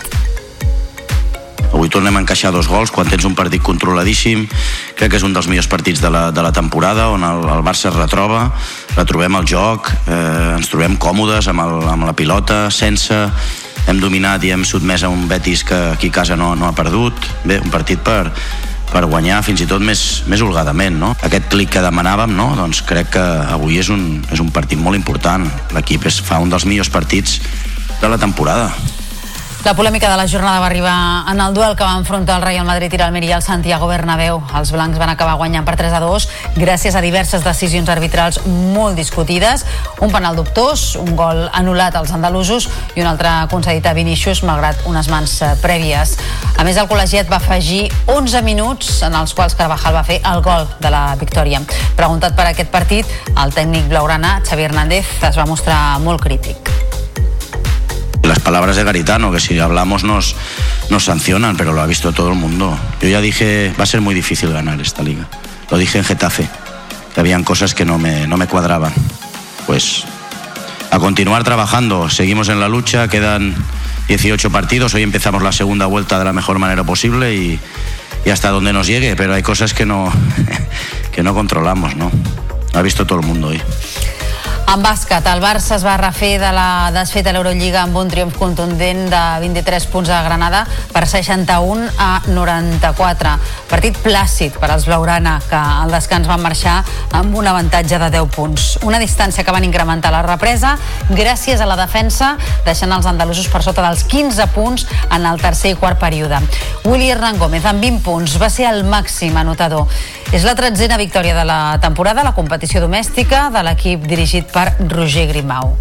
[1.75, 4.45] Avui tornem a encaixar dos gols quan tens un partit controladíssim.
[4.95, 7.63] Crec que és un dels millors partits de la, de la temporada on el, el
[7.67, 8.47] Barça es retroba,
[8.95, 13.19] retrobem el joc, eh, ens trobem còmodes amb, el, amb la pilota, sense
[13.91, 16.73] hem dominat i hem sotmès a un Betis que aquí a casa no, no ha
[16.77, 17.27] perdut.
[17.43, 18.31] Bé, un partit per,
[18.95, 20.95] per guanyar fins i tot més, més holgadament.
[21.01, 21.13] No?
[21.27, 22.53] Aquest clic que demanàvem, no?
[22.55, 25.43] doncs crec que avui és un, és un partit molt important.
[25.75, 27.41] L'equip fa un dels millors partits
[27.99, 28.71] de la temporada.
[29.65, 32.67] La polèmica de la jornada va arribar en el duel que va enfrontar el Real
[32.67, 34.37] Madrid i l'Almeria al Santiago Bernabéu.
[34.59, 38.93] Els blancs van acabar guanyant per 3 a 2 gràcies a diverses decisions arbitrals molt
[38.93, 39.65] discutides,
[40.05, 44.85] un penal dubtós, un gol anul·lat als andalusos i un altre concedit a Vinícius malgrat
[44.85, 46.13] unes mans eh, prèvies.
[46.61, 50.45] A més, el col·legiat va afegir 11 minuts en els quals Carvajal va fer el
[50.45, 51.65] gol de la victòria.
[51.97, 56.74] Preguntat per aquest partit, el tècnic blaugrana, Xavi Hernández, es va mostrar molt crític.
[58.35, 60.35] Las palabras de Garitano, que si hablamos nos,
[60.89, 62.77] nos sancionan, pero lo ha visto todo el mundo.
[62.99, 65.29] Yo ya dije, va a ser muy difícil ganar esta liga.
[65.71, 66.45] Lo dije en Getafe,
[67.13, 68.91] que habían cosas que no me, no me cuadraban.
[69.65, 70.03] Pues
[70.91, 72.09] a continuar trabajando.
[72.09, 73.55] Seguimos en la lucha, quedan
[74.09, 77.57] 18 partidos, hoy empezamos la segunda vuelta de la mejor manera posible y,
[78.25, 80.11] y hasta donde nos llegue, pero hay cosas que no,
[81.13, 82.11] que no controlamos, ¿no?
[82.73, 83.61] Lo ha visto todo el mundo hoy.
[84.65, 88.33] En bàsquet, el Barça es va refer de la desfeta a l'Eurolliga amb un triomf
[88.41, 93.35] contundent de 23 punts a Granada per 61 a 94.
[93.69, 96.79] Partit plàcid per als Blaurana, que al descans van marxar
[97.13, 98.65] amb un avantatge de 10 punts.
[98.89, 100.73] Una distància que van incrementar la represa
[101.13, 102.33] gràcies a la defensa,
[102.65, 106.41] deixant els andalusos per sota dels 15 punts en el tercer i quart període.
[106.89, 109.85] Willy Hernán Gómez, amb 20 punts, va ser el màxim anotador.
[110.33, 115.27] És la tretzena victòria de la temporada a la competició domèstica de l'equip dirigit Roger
[115.27, 115.75] Grimau.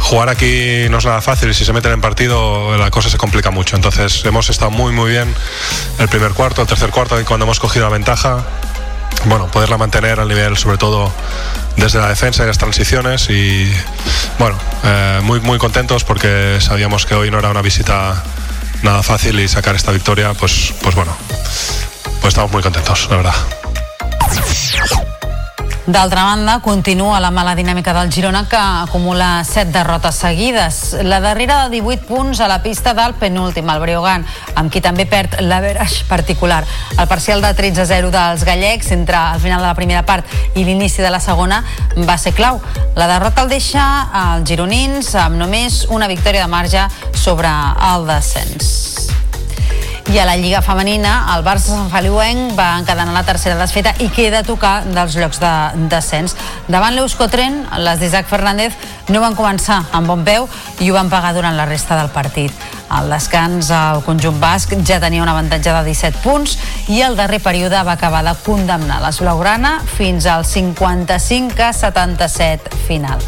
[0.00, 3.16] jugar aquí no es nada fácil y si se meten en partido la cosa se
[3.16, 3.74] complica mucho.
[3.74, 5.34] Entonces hemos estado muy muy bien
[5.98, 8.44] el primer cuarto, el tercer cuarto y cuando hemos cogido la ventaja,
[9.24, 11.10] bueno, poderla mantener al nivel sobre todo
[11.76, 13.72] desde la defensa y las transiciones y
[14.38, 18.22] bueno, eh, muy muy contentos porque sabíamos que hoy no era una visita
[18.82, 21.16] nada fácil y sacar esta victoria pues pues bueno,
[22.20, 23.34] pues estamos muy contentos, la verdad.
[25.86, 30.78] D'altra banda, continua la mala dinàmica del Girona que acumula 7 derrotes seguides.
[31.04, 34.24] La darrera de 18 punts a la pista del penúltim, el Breogan,
[34.56, 36.62] amb qui també perd l'averaix particular.
[36.96, 40.24] El parcial de 13-0 dels gallecs entre el final de la primera part
[40.54, 41.60] i l'inici de la segona
[42.08, 42.62] va ser clau.
[42.96, 47.52] La derrota el deixa als gironins amb només una victòria de marge sobre
[47.92, 49.23] el descens.
[50.12, 54.10] I a la Lliga Femenina, el Barça Sant Feliuenc va encadenar la tercera desfeta i
[54.12, 55.52] queda a tocar dels llocs de
[55.88, 56.34] descens.
[56.68, 58.76] Davant l'Euskotren, les d'Isaac Fernández
[59.08, 60.48] no van començar amb bon peu
[60.84, 62.52] i ho van pagar durant la resta del partit.
[62.92, 66.58] Al descans, el conjunt basc ja tenia un avantatge de 17 punts
[66.92, 72.84] i el darrer període va acabar de condemnar les Blaugrana fins al 55 a 77
[72.86, 73.24] final.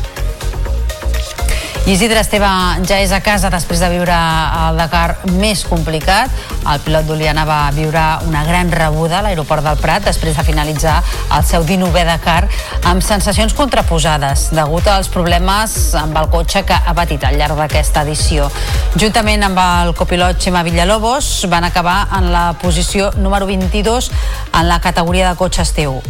[1.87, 2.49] Isidre Esteve
[2.83, 6.33] ja és a casa després de viure el Dakar més complicat.
[6.67, 10.97] El pilot d'Oliana va viure una gran rebuda a l'aeroport del Prat després de finalitzar
[11.37, 12.49] el seu 19è Dakar
[12.91, 18.03] amb sensacions contraposades degut als problemes amb el cotxe que ha patit al llarg d'aquesta
[18.03, 18.51] edició.
[18.99, 24.11] Juntament amb el copilot Xema Villalobos van acabar en la posició número 22
[24.59, 26.03] en la categoria de cotxes T1.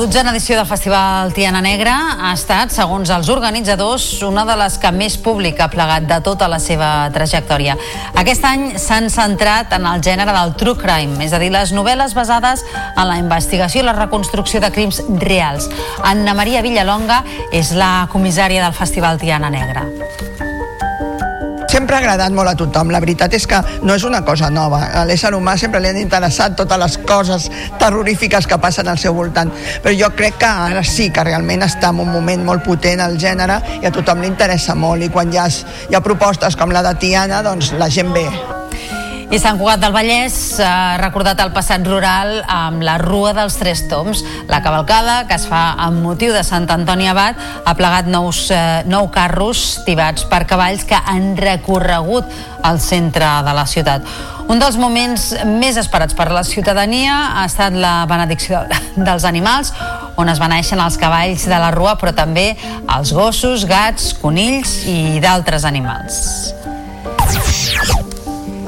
[0.00, 1.92] Dotzena edició del Festival Tiana Negra
[2.24, 6.48] ha estat, segons els organitzadors, una de les que més públic ha plegat de tota
[6.48, 7.76] la seva trajectòria.
[8.16, 12.16] Aquest any s'han centrat en el gènere del true crime, és a dir, les novel·les
[12.16, 12.64] basades
[12.94, 15.68] en la investigació i la reconstrucció de crims reals.
[16.00, 17.20] Anna Maria Villalonga
[17.52, 19.84] és la comissària del Festival Tiana Negra
[21.70, 22.90] sempre ha agradat molt a tothom.
[22.90, 24.82] La veritat és que no és una cosa nova.
[25.00, 27.48] A l'ésser humà sempre li han interessat totes les coses
[27.78, 29.52] terrorífiques que passen al seu voltant.
[29.84, 33.18] Però jo crec que ara sí que realment està en un moment molt potent al
[33.20, 35.06] gènere i a tothom li interessa molt.
[35.06, 35.50] I quan hi ha,
[35.90, 38.26] hi ha propostes com la de Tiana, doncs la gent ve.
[39.30, 43.84] I Sant Cugat del Vallès ha recordat el passat rural amb la Rua dels Tres
[43.86, 44.24] Toms.
[44.50, 48.82] La cavalcada, que es fa amb motiu de Sant Antoni Abat, ha plegat nous, eh,
[48.90, 52.26] nou carros tibats per cavalls que han recorregut
[52.66, 54.02] al centre de la ciutat.
[54.50, 58.64] Un dels moments més esperats per la ciutadania ha estat la benedicció
[58.96, 59.70] dels animals,
[60.18, 62.56] on es beneixen els cavalls de la Rua, però també
[62.98, 66.58] els gossos, gats, conills i d'altres animals.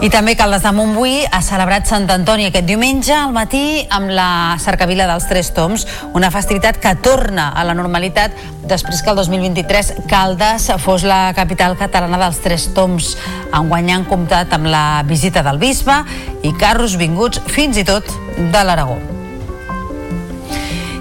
[0.03, 4.57] I també Caldes de Montbui ha celebrat Sant Antoni aquest diumenge al matí amb la
[4.59, 5.85] cercavila dels Tres Toms,
[6.19, 8.35] una festivitat que torna a la normalitat
[8.66, 13.15] després que el 2023 Caldes fos la capital catalana dels Tres Toms.
[13.55, 16.03] Enguany han comptat amb la visita del bisbe
[16.43, 18.11] i carros vinguts fins i tot
[18.43, 18.99] de l'Aragó.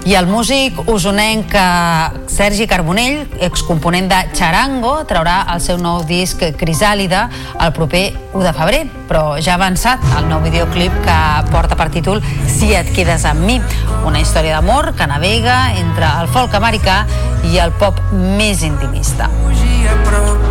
[0.02, 6.42] I el músic usonenc eh, Sergi Carbonell, excomponent de Charango, traurà el seu nou disc
[6.58, 7.28] Crisàlida
[7.62, 8.02] el proper
[8.32, 11.18] 1 de febrer, però ja ha avançat el nou videoclip que
[11.52, 13.60] porta per títol Si et quedes amb mi,
[14.02, 17.04] una història d'amor que navega entre el folk americà
[17.52, 19.30] i el pop més intimista.
[19.30, 20.41] Tan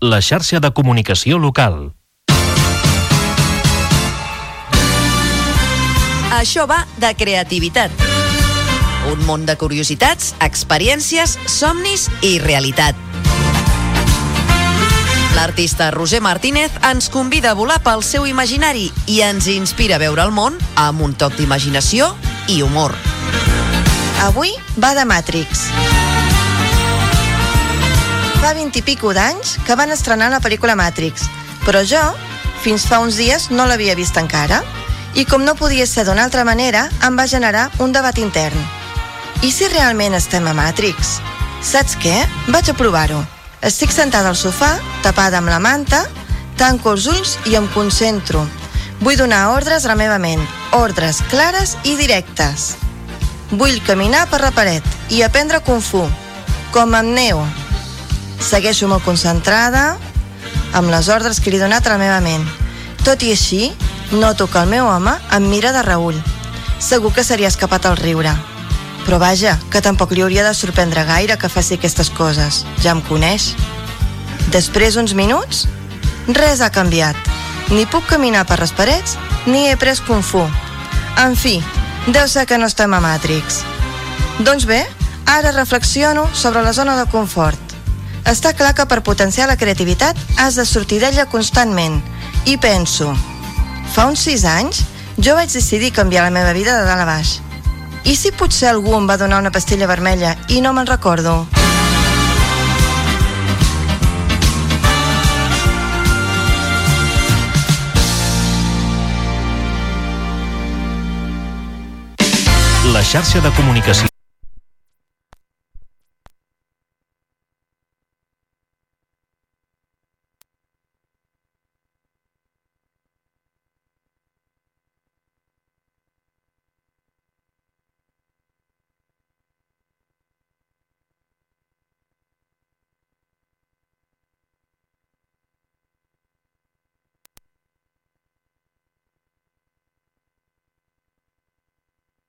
[0.00, 1.88] La xarxa de comunicació local.
[6.38, 7.90] Això va de creativitat.
[9.10, 12.94] Un món de curiositats, experiències, somnis i realitat.
[15.34, 20.22] L'artista Roger Martínez ens convida a volar pel seu imaginari i ens inspira a veure
[20.22, 22.14] el món amb un toc d'imaginació
[22.46, 22.94] i humor.
[24.30, 25.66] Avui va de Matrix.
[28.38, 31.24] Fa vint i pico d'anys que van estrenar la pel·lícula Matrix,
[31.64, 32.00] però jo,
[32.62, 34.60] fins fa uns dies, no l'havia vist encara.
[35.18, 38.62] I com no podia ser d'una altra manera, em va generar un debat intern.
[39.42, 41.18] I si realment estem a Matrix?
[41.66, 42.14] Saps què?
[42.54, 43.24] Vaig a provar-ho.
[43.66, 46.04] Estic sentada al sofà, tapada amb la manta,
[46.58, 48.46] tanco els ulls i em concentro.
[49.00, 50.42] Vull donar ordres a la meva ment,
[50.78, 52.76] ordres clares i directes.
[53.50, 56.06] Vull caminar per la paret i aprendre Kung Fu,
[56.70, 57.42] com amb Neo.
[58.40, 59.98] Segueixo molt concentrada
[60.72, 62.44] amb les ordres que li he donat a la meva ment.
[63.04, 63.72] Tot i així,
[64.12, 66.18] noto que el meu home em mira de reull.
[66.78, 68.34] Segur que seria escapat al riure.
[69.06, 72.64] Però vaja, que tampoc li hauria de sorprendre gaire que faci aquestes coses.
[72.84, 73.54] Ja em coneix.
[74.52, 75.66] Després uns minuts,
[76.28, 77.16] res ha canviat.
[77.72, 79.16] Ni puc caminar per les parets,
[79.46, 80.44] ni he pres Kung Fu.
[81.20, 81.58] En fi,
[82.06, 83.62] deu ser que no estem a Matrix.
[84.44, 84.84] Doncs bé,
[85.26, 87.67] ara reflexiono sobre la zona de confort.
[88.28, 91.94] Està clar que per potenciar la creativitat has de sortir d'ella constantment.
[92.44, 93.14] I penso,
[93.94, 94.82] fa uns sis anys
[95.16, 97.38] jo vaig decidir canviar la meva vida de dalt a baix.
[98.04, 101.46] I si potser algú em va donar una pastilla vermella i no me'n recordo?
[112.92, 114.17] La xarxa de comunicació.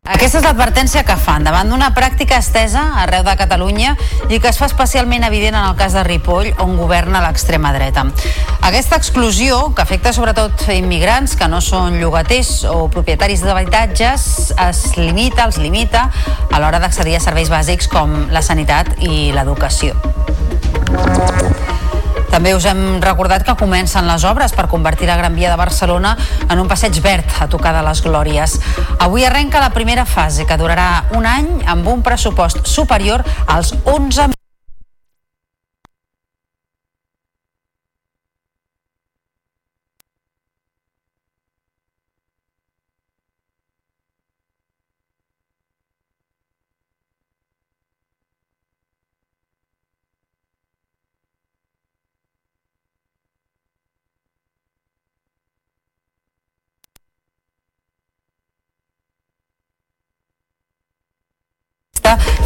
[0.10, 3.92] Aquesta és l'advertència que fan davant d'una pràctica estesa arreu de Catalunya
[4.34, 8.08] i que es fa especialment evident en el cas de Ripoll, on governa l'extrema dreta.
[8.66, 14.28] Aquesta exclusió, que afecta sobretot immigrants que no són llogaters o propietaris d'habitatges,
[14.66, 16.08] es limita, els limita
[16.50, 19.94] a l'hora d'accedir a serveis bàsics com la sanitat i l'educació.
[22.30, 26.16] També us hem recordat que comencen les obres per convertir la Gran Via de Barcelona
[26.48, 28.60] en un passeig verd a tocar de les Glòries.
[29.00, 34.39] Avui arrenca la primera fase, que durarà un any amb un pressupost superior als 11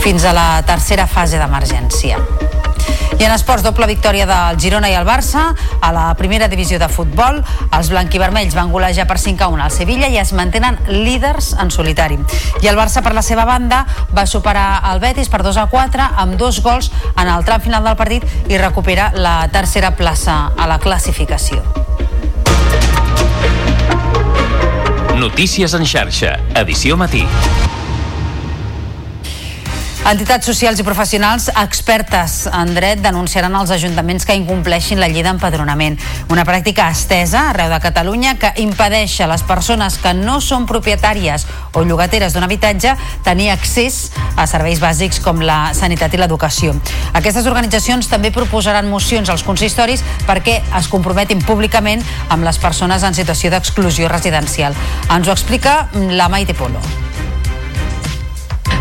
[0.04, 2.20] fins a la tercera fase d'emergència.
[3.20, 5.54] I en esports, doble victòria del Girona i el Barça.
[5.80, 7.38] A la primera divisió de futbol,
[7.72, 11.72] els blanquivermells van golejar per 5 a 1 al Sevilla i es mantenen líders en
[11.72, 12.18] solitari.
[12.62, 16.10] I el Barça, per la seva banda, va superar el Betis per 2 a 4
[16.26, 20.68] amb dos gols en el tram final del partit i recupera la tercera plaça a
[20.68, 21.64] la classificació.
[25.16, 27.24] Notícies en xarxa, edició matí.
[30.04, 35.96] Entitats socials i professionals expertes en dret denunciaran els ajuntaments que incompleixin la llei d'empadronament.
[36.28, 41.48] Una pràctica estesa arreu de Catalunya que impedeix a les persones que no són propietàries
[41.72, 46.76] o llogateres d'un habitatge tenir accés a serveis bàsics com la sanitat i l'educació.
[47.16, 53.16] Aquestes organitzacions també proposaran mocions als consistoris perquè es comprometin públicament amb les persones en
[53.16, 54.76] situació d'exclusió residencial.
[55.08, 56.84] Ens ho explica la Maite Polo.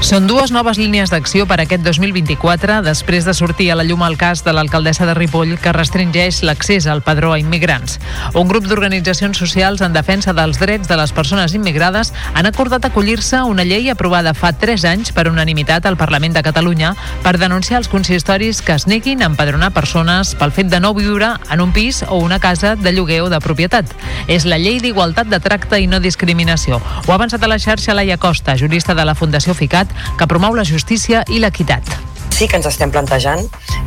[0.03, 4.17] Són dues noves línies d'acció per aquest 2024 després de sortir a la llum el
[4.19, 8.01] cas de l'alcaldessa de Ripoll que restringeix l'accés al padró a immigrants.
[8.35, 13.37] Un grup d'organitzacions socials en defensa dels drets de les persones immigrades han acordat acollir-se
[13.39, 17.79] a una llei aprovada fa 3 anys per unanimitat al Parlament de Catalunya per denunciar
[17.79, 21.71] els consistoris que es neguin a empadronar persones pel fet de no viure en un
[21.73, 23.87] pis o una casa de lloguer o de propietat.
[24.27, 26.83] És la llei d'igualtat de tracte i no discriminació.
[27.07, 29.89] Ho ha avançat a la xarxa Laia Costa, jurista de la Fundació FICAT,
[30.19, 31.87] que promou la justícia i l'equitat.
[32.33, 33.41] Sí que ens estem plantejant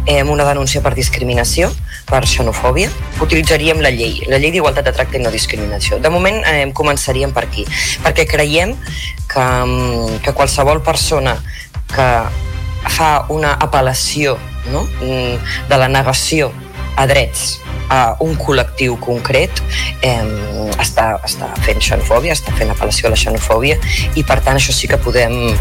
[0.10, 1.70] eh, una denúncia per discriminació,
[2.10, 2.90] per xenofòbia.
[3.22, 6.00] Utilitzaríem la llei, la llei d'igualtat de tracte i no discriminació.
[6.02, 7.68] De moment eh, començaríem per aquí,
[8.02, 8.74] perquè creiem
[9.30, 11.36] que, mm, que qualsevol persona
[11.94, 12.10] que
[12.96, 14.40] fa una apel·lació
[14.72, 14.88] no?
[15.04, 15.38] Mm,
[15.70, 16.50] de la negació
[16.98, 17.60] a drets
[17.94, 19.62] a un col·lectiu concret
[20.02, 20.18] eh,
[20.82, 23.78] està, està fent xenofòbia, està fent apel·lació a la xenofòbia
[24.18, 25.54] i per tant això sí que podem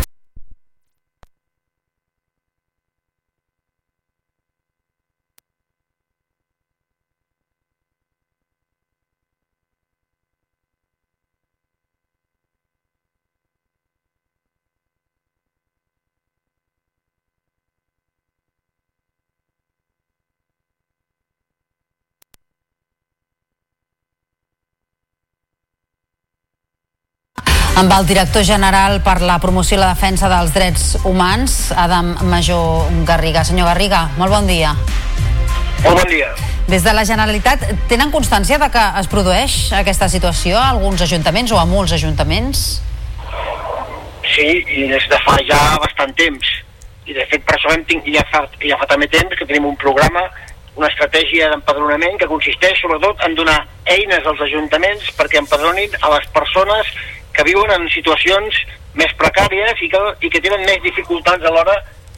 [27.77, 32.87] amb el director general per la promoció i la defensa dels drets humans, Adam Major
[33.07, 33.43] Garriga.
[33.45, 34.75] Senyor Garriga, molt bon dia.
[35.83, 36.31] Molt bon dia.
[36.71, 41.53] Des de la Generalitat, tenen constància de que es produeix aquesta situació a alguns ajuntaments
[41.53, 42.63] o a molts ajuntaments?
[44.37, 46.55] Sí, i des de fa ja bastant temps.
[47.05, 49.67] I de fet per això hem tinc, ja, fa, ja fa també temps que tenim
[49.67, 50.23] un programa,
[50.79, 56.27] una estratègia d'empadronament que consisteix sobretot en donar eines als ajuntaments perquè empadronin a les
[56.35, 56.89] persones
[57.35, 58.62] que viuen en situacions
[58.94, 61.74] més precàries i que, i que tenen més dificultats a l'hora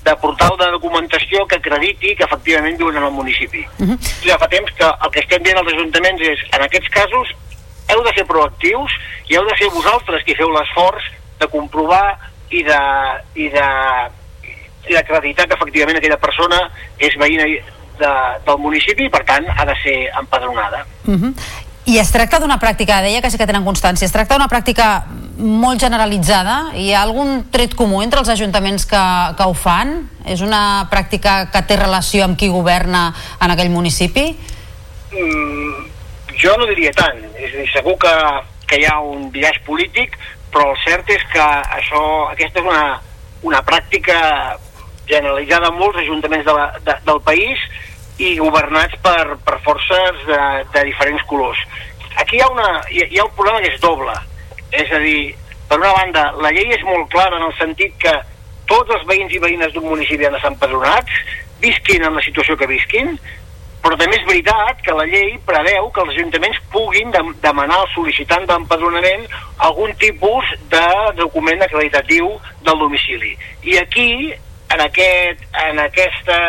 [0.06, 3.64] de portar una documentació que acrediti que efectivament viuen en el municipi.
[3.78, 3.98] Uh -huh.
[4.22, 7.34] Ja fa temps que el que estem dient als ajuntaments és, en aquests casos,
[7.88, 8.92] heu de ser proactius
[9.28, 11.02] i heu de ser vosaltres qui feu l'esforç
[11.40, 12.18] de comprovar
[12.50, 12.80] i de,
[13.34, 13.66] i de,
[14.88, 17.44] i d'acreditar que efectivament aquella persona és veïna
[17.98, 18.12] de,
[18.46, 20.86] del municipi i per tant ha de ser empadronada.
[21.06, 21.32] Uh -huh.
[21.86, 25.04] I es tracta d'una pràctica, deia que sí que tenen constància, es tracta d'una pràctica
[25.38, 26.72] molt generalitzada?
[26.74, 29.02] Hi ha algun tret comú entre els ajuntaments que,
[29.38, 29.92] que ho fan?
[30.26, 34.26] És una pràctica que té relació amb qui governa en aquell municipi?
[35.14, 35.86] Mm,
[36.42, 37.22] jo no diria tant.
[37.38, 38.16] És a dir, segur que,
[38.66, 40.18] que hi ha un biaix polític,
[40.50, 41.48] però el cert és que
[41.78, 42.02] això,
[42.32, 42.84] aquesta és una,
[43.46, 44.18] una pràctica
[45.06, 47.62] generalitzada en molts ajuntaments de la, de, del país
[48.18, 51.58] i governats per, per forces de, de diferents colors.
[52.16, 54.14] Aquí hi ha, una, hi, hi ha un problema que és doble.
[54.72, 55.34] És a dir,
[55.68, 58.14] per una banda, la llei és molt clara en el sentit que
[58.66, 61.18] tots els veïns i veïnes d'un municipi han de ser empadronats,
[61.62, 63.14] visquin en la situació que visquin,
[63.86, 67.92] però també és veritat que la llei preveu que els ajuntaments puguin de demanar al
[67.92, 69.28] sol·licitant d'empadronament
[69.68, 70.86] algun tipus de
[71.20, 72.32] document acreditatiu
[72.66, 73.36] del domicili.
[73.62, 74.10] I aquí,
[74.74, 76.40] en, aquest, en aquesta...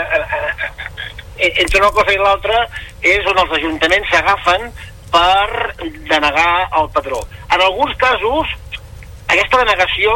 [1.37, 2.63] entre una cosa i l'altra
[3.01, 4.69] és on els ajuntaments s'agafen
[5.11, 5.73] per
[6.09, 7.21] denegar el padró.
[7.53, 8.51] En alguns casos,
[9.27, 10.13] aquesta denegació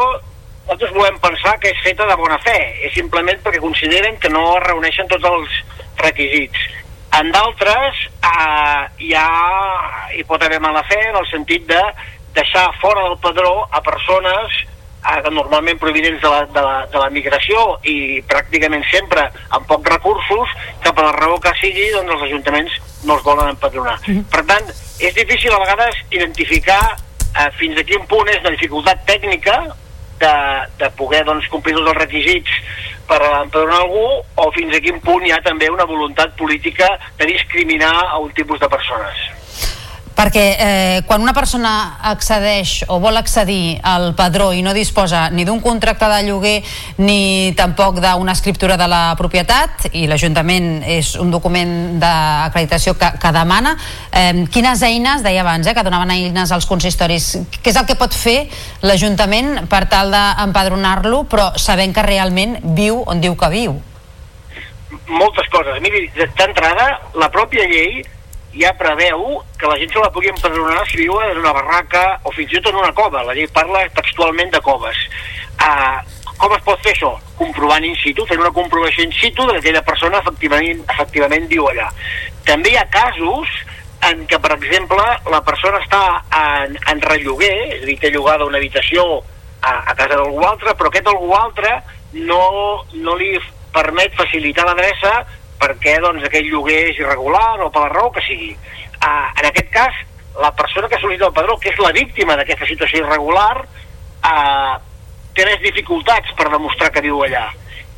[0.62, 4.44] nosaltres volem pensar que és feta de bona fe, és simplement perquè consideren que no
[4.56, 5.56] es reuneixen tots els
[5.98, 6.68] requisits.
[7.18, 9.26] En d'altres eh, hi, ha,
[10.16, 11.80] hi pot haver mala fe en el sentit de
[12.32, 14.62] deixar fora del padró a persones
[15.30, 20.54] normalment provinents de la, de, la, de la migració i pràcticament sempre amb pocs recursos
[20.82, 23.98] que per la raó que sigui doncs els ajuntaments no els volen empadronar.
[24.30, 24.70] Per tant,
[25.02, 29.58] és difícil a vegades identificar eh, fins a quin punt és una dificultat tècnica
[30.22, 30.34] de,
[30.78, 32.58] de poder doncs, complir tots els requisits
[33.08, 36.88] per empadronar algú o fins a quin punt hi ha també una voluntat política
[37.18, 39.41] de discriminar a un tipus de persones.
[40.12, 45.46] Perquè eh, quan una persona accedeix o vol accedir al padró i no disposa ni
[45.48, 46.54] d'un contracte de lloguer
[47.00, 53.32] ni tampoc d'una escriptura de la propietat i l'Ajuntament és un document d'acreditació que, que
[53.32, 53.74] demana
[54.10, 57.32] eh, quines eines, deia abans, eh, que donaven eines als consistoris,
[57.62, 58.50] què és el que pot fer
[58.84, 63.78] l'Ajuntament per tal d'empadronar-lo però sabent que realment viu on diu que viu?
[65.12, 65.80] Moltes coses.
[65.82, 66.86] Miri, d'entrada,
[67.18, 68.02] la pròpia llei
[68.54, 72.32] ja preveu que la gent se la pugui empadronar si viu en una barraca o
[72.36, 73.24] fins i tot en una cova.
[73.24, 74.98] La llei parla textualment de coves.
[75.62, 76.00] Uh,
[76.36, 77.12] com es pot fer això?
[77.38, 81.68] Comprovant in situ, fent una comprovació in situ de que aquella persona efectivament, efectivament viu
[81.70, 81.88] allà.
[82.48, 83.52] També hi ha casos
[84.08, 86.02] en què, per exemple, la persona està
[86.34, 89.22] en, en relloguer, és a dir, té llogada una habitació
[89.62, 91.76] a, a casa d'algú altre, però aquest algú altre
[92.18, 92.42] no,
[92.98, 93.36] no li
[93.72, 95.22] permet facilitar l'adreça
[95.62, 98.52] perquè doncs, aquell lloguer és irregular o per la raó que sigui.
[99.02, 100.02] Uh, en aquest cas,
[100.40, 104.74] la persona que sol·licita el padró, que és la víctima d'aquesta situació irregular, uh,
[105.36, 107.48] té més dificultats per demostrar que viu allà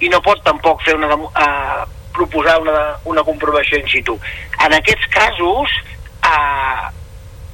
[0.03, 1.85] i no pot tampoc fer una, uh,
[2.15, 2.81] proposar una,
[3.11, 4.17] una comprovació in situ.
[4.63, 5.75] En aquests casos
[6.27, 6.91] uh,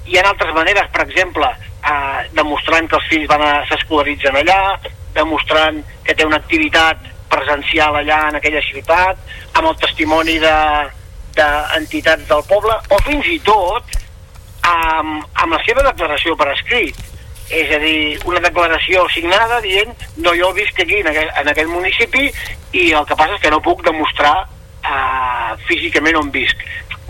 [0.06, 3.36] hi ha altres maneres, per exemple, uh, demostrant que els fills
[3.70, 4.60] s'escolaritzen allà,
[5.14, 9.16] demostrant que té una activitat presencial allà en aquella ciutat,
[9.54, 13.84] amb el testimoni d'entitats de, del poble, o fins i tot
[14.66, 16.96] amb, amb la seva declaració per escrit.
[17.50, 19.90] És a dir, una declaració signada dient
[20.22, 22.28] no, jo visc aquí en aquell, en aquell municipi
[22.78, 26.56] i el que passa és que no puc demostrar uh, físicament on visc.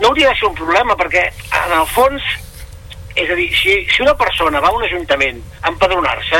[0.01, 2.25] no hauria de ser un problema, perquè en el fons,
[3.13, 6.39] és a dir, si, si una persona va a un ajuntament a empadronar-se,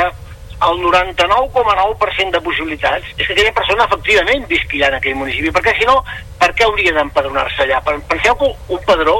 [0.68, 5.74] el 99,9% de possibilitats és que aquella persona efectivament visqui allà en aquell municipi, perquè
[5.78, 6.00] si no,
[6.38, 7.80] per què hauria d'empadronar-se allà?
[7.82, 9.16] Penseu que un padró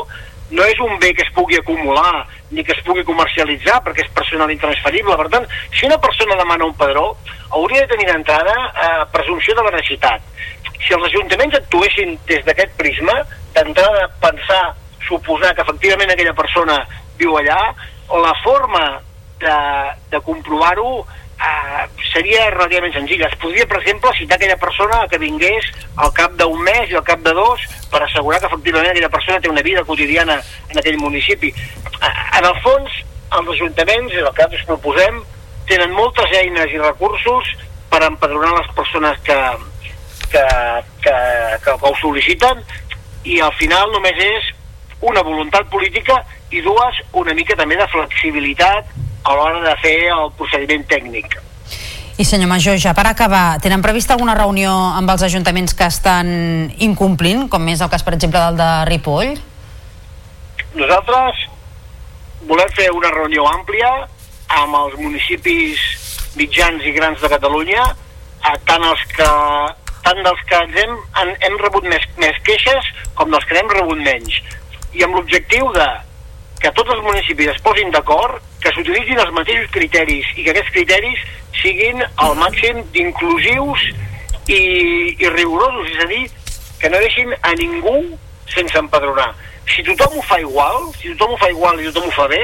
[0.52, 4.12] no és un bé que es pugui acumular ni que es pugui comercialitzar perquè és
[4.12, 5.16] personal intransferible.
[5.16, 7.06] Per tant, si una persona demana un padró,
[7.56, 10.28] hauria de tenir d'entrada eh, presumpció de veracitat.
[10.82, 13.22] Si els ajuntaments actuessin des d'aquest prisma,
[13.56, 14.74] d'entrada pensar,
[15.08, 16.82] suposar que efectivament aquella persona
[17.18, 17.72] viu allà,
[18.12, 18.84] la forma
[19.40, 19.56] de,
[20.12, 21.06] de comprovar-ho
[21.42, 23.28] eh, seria relativament senzilla.
[23.28, 27.04] Es podria, per exemple, citar aquella persona que vingués al cap d'un mes i al
[27.06, 30.38] cap de dos per assegurar que efectivament aquella persona té una vida quotidiana
[30.68, 31.52] en aquell municipi.
[31.52, 33.02] Eh, en el fons,
[33.32, 35.22] els ajuntaments, el que nosaltres proposem,
[35.68, 37.52] tenen moltes eines i recursos
[37.90, 39.38] per empadronar les persones que,
[40.30, 40.42] que,
[41.04, 41.14] que,
[41.64, 42.62] que, que ho sol·liciten
[43.24, 44.50] i al final només és
[45.02, 46.18] una voluntat política
[46.50, 48.90] i dues, una mica també de flexibilitat
[49.22, 51.38] a l'hora de fer el procediment tècnic.
[52.20, 56.28] I senyor Major, ja per acabar, tenen prevista alguna reunió amb els ajuntaments que estan
[56.84, 59.32] incomplint, com és el cas, per exemple, del de Ripoll?
[60.76, 61.46] Nosaltres
[62.48, 63.90] volem fer una reunió àmplia
[64.60, 65.80] amb els municipis
[66.36, 67.84] mitjans i grans de Catalunya,
[68.68, 69.28] tant els que
[70.02, 72.88] tant dels que ens hem, hem, hem rebut més, més queixes
[73.18, 74.40] com dels que n'hem rebut menys.
[74.92, 75.86] I amb l'objectiu de
[76.62, 80.74] que tots els municipis es posin d'acord, que s'utilitzin els mateixos criteris i que aquests
[80.76, 81.22] criteris
[81.58, 83.88] siguin al màxim d'inclusius
[84.46, 84.60] i,
[85.18, 86.22] i rigorosos, és a dir,
[86.78, 87.96] que no deixin a ningú
[88.52, 89.32] sense empadronar.
[89.70, 92.42] Si tothom ho fa igual, si tothom ho fa igual i tothom ho fa bé,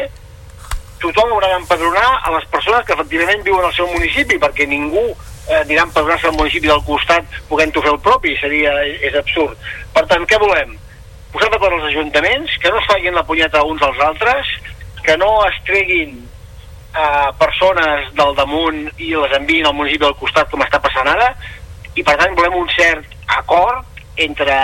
[1.03, 5.61] tothom haurà d'empadronar a les persones que efectivament viuen al seu municipi, perquè ningú eh,
[5.63, 9.59] anirà a empadronar-se al municipi del costat podent-ho fer el propi, seria, és absurd.
[9.95, 10.75] Per tant, què volem?
[11.39, 14.49] Posar d'acord els ajuntaments, que no es facin la punyeta uns als altres,
[15.05, 20.51] que no es treguin eh, persones del damunt i les enviïn al municipi del costat
[20.51, 21.29] com està passant ara,
[21.95, 23.87] i per tant volem un cert acord
[24.19, 24.57] entre,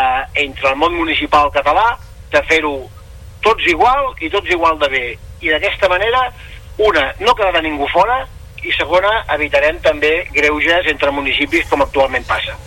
[0.42, 1.92] entre el món municipal català
[2.34, 2.74] de fer-ho
[3.44, 5.05] tots igual i tots igual de bé.
[5.46, 6.24] I d'aquesta manera,
[6.82, 8.24] una, no quedarà ningú fora,
[8.64, 12.59] i segona, evitarem també greuges entre municipis com actualment passa.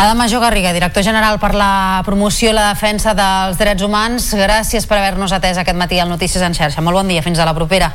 [0.00, 4.86] Adam Major Garriga, director general per la promoció i la defensa dels drets humans, gràcies
[4.86, 6.84] per haver-nos atès aquest matí al Notícies en xarxa.
[6.86, 7.90] Molt bon dia, fins a la propera.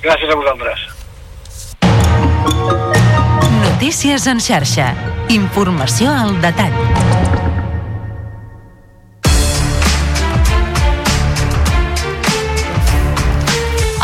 [0.00, 0.86] Gràcies a vosaltres.
[3.66, 4.94] Notícies en xarxa.
[5.28, 6.72] Informació al detall.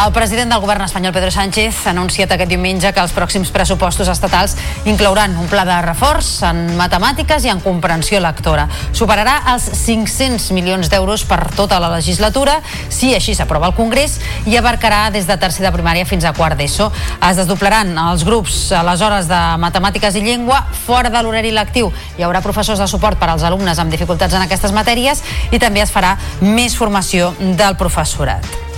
[0.03, 4.09] El president del govern espanyol, Pedro Sánchez, ha anunciat aquest diumenge que els pròxims pressupostos
[4.11, 4.57] estatals
[4.91, 8.65] inclouran un pla de reforç en matemàtiques i en comprensió lectora.
[8.99, 12.57] Superarà els 500 milions d'euros per tota la legislatura,
[12.91, 14.17] si així s'aprova al Congrés,
[14.51, 16.91] i abarcarà des de tercer de primària fins a quart d'ESO.
[17.31, 21.93] Es desdoblaran els grups a les hores de matemàtiques i llengua fora de l'horari lectiu.
[22.19, 25.23] Hi haurà professors de suport per als alumnes amb dificultats en aquestes matèries
[25.53, 28.72] i també es farà més formació del professorat.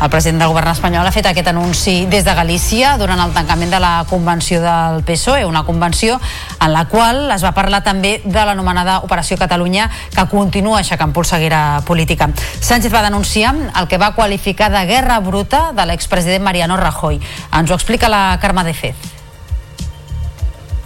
[0.00, 3.74] El president del govern espanyol ha fet aquest anunci des de Galícia durant el tancament
[3.74, 6.16] de la convenció del PSOE, una convenció
[6.56, 11.82] en la qual es va parlar també de l'anomenada Operació Catalunya que continua aixecant polseguera
[11.84, 12.30] política.
[12.60, 17.20] Sánchez va denunciar el que va qualificar de guerra bruta de l'expresident Mariano Rajoy.
[17.52, 19.19] Ens ho explica la Carme de Fez.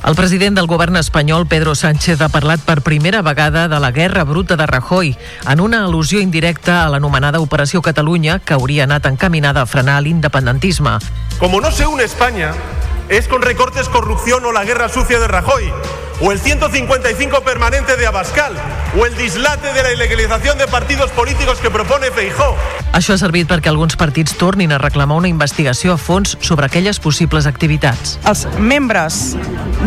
[0.05, 4.25] El president del govern espanyol, Pedro Sánchez, ha parlat per primera vegada de la guerra
[4.29, 5.15] bruta de Rajoy,
[5.49, 10.99] en una al·lusió indirecta a l'anomenada Operació Catalunya, que hauria anat encaminada a frenar l'independentisme.
[11.39, 12.53] Como no se une España,
[13.09, 15.73] es con recortes, corrupción o la guerra sucia de Rajoy,
[16.25, 18.55] o el 155 permanente de Abascal,
[18.99, 22.57] o el dislate de la ilegalización de partidos políticos que propone Feijó.
[22.97, 27.01] Això ha servit perquè alguns partits tornin a reclamar una investigació a fons sobre aquelles
[27.03, 28.19] possibles activitats.
[28.25, 29.37] Els membres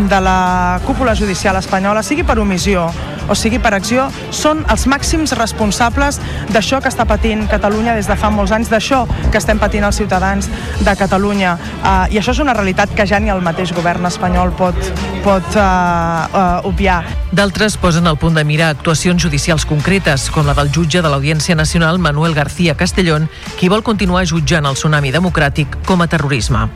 [0.09, 2.91] de la cúpula judicial espanyola, sigui per omissió
[3.27, 6.19] o sigui per acció, són els màxims responsables
[6.53, 9.99] d'això que està patint Catalunya des de fa molts anys, d'això que estem patint els
[9.99, 10.47] ciutadans
[10.83, 11.57] de Catalunya.
[11.81, 14.77] Uh, I això és una realitat que ja ni el mateix govern espanyol pot,
[15.25, 17.03] pot uh, uh, obviar.
[17.31, 21.55] D'altres posen al punt de mira actuacions judicials concretes, com la del jutge de l'Audiència
[21.55, 23.29] Nacional Manuel García Castellón,
[23.59, 26.67] qui vol continuar jutjant el tsunami democràtic com a terrorisme.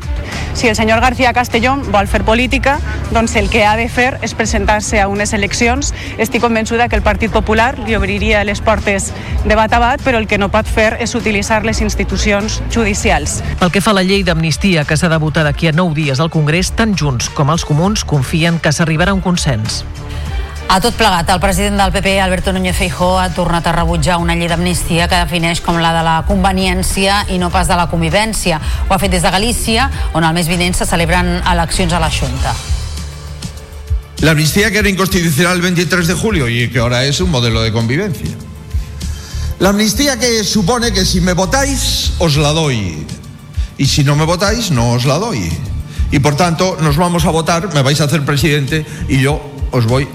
[0.54, 2.80] Si el senyor García Castellón vol fer política,
[3.12, 5.94] doncs el que ha de fer és presentar-se a unes eleccions.
[6.18, 9.12] Estic convençuda que el Partit Popular li obriria les portes
[9.46, 13.40] de bat a bat, però el que no pot fer és utilitzar les institucions judicials.
[13.60, 16.20] Pel que fa a la llei d'amnistia que s'ha de votar d'aquí a nou dies
[16.20, 19.86] al Congrés, tant Junts com els comuns confien que s'arribarà a un consens.
[20.72, 24.38] A tot plegat, el president del PP, Alberto Núñez Feijó, ha tornat a rebutjar una
[24.40, 28.60] llei d'amnistia que defineix com la de la conveniència i no pas de la convivència.
[28.88, 32.12] Ho ha fet des de Galícia, on el mes vinent se celebren eleccions a la
[32.12, 32.56] Junta.
[34.22, 37.62] La amnistía que era inconstitucional el 23 de julio y que ahora es un modelo
[37.62, 38.32] de convivencia.
[39.60, 43.06] La amnistía que supone que si me votáis, os la doy.
[43.78, 45.52] Y si no me votáis, no os la doy.
[46.12, 49.86] Y por tanto, nos vamos a votar, me vais a hacer presidente y yo os
[49.86, 50.08] voy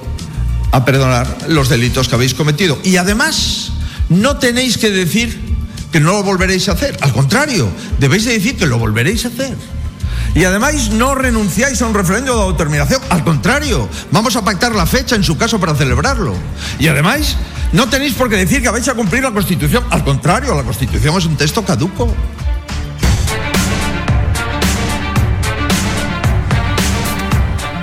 [0.72, 2.78] a perdonar los delitos que habéis cometido.
[2.84, 3.72] Y además,
[4.08, 5.56] no tenéis que decir
[5.90, 6.96] que no lo volveréis a hacer.
[7.00, 7.68] Al contrario,
[7.98, 9.56] debéis de decir que lo volveréis a hacer.
[10.34, 13.00] Y además no renunciáis a un referéndum de autodeterminación.
[13.08, 16.34] Al contrario, vamos a pactar la fecha en su caso para celebrarlo.
[16.78, 17.36] Y además,
[17.72, 19.84] no tenéis por qué decir que vais a cumplir la Constitución.
[19.88, 22.14] Al contrario, la Constitución es un texto caduco.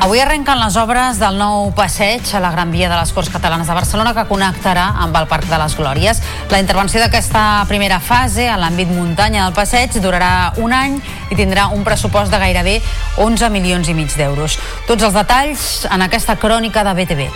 [0.04, 3.70] Avui arrenquen les obres del nou passeig a la Gran Via de les Corts Catalanes
[3.72, 6.20] de Barcelona que connectarà amb el Parc de les Glòries.
[6.52, 10.98] La intervenció d'aquesta primera fase a l'àmbit muntanya del passeig durarà un any
[11.32, 12.76] i tindrà un pressupost de gairebé
[13.16, 14.60] 11 milions i mig d'euros.
[14.92, 17.32] Tots els detalls en aquesta crònica de BTV.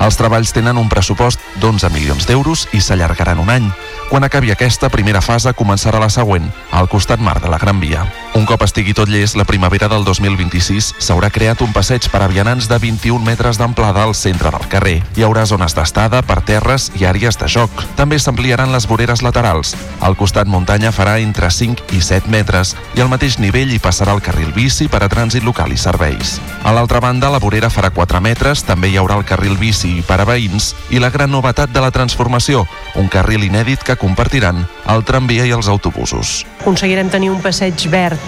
[0.00, 3.70] Els treballs tenen un pressupost d'11 milions d'euros i s'allargaran un any.
[4.10, 8.02] Quan acabi aquesta primera fase començarà la següent, al costat mar de la Gran Via.
[8.34, 12.28] Un cop estigui tot llest, la primavera del 2026 s'haurà creat un passeig per a
[12.30, 14.96] vianants de 21 metres d'amplada al centre del carrer.
[15.14, 17.70] Hi haurà zones d'estada, per terres i àrees de joc.
[17.98, 19.76] També s'ampliaran les voreres laterals.
[20.00, 24.14] Al costat muntanya farà entre 5 i 7 metres i al mateix nivell hi passarà
[24.18, 26.40] el carril bici per a trànsit local i serveis.
[26.66, 30.18] A l'altra banda, la vorera farà 4 metres, també hi haurà el carril bici per
[30.18, 32.66] a veïns i la gran novetat de la transformació,
[32.98, 36.46] un carril inèdit que compartiran el tramvia i els autobusos.
[36.60, 38.18] aconseguirem tenir un passeig verd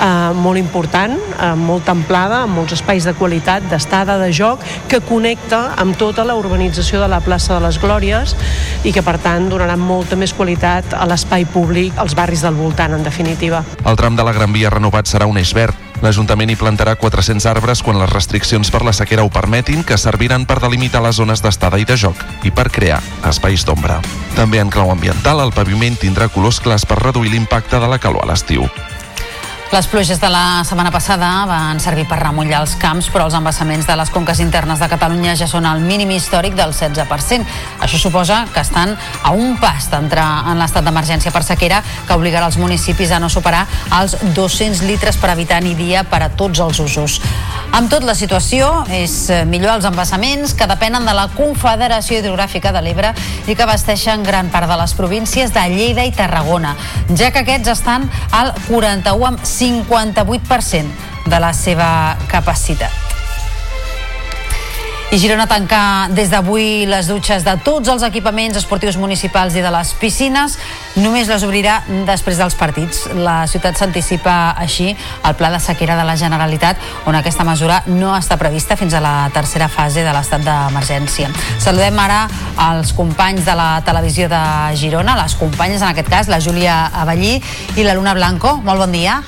[0.00, 5.00] eh, molt important, eh, molt amplada, amb molts espais de qualitat, d'estada, de joc, que
[5.00, 8.36] connecta amb tota la urbanització de la plaça de les Glòries
[8.84, 12.96] i que, per tant, donarà molta més qualitat a l'espai públic, als barris del voltant,
[12.96, 13.64] en definitiva.
[13.84, 15.85] El tram de la Gran Via renovat serà un eix verd.
[16.04, 20.44] L'Ajuntament hi plantarà 400 arbres quan les restriccions per la sequera ho permetin, que serviran
[20.46, 24.00] per delimitar les zones d'estada i de joc i per crear espais d'ombra.
[24.36, 28.26] També en clau ambiental, el paviment tindrà colors clars per reduir l'impacte de la calor
[28.26, 28.68] a l'estiu.
[29.72, 33.88] Les pluges de la setmana passada van servir per remullar els camps, però els embassaments
[33.88, 37.42] de les conques internes de Catalunya ja són al mínim històric del 16%.
[37.82, 42.46] Això suposa que estan a un pas d'entrar en l'estat d'emergència per sequera que obligarà
[42.46, 43.64] els municipis a no superar
[43.98, 47.18] els 200 litres per habitant i dia per a tots els usos.
[47.74, 52.80] Amb tot, la situació és millor als embassaments que depenen de la Confederació Hidrogràfica de
[52.86, 53.10] l'Ebre
[53.50, 56.76] i que abasteixen gran part de les províncies de Lleida i Tarragona,
[57.18, 63.06] ja que aquests estan al 41 amb 58% de la seva capacitat.
[65.06, 69.70] I Girona tanca des d'avui les dutxes de tots els equipaments esportius municipals i de
[69.70, 70.56] les piscines.
[70.98, 71.76] Només les obrirà
[72.08, 73.04] després dels partits.
[73.14, 74.90] La ciutat s'anticipa així
[75.22, 79.00] al pla de sequera de la Generalitat, on aquesta mesura no està prevista fins a
[79.00, 81.30] la tercera fase de l'estat d'emergència.
[81.62, 82.26] Saludem ara
[82.66, 84.42] als companys de la televisió de
[84.74, 87.38] Girona, les companyes en aquest cas, la Júlia Avellí
[87.76, 88.58] i la Luna Blanco.
[88.58, 89.22] Molt bon dia.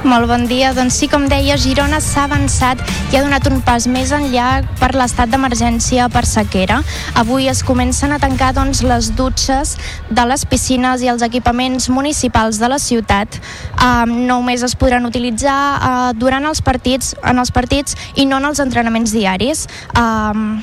[0.00, 0.70] Molt bon dia.
[0.72, 2.80] Doncs sí, com deia, Girona s'ha avançat
[3.12, 6.78] i ha donat un pas més enllà per l'estat d'emergència per sequera.
[7.20, 9.74] Avui es comencen a tancar doncs, les dutxes
[10.08, 13.36] de les piscines i els equipaments municipals de la ciutat.
[13.76, 18.48] Um, només es podran utilitzar uh, durant els partits, en els partits i no en
[18.48, 19.66] els entrenaments diaris.
[19.92, 20.62] Um,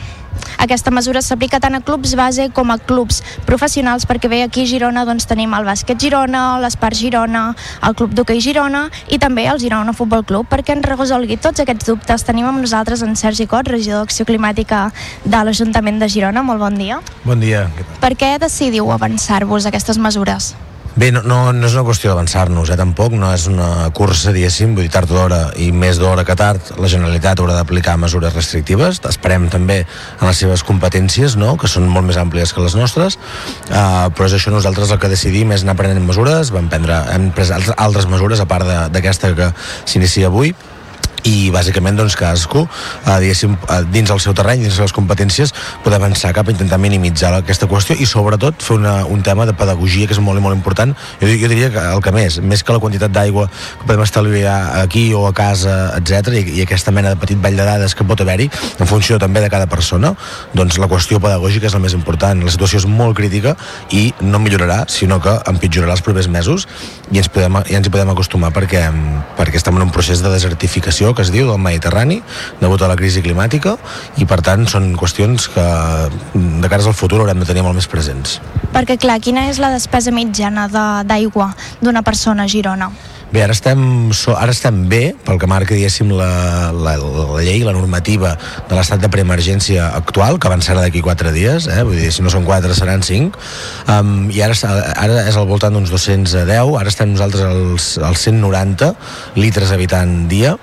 [0.64, 4.69] aquesta mesura s'aplica tant a clubs base com a clubs professionals perquè bé aquí a
[4.69, 7.47] Girona doncs, tenim el bàsquet Girona, l'Espart Girona,
[7.88, 11.89] el Club d'Hockey Girona i també el Girona Futbol Club perquè ens resolgui tots aquests
[11.89, 14.88] dubtes tenim amb nosaltres en Sergi Cot, regidor d'Acció Climàtica
[15.26, 16.43] de l'Ajuntament de Girona.
[16.43, 17.01] Molt bon dia.
[17.26, 17.68] Bon dia.
[18.03, 20.53] Per què decidiu avançar-vos aquestes mesures?
[20.97, 24.71] Bé, no, no, no és una qüestió d'avançar-nos, eh, tampoc, no és una cursa, diguéssim,
[24.73, 28.97] vull dir, tard d'hora i més d'hora que tard, la Generalitat haurà d'aplicar mesures restrictives,
[29.05, 33.19] esperem també en les seves competències, no?, que són molt més àmplies que les nostres,
[33.69, 37.29] uh, però és això nosaltres el que decidim és anar prenent mesures, vam prendre, hem
[37.29, 39.51] pres altres mesures a part d'aquesta que
[39.85, 40.55] s'inicia avui,
[41.26, 42.65] i bàsicament doncs cadascú
[43.07, 45.53] eh, eh, dins el seu terreny, dins les seves competències
[45.84, 49.56] poder avançar cap a intentar minimitzar aquesta qüestió i sobretot fer una, un tema de
[49.57, 50.94] pedagogia que és molt i molt important.
[51.22, 54.57] Jo, jo diria que el que més, més que la quantitat d'aigua que podem estalviar
[54.84, 58.06] aquí o a casa etc i, i aquesta mena de petit ball de dades que
[58.07, 60.14] pot haver-hi en funció també de cada persona
[60.57, 62.44] doncs la qüestió pedagògica és la més important.
[62.44, 63.56] La situació és molt crítica
[63.95, 66.68] i no millorarà sinó que empitjorarà els propers mesos
[67.11, 68.84] i ens, podem, ja ens hi podem acostumar perquè,
[69.38, 72.21] perquè estem en un procés de desertificació regió que es diu del Mediterrani
[72.59, 73.77] degut a la crisi climàtica
[74.17, 75.63] i per tant són qüestions que
[76.35, 78.41] de cares al futur haurem de tenir molt més presents.
[78.73, 80.67] Perquè, clar, quina és la despesa mitjana
[81.07, 82.91] d'aigua d'una persona a Girona?
[83.27, 83.79] Bé, ara estem,
[84.39, 88.29] ara estem bé, pel que marca, diguéssim, la, la, la llei, la normativa
[88.69, 91.81] de l'estat de preemergència actual, que avançarà d'aquí 4 dies, eh?
[91.83, 93.35] vull dir, si no són 4 seran 5,
[93.91, 94.55] um, i ara,
[94.95, 96.47] ara és al voltant d'uns 210,
[96.79, 98.93] ara estem nosaltres als, als 190
[99.35, 100.55] litres habitant dia,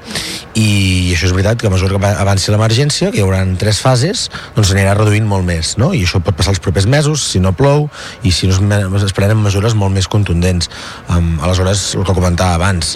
[0.57, 3.83] i això és veritat que a mesura que va- avanci l'emergència, que hi haurà tres
[3.85, 5.93] fases, doncs s'anirà reduint molt més, no?
[5.93, 7.91] I això pot passar els propers mesos, si no plou,
[8.25, 10.71] i si no es, es prenen mesures molt més contundents.
[11.13, 12.95] Um, aleshores, el que comentava abans,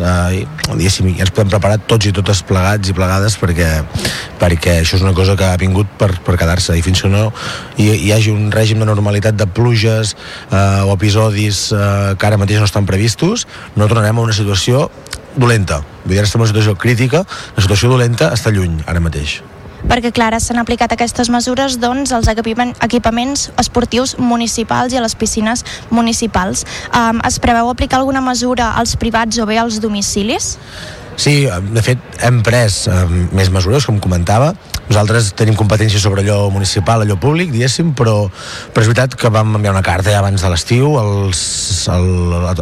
[0.71, 3.69] diguéssim, ja ens podem preparar tots i totes plegats i plegades perquè,
[4.41, 7.29] perquè això és una cosa que ha vingut per, per quedar-se i fins que no
[7.77, 12.41] hi, hi hagi un règim de normalitat de pluges uh, o episodis uh, que ara
[12.41, 14.89] mateix no estan previstos, no tornarem a una situació
[15.37, 15.83] dolenta.
[16.05, 17.23] Vull dir, ara estem en una situació crítica,
[17.57, 19.41] la situació dolenta està lluny ara mateix.
[19.87, 25.03] Perquè, clar, ara s'han aplicat aquestes mesures doncs, als equipament- equipaments esportius municipals i a
[25.05, 26.65] les piscines municipals.
[26.91, 30.57] Um, es preveu aplicar alguna mesura als privats o bé als domicilis?
[31.19, 32.99] Sí, de fet, hem pres eh,
[33.35, 34.53] més mesures, com comentava.
[34.86, 38.28] Nosaltres tenim competència sobre allò municipal, allò públic, diguéssim, però,
[38.73, 41.40] però és veritat que vam enviar una carta ja abans de l'estiu als,
[41.90, 42.07] al,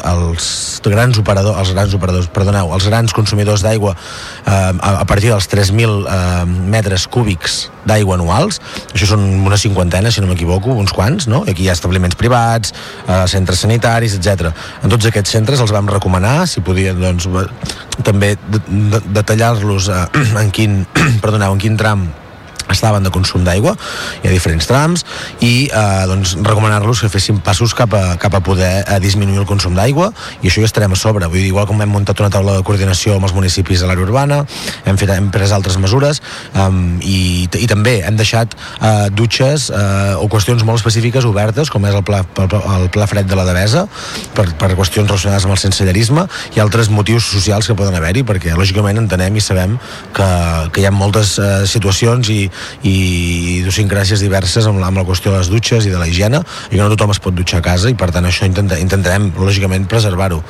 [0.00, 0.48] als
[0.88, 5.50] grans operadors, els grans operadors, perdoneu, els grans consumidors d'aigua eh, a, a partir dels
[5.52, 8.58] 3.000 eh, metres cúbics d'aigua anuals,
[8.90, 11.44] això són una cinquantena, si no m'equivoco, uns quants, no?
[11.44, 12.72] Aquí hi ha establiments privats,
[13.04, 14.50] eh, centres sanitaris, etc.
[14.82, 17.28] En tots aquests centres els vam recomanar, si podien, doncs,
[18.06, 20.04] també detallar-los eh,
[20.42, 20.84] en quin,
[21.24, 22.06] perdoneu, en quin tram
[22.72, 23.76] estaven de consum d'aigua,
[24.22, 25.04] hi ha diferents trams
[25.40, 29.48] i eh, doncs, recomanar-los que fessin passos cap a, cap a poder eh, disminuir el
[29.48, 30.10] consum d'aigua
[30.42, 32.64] i això ja estarem a sobre, vull dir, igual com hem muntat una taula de
[32.66, 34.42] coordinació amb els municipis de l'àrea urbana
[34.84, 36.22] hem, fet, hem pres altres mesures
[36.54, 41.86] um, i, i també hem deixat eh, dutxes eh, o qüestions molt específiques obertes com
[41.88, 43.86] és el pla, el, el pla fred de la Devesa
[44.36, 46.26] per, per qüestions relacionades amb el sensellerisme
[46.56, 49.76] i altres motius socials que poden haver-hi perquè lògicament entenem i sabem
[50.16, 50.28] que,
[50.72, 52.46] que hi ha moltes eh, situacions i,
[52.82, 52.96] i
[53.60, 56.76] idiosincràcies diverses amb la, amb la qüestió de les dutxes i de la higiene i
[56.76, 59.88] que no tothom es pot dutxar a casa i per tant això intenta, intentarem lògicament
[59.90, 60.42] preservar-ho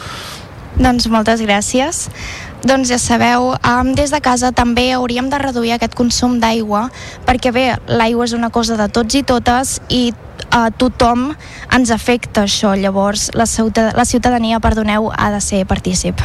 [0.76, 2.02] Doncs moltes gràcies.
[2.66, 6.86] Doncs ja sabeu, um, des de casa també hauríem de reduir aquest consum d'aigua
[7.24, 10.12] perquè bé, l'aigua és una cosa de tots i totes i
[10.52, 11.30] a tothom
[11.72, 16.20] ens afecta això, llavors la, ciutad la ciutadania, perdoneu, ha de ser partícip.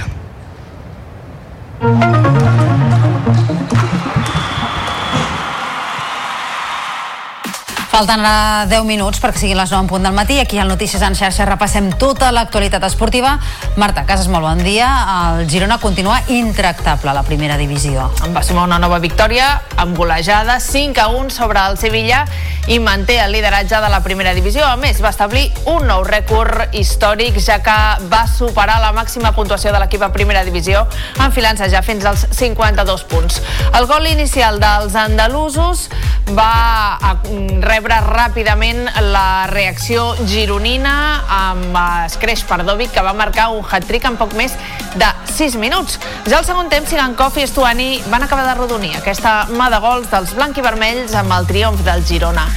[8.02, 10.40] Falten ara 10 minuts perquè siguin les 9 en punt del matí.
[10.42, 13.36] Aquí al Notícies en xarxa repassem tota l'actualitat esportiva.
[13.78, 14.88] Marta Casas, molt bon dia.
[15.38, 18.08] El Girona continua intractable a la primera divisió.
[18.34, 22.24] Va sumar una nova victòria amb golejada 5 a 1 sobre el Sevilla
[22.66, 24.66] i manté el lideratge de la primera divisió.
[24.66, 27.78] A més, va establir un nou rècord històric ja que
[28.10, 30.88] va superar la màxima puntuació de l'equip a primera divisió
[31.22, 33.44] enfilant-se ja fins als 52 punts.
[33.78, 35.92] El gol inicial dels andalusos
[36.34, 37.18] va a-
[37.92, 40.94] rebre ràpidament la reacció gironina
[41.28, 44.54] amb Escreix Pardovic que va marcar un hat-trick en poc més
[44.96, 45.98] de 6 minuts.
[46.30, 50.08] Ja al segon temps, Sigankov i Estuani van acabar de rodonir aquesta mà de gols
[50.12, 52.48] dels blanc i vermells amb el triomf del Girona.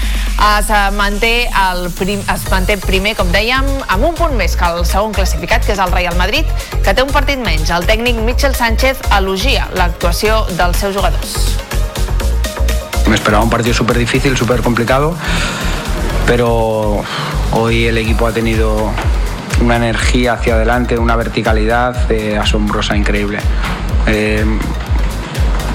[0.55, 4.71] Es eh, manté, el prim, es manté primer, com dèiem, amb un punt més que
[4.71, 6.47] el segon classificat, que és el Real Madrid,
[6.85, 7.75] que té un partit menys.
[7.75, 11.39] El tècnic Michel Sánchez elogia l'actuació dels seus jugadors.
[13.09, 15.15] Me esperaba un partido súper difícil, súper complicado,
[16.27, 17.03] pero
[17.53, 18.91] hoy el equipo ha tenido
[19.61, 23.39] una energía hacia adelante, una verticalidad eh, asombrosa, increíble.
[24.07, 24.45] Eh,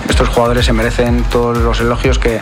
[0.10, 2.41] estos jugadores se merecen todos los elogios que,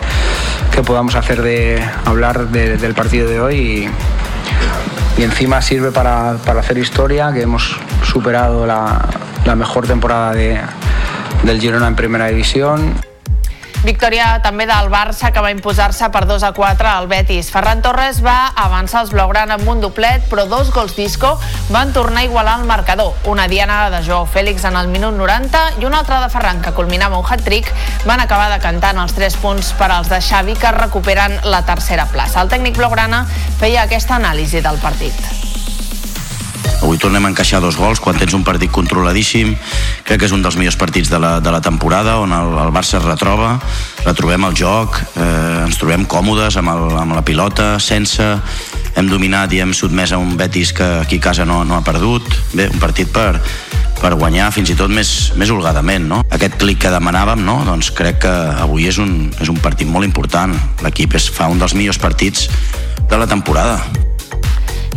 [0.71, 3.55] que podamos hacer de hablar de- del partido de hoy
[5.17, 9.05] y, y encima sirve para, para hacer historia, que hemos superado la,
[9.45, 10.59] la mejor temporada de-
[11.43, 12.93] del Girona en primera división.
[13.85, 17.51] Victòria també del Barça que va imposar-se per 2 a 4 al Betis.
[17.53, 21.35] Ferran Torres va avançar els blaugrana amb un doblet, però dos gols disco
[21.69, 23.13] van tornar a igualar el marcador.
[23.29, 26.73] Una diana de Joao Fèlix en el minut 90 i una altra de Ferran que
[26.73, 27.69] culminava un hat-trick
[28.05, 32.41] van acabar decantant els 3 punts per als de Xavi que recuperen la tercera plaça.
[32.41, 33.25] El tècnic blaugrana
[33.59, 35.56] feia aquesta anàlisi del partit.
[36.81, 39.55] Avui tornem a encaixar dos gols quan tens un partit controladíssim.
[40.05, 42.73] Crec que és un dels millors partits de la, de la temporada on el, el
[42.75, 43.55] Barça es retroba,
[44.05, 48.35] retrobem el joc, eh, ens trobem còmodes amb, el, amb la pilota, sense...
[48.97, 51.83] Hem dominat i hem sotmès a un Betis que aquí a casa no, no ha
[51.85, 52.25] perdut.
[52.57, 53.35] Bé, un partit per,
[54.01, 56.09] per guanyar fins i tot més, més holgadament.
[56.09, 56.23] No?
[56.33, 57.59] Aquest clic que demanàvem, no?
[57.67, 58.33] doncs crec que
[58.65, 60.57] avui és un, és un partit molt important.
[60.81, 62.49] L'equip fa un dels millors partits
[63.05, 64.06] de la temporada.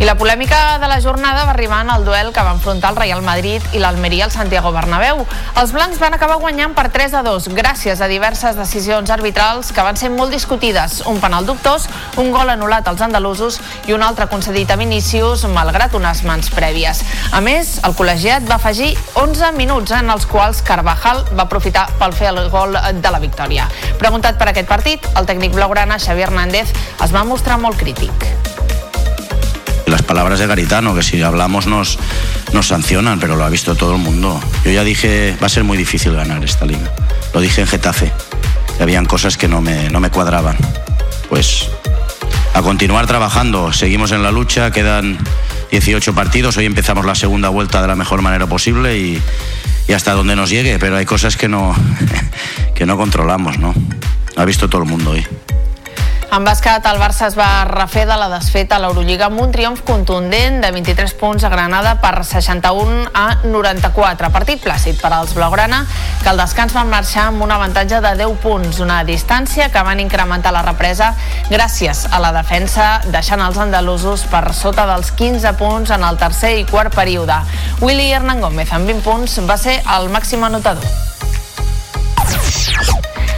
[0.01, 2.97] I la polèmica de la jornada va arribar en el duel que va enfrontar el
[2.97, 5.27] Real Madrid i l'Almeria al Santiago Bernabéu.
[5.61, 9.85] Els blancs van acabar guanyant per 3 a 2 gràcies a diverses decisions arbitrals que
[9.85, 11.03] van ser molt discutides.
[11.05, 11.85] Un penal dubtós,
[12.17, 17.05] un gol anul·lat als andalusos i un altre concedit a Vinícius malgrat unes mans prèvies.
[17.37, 22.17] A més, el col·legiat va afegir 11 minuts en els quals Carvajal va aprofitar pel
[22.17, 23.69] fer el gol de la victòria.
[24.01, 26.73] Preguntat per aquest partit, el tècnic blaugrana Xavi Hernández
[27.05, 28.50] es va mostrar molt crític.
[30.11, 31.97] Palabras de Garitano, que si hablamos nos,
[32.53, 34.41] nos sancionan, pero lo ha visto todo el mundo.
[34.65, 36.93] Yo ya dije, va a ser muy difícil ganar esta liga.
[37.33, 38.11] Lo dije en Getafe,
[38.81, 40.57] habían cosas que no me, no me cuadraban.
[41.29, 41.69] Pues
[42.55, 45.17] a continuar trabajando, seguimos en la lucha, quedan
[45.71, 49.23] 18 partidos, hoy empezamos la segunda vuelta de la mejor manera posible y,
[49.87, 51.73] y hasta donde nos llegue, pero hay cosas que no,
[52.75, 53.73] que no controlamos, ¿no?
[54.35, 55.25] Lo ha visto todo el mundo hoy.
[56.31, 59.81] En bàsquet, el Barça es va refer de la desfeta a l'Eurolliga amb un triomf
[59.83, 64.31] contundent de 23 punts a Granada per 61 a 94.
[64.31, 65.81] Partit plàcid per als Blaugrana,
[66.23, 69.99] que al descans van marxar amb un avantatge de 10 punts, una distància que van
[69.99, 71.17] incrementar la represa
[71.51, 76.61] gràcies a la defensa, deixant els andalusos per sota dels 15 punts en el tercer
[76.61, 77.43] i quart període.
[77.83, 80.87] Willy Hernán Gómez, amb 20 punts, va ser el màxim anotador.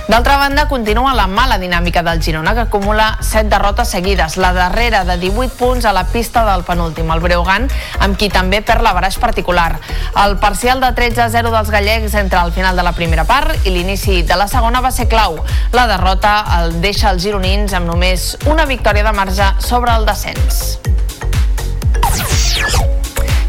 [0.09, 5.05] D'altra banda, continua la mala dinàmica del Girona, que acumula 7 derrotes seguides, la darrera
[5.05, 7.69] de 18 punts a la pista del penúltim, el Breugan,
[8.03, 9.79] amb qui també perd la baraix particular.
[10.25, 13.55] El parcial de 13 a 0 dels gallecs entre el final de la primera part
[13.65, 15.39] i l'inici de la segona va ser clau.
[15.73, 20.81] La derrota el deixa els gironins amb només una victòria de marge sobre el descens.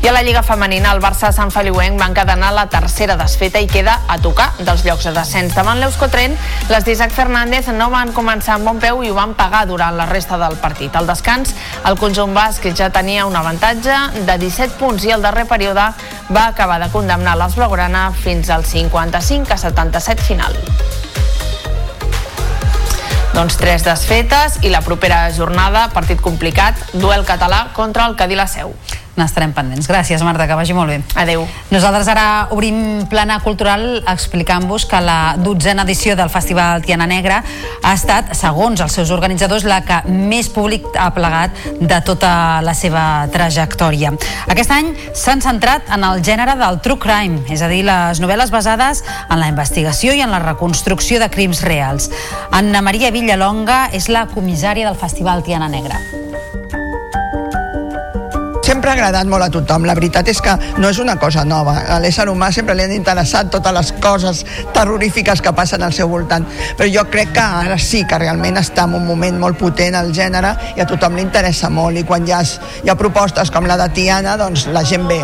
[0.04, 3.70] I a la Lliga Femenina, el Barça Sant Feliuenc va encadenar la tercera desfeta i
[3.72, 5.54] queda a tocar dels llocs de descens.
[5.56, 6.34] Davant l'Euskotren,
[6.68, 10.10] les d'Isaac Fernández no van començar amb bon peu i ho van pagar durant la
[10.10, 10.92] resta del partit.
[11.00, 11.54] Al descans,
[11.88, 15.86] el conjunt basc ja tenia un avantatge de 17 punts i el darrer període
[16.36, 20.60] va acabar de condemnar les Blaugrana fins al 55 a 77 final.
[23.32, 28.50] Doncs tres desfetes i la propera jornada, partit complicat, duel català contra el Cadí la
[28.52, 28.76] Seu.
[29.14, 29.86] N'estarem pendents.
[29.86, 30.96] Gràcies, Marta, que vagi molt bé.
[31.22, 31.44] Adeu.
[31.70, 37.44] Nosaltres ara obrim plana cultural explicant-vos que la dotzena edició del Festival Tiana Negra
[37.84, 42.74] ha estat, segons els seus organitzadors, la que més públic ha plegat de tota la
[42.74, 44.16] seva trajectòria.
[44.50, 48.50] Aquest any s'han centrat en el gènere del true crime, és a dir, les novel·les
[48.50, 52.10] basades en la investigació i en la reconstrucció de crims reals.
[52.50, 56.02] Anna Maria Villalonga és la comissària del Festival Tiana Negra.
[58.64, 59.86] Sempre ha agradat molt a tothom.
[59.86, 61.76] La veritat és que no és una cosa nova.
[61.88, 66.10] A l'ésser humà sempre li han interessat totes les coses terrorífiques que passen al seu
[66.10, 66.48] voltant.
[66.78, 70.14] Però jo crec que ara sí que realment està en un moment molt potent el
[70.16, 72.00] gènere i a tothom li interessa molt.
[72.00, 72.44] I quan hi ha,
[72.84, 75.22] hi ha propostes com la de Tiana, doncs la gent ve.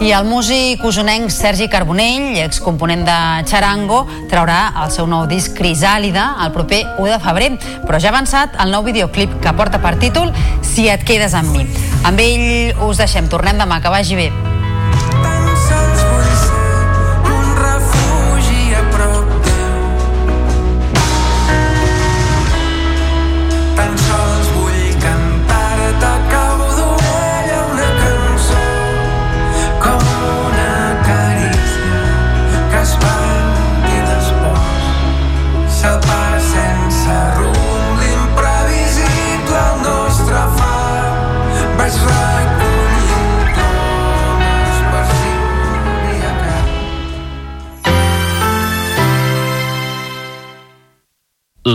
[0.00, 3.16] I el músic usonenc Sergi Carbonell, excomponent de
[3.50, 7.48] Charango, traurà el seu nou disc Crisàlida el proper 1 de febrer,
[7.82, 10.30] però ja ha avançat el nou videoclip que porta per títol
[10.62, 11.66] Si et quedes amb mi.
[12.06, 14.30] Amb ell us deixem, tornem demà, que vagi bé.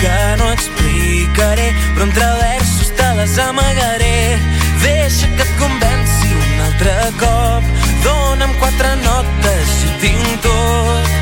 [0.00, 4.38] Que no explicaré, però entre versos te les amagaré.
[4.82, 7.64] Deixa que et convenci un altre cop,
[8.04, 11.12] dona'm quatre notes i ho tinc tot.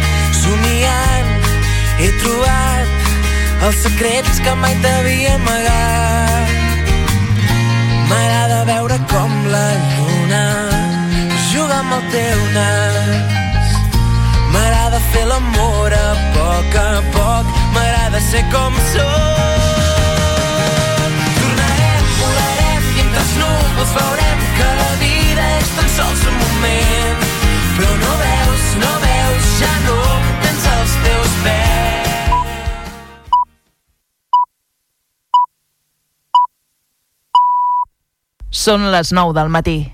[0.42, 1.32] Somiant,
[2.00, 6.52] he trobat els secrets que mai t'havia amagat.
[8.10, 10.44] M'agrada veure com la lluna
[11.52, 13.70] juga amb el teu nas.
[14.52, 17.54] M'agrada fer l'amor a poc a poc,
[18.14, 19.02] m'agrada ser com sóc.
[21.38, 27.18] Tornarem, volarem i entre els núvols veurem que la vida és tan sols un moment.
[27.78, 29.98] Però no veus, no veus, ja no
[30.44, 32.46] tens els teus pèls.
[38.50, 39.93] Són les 9 del matí.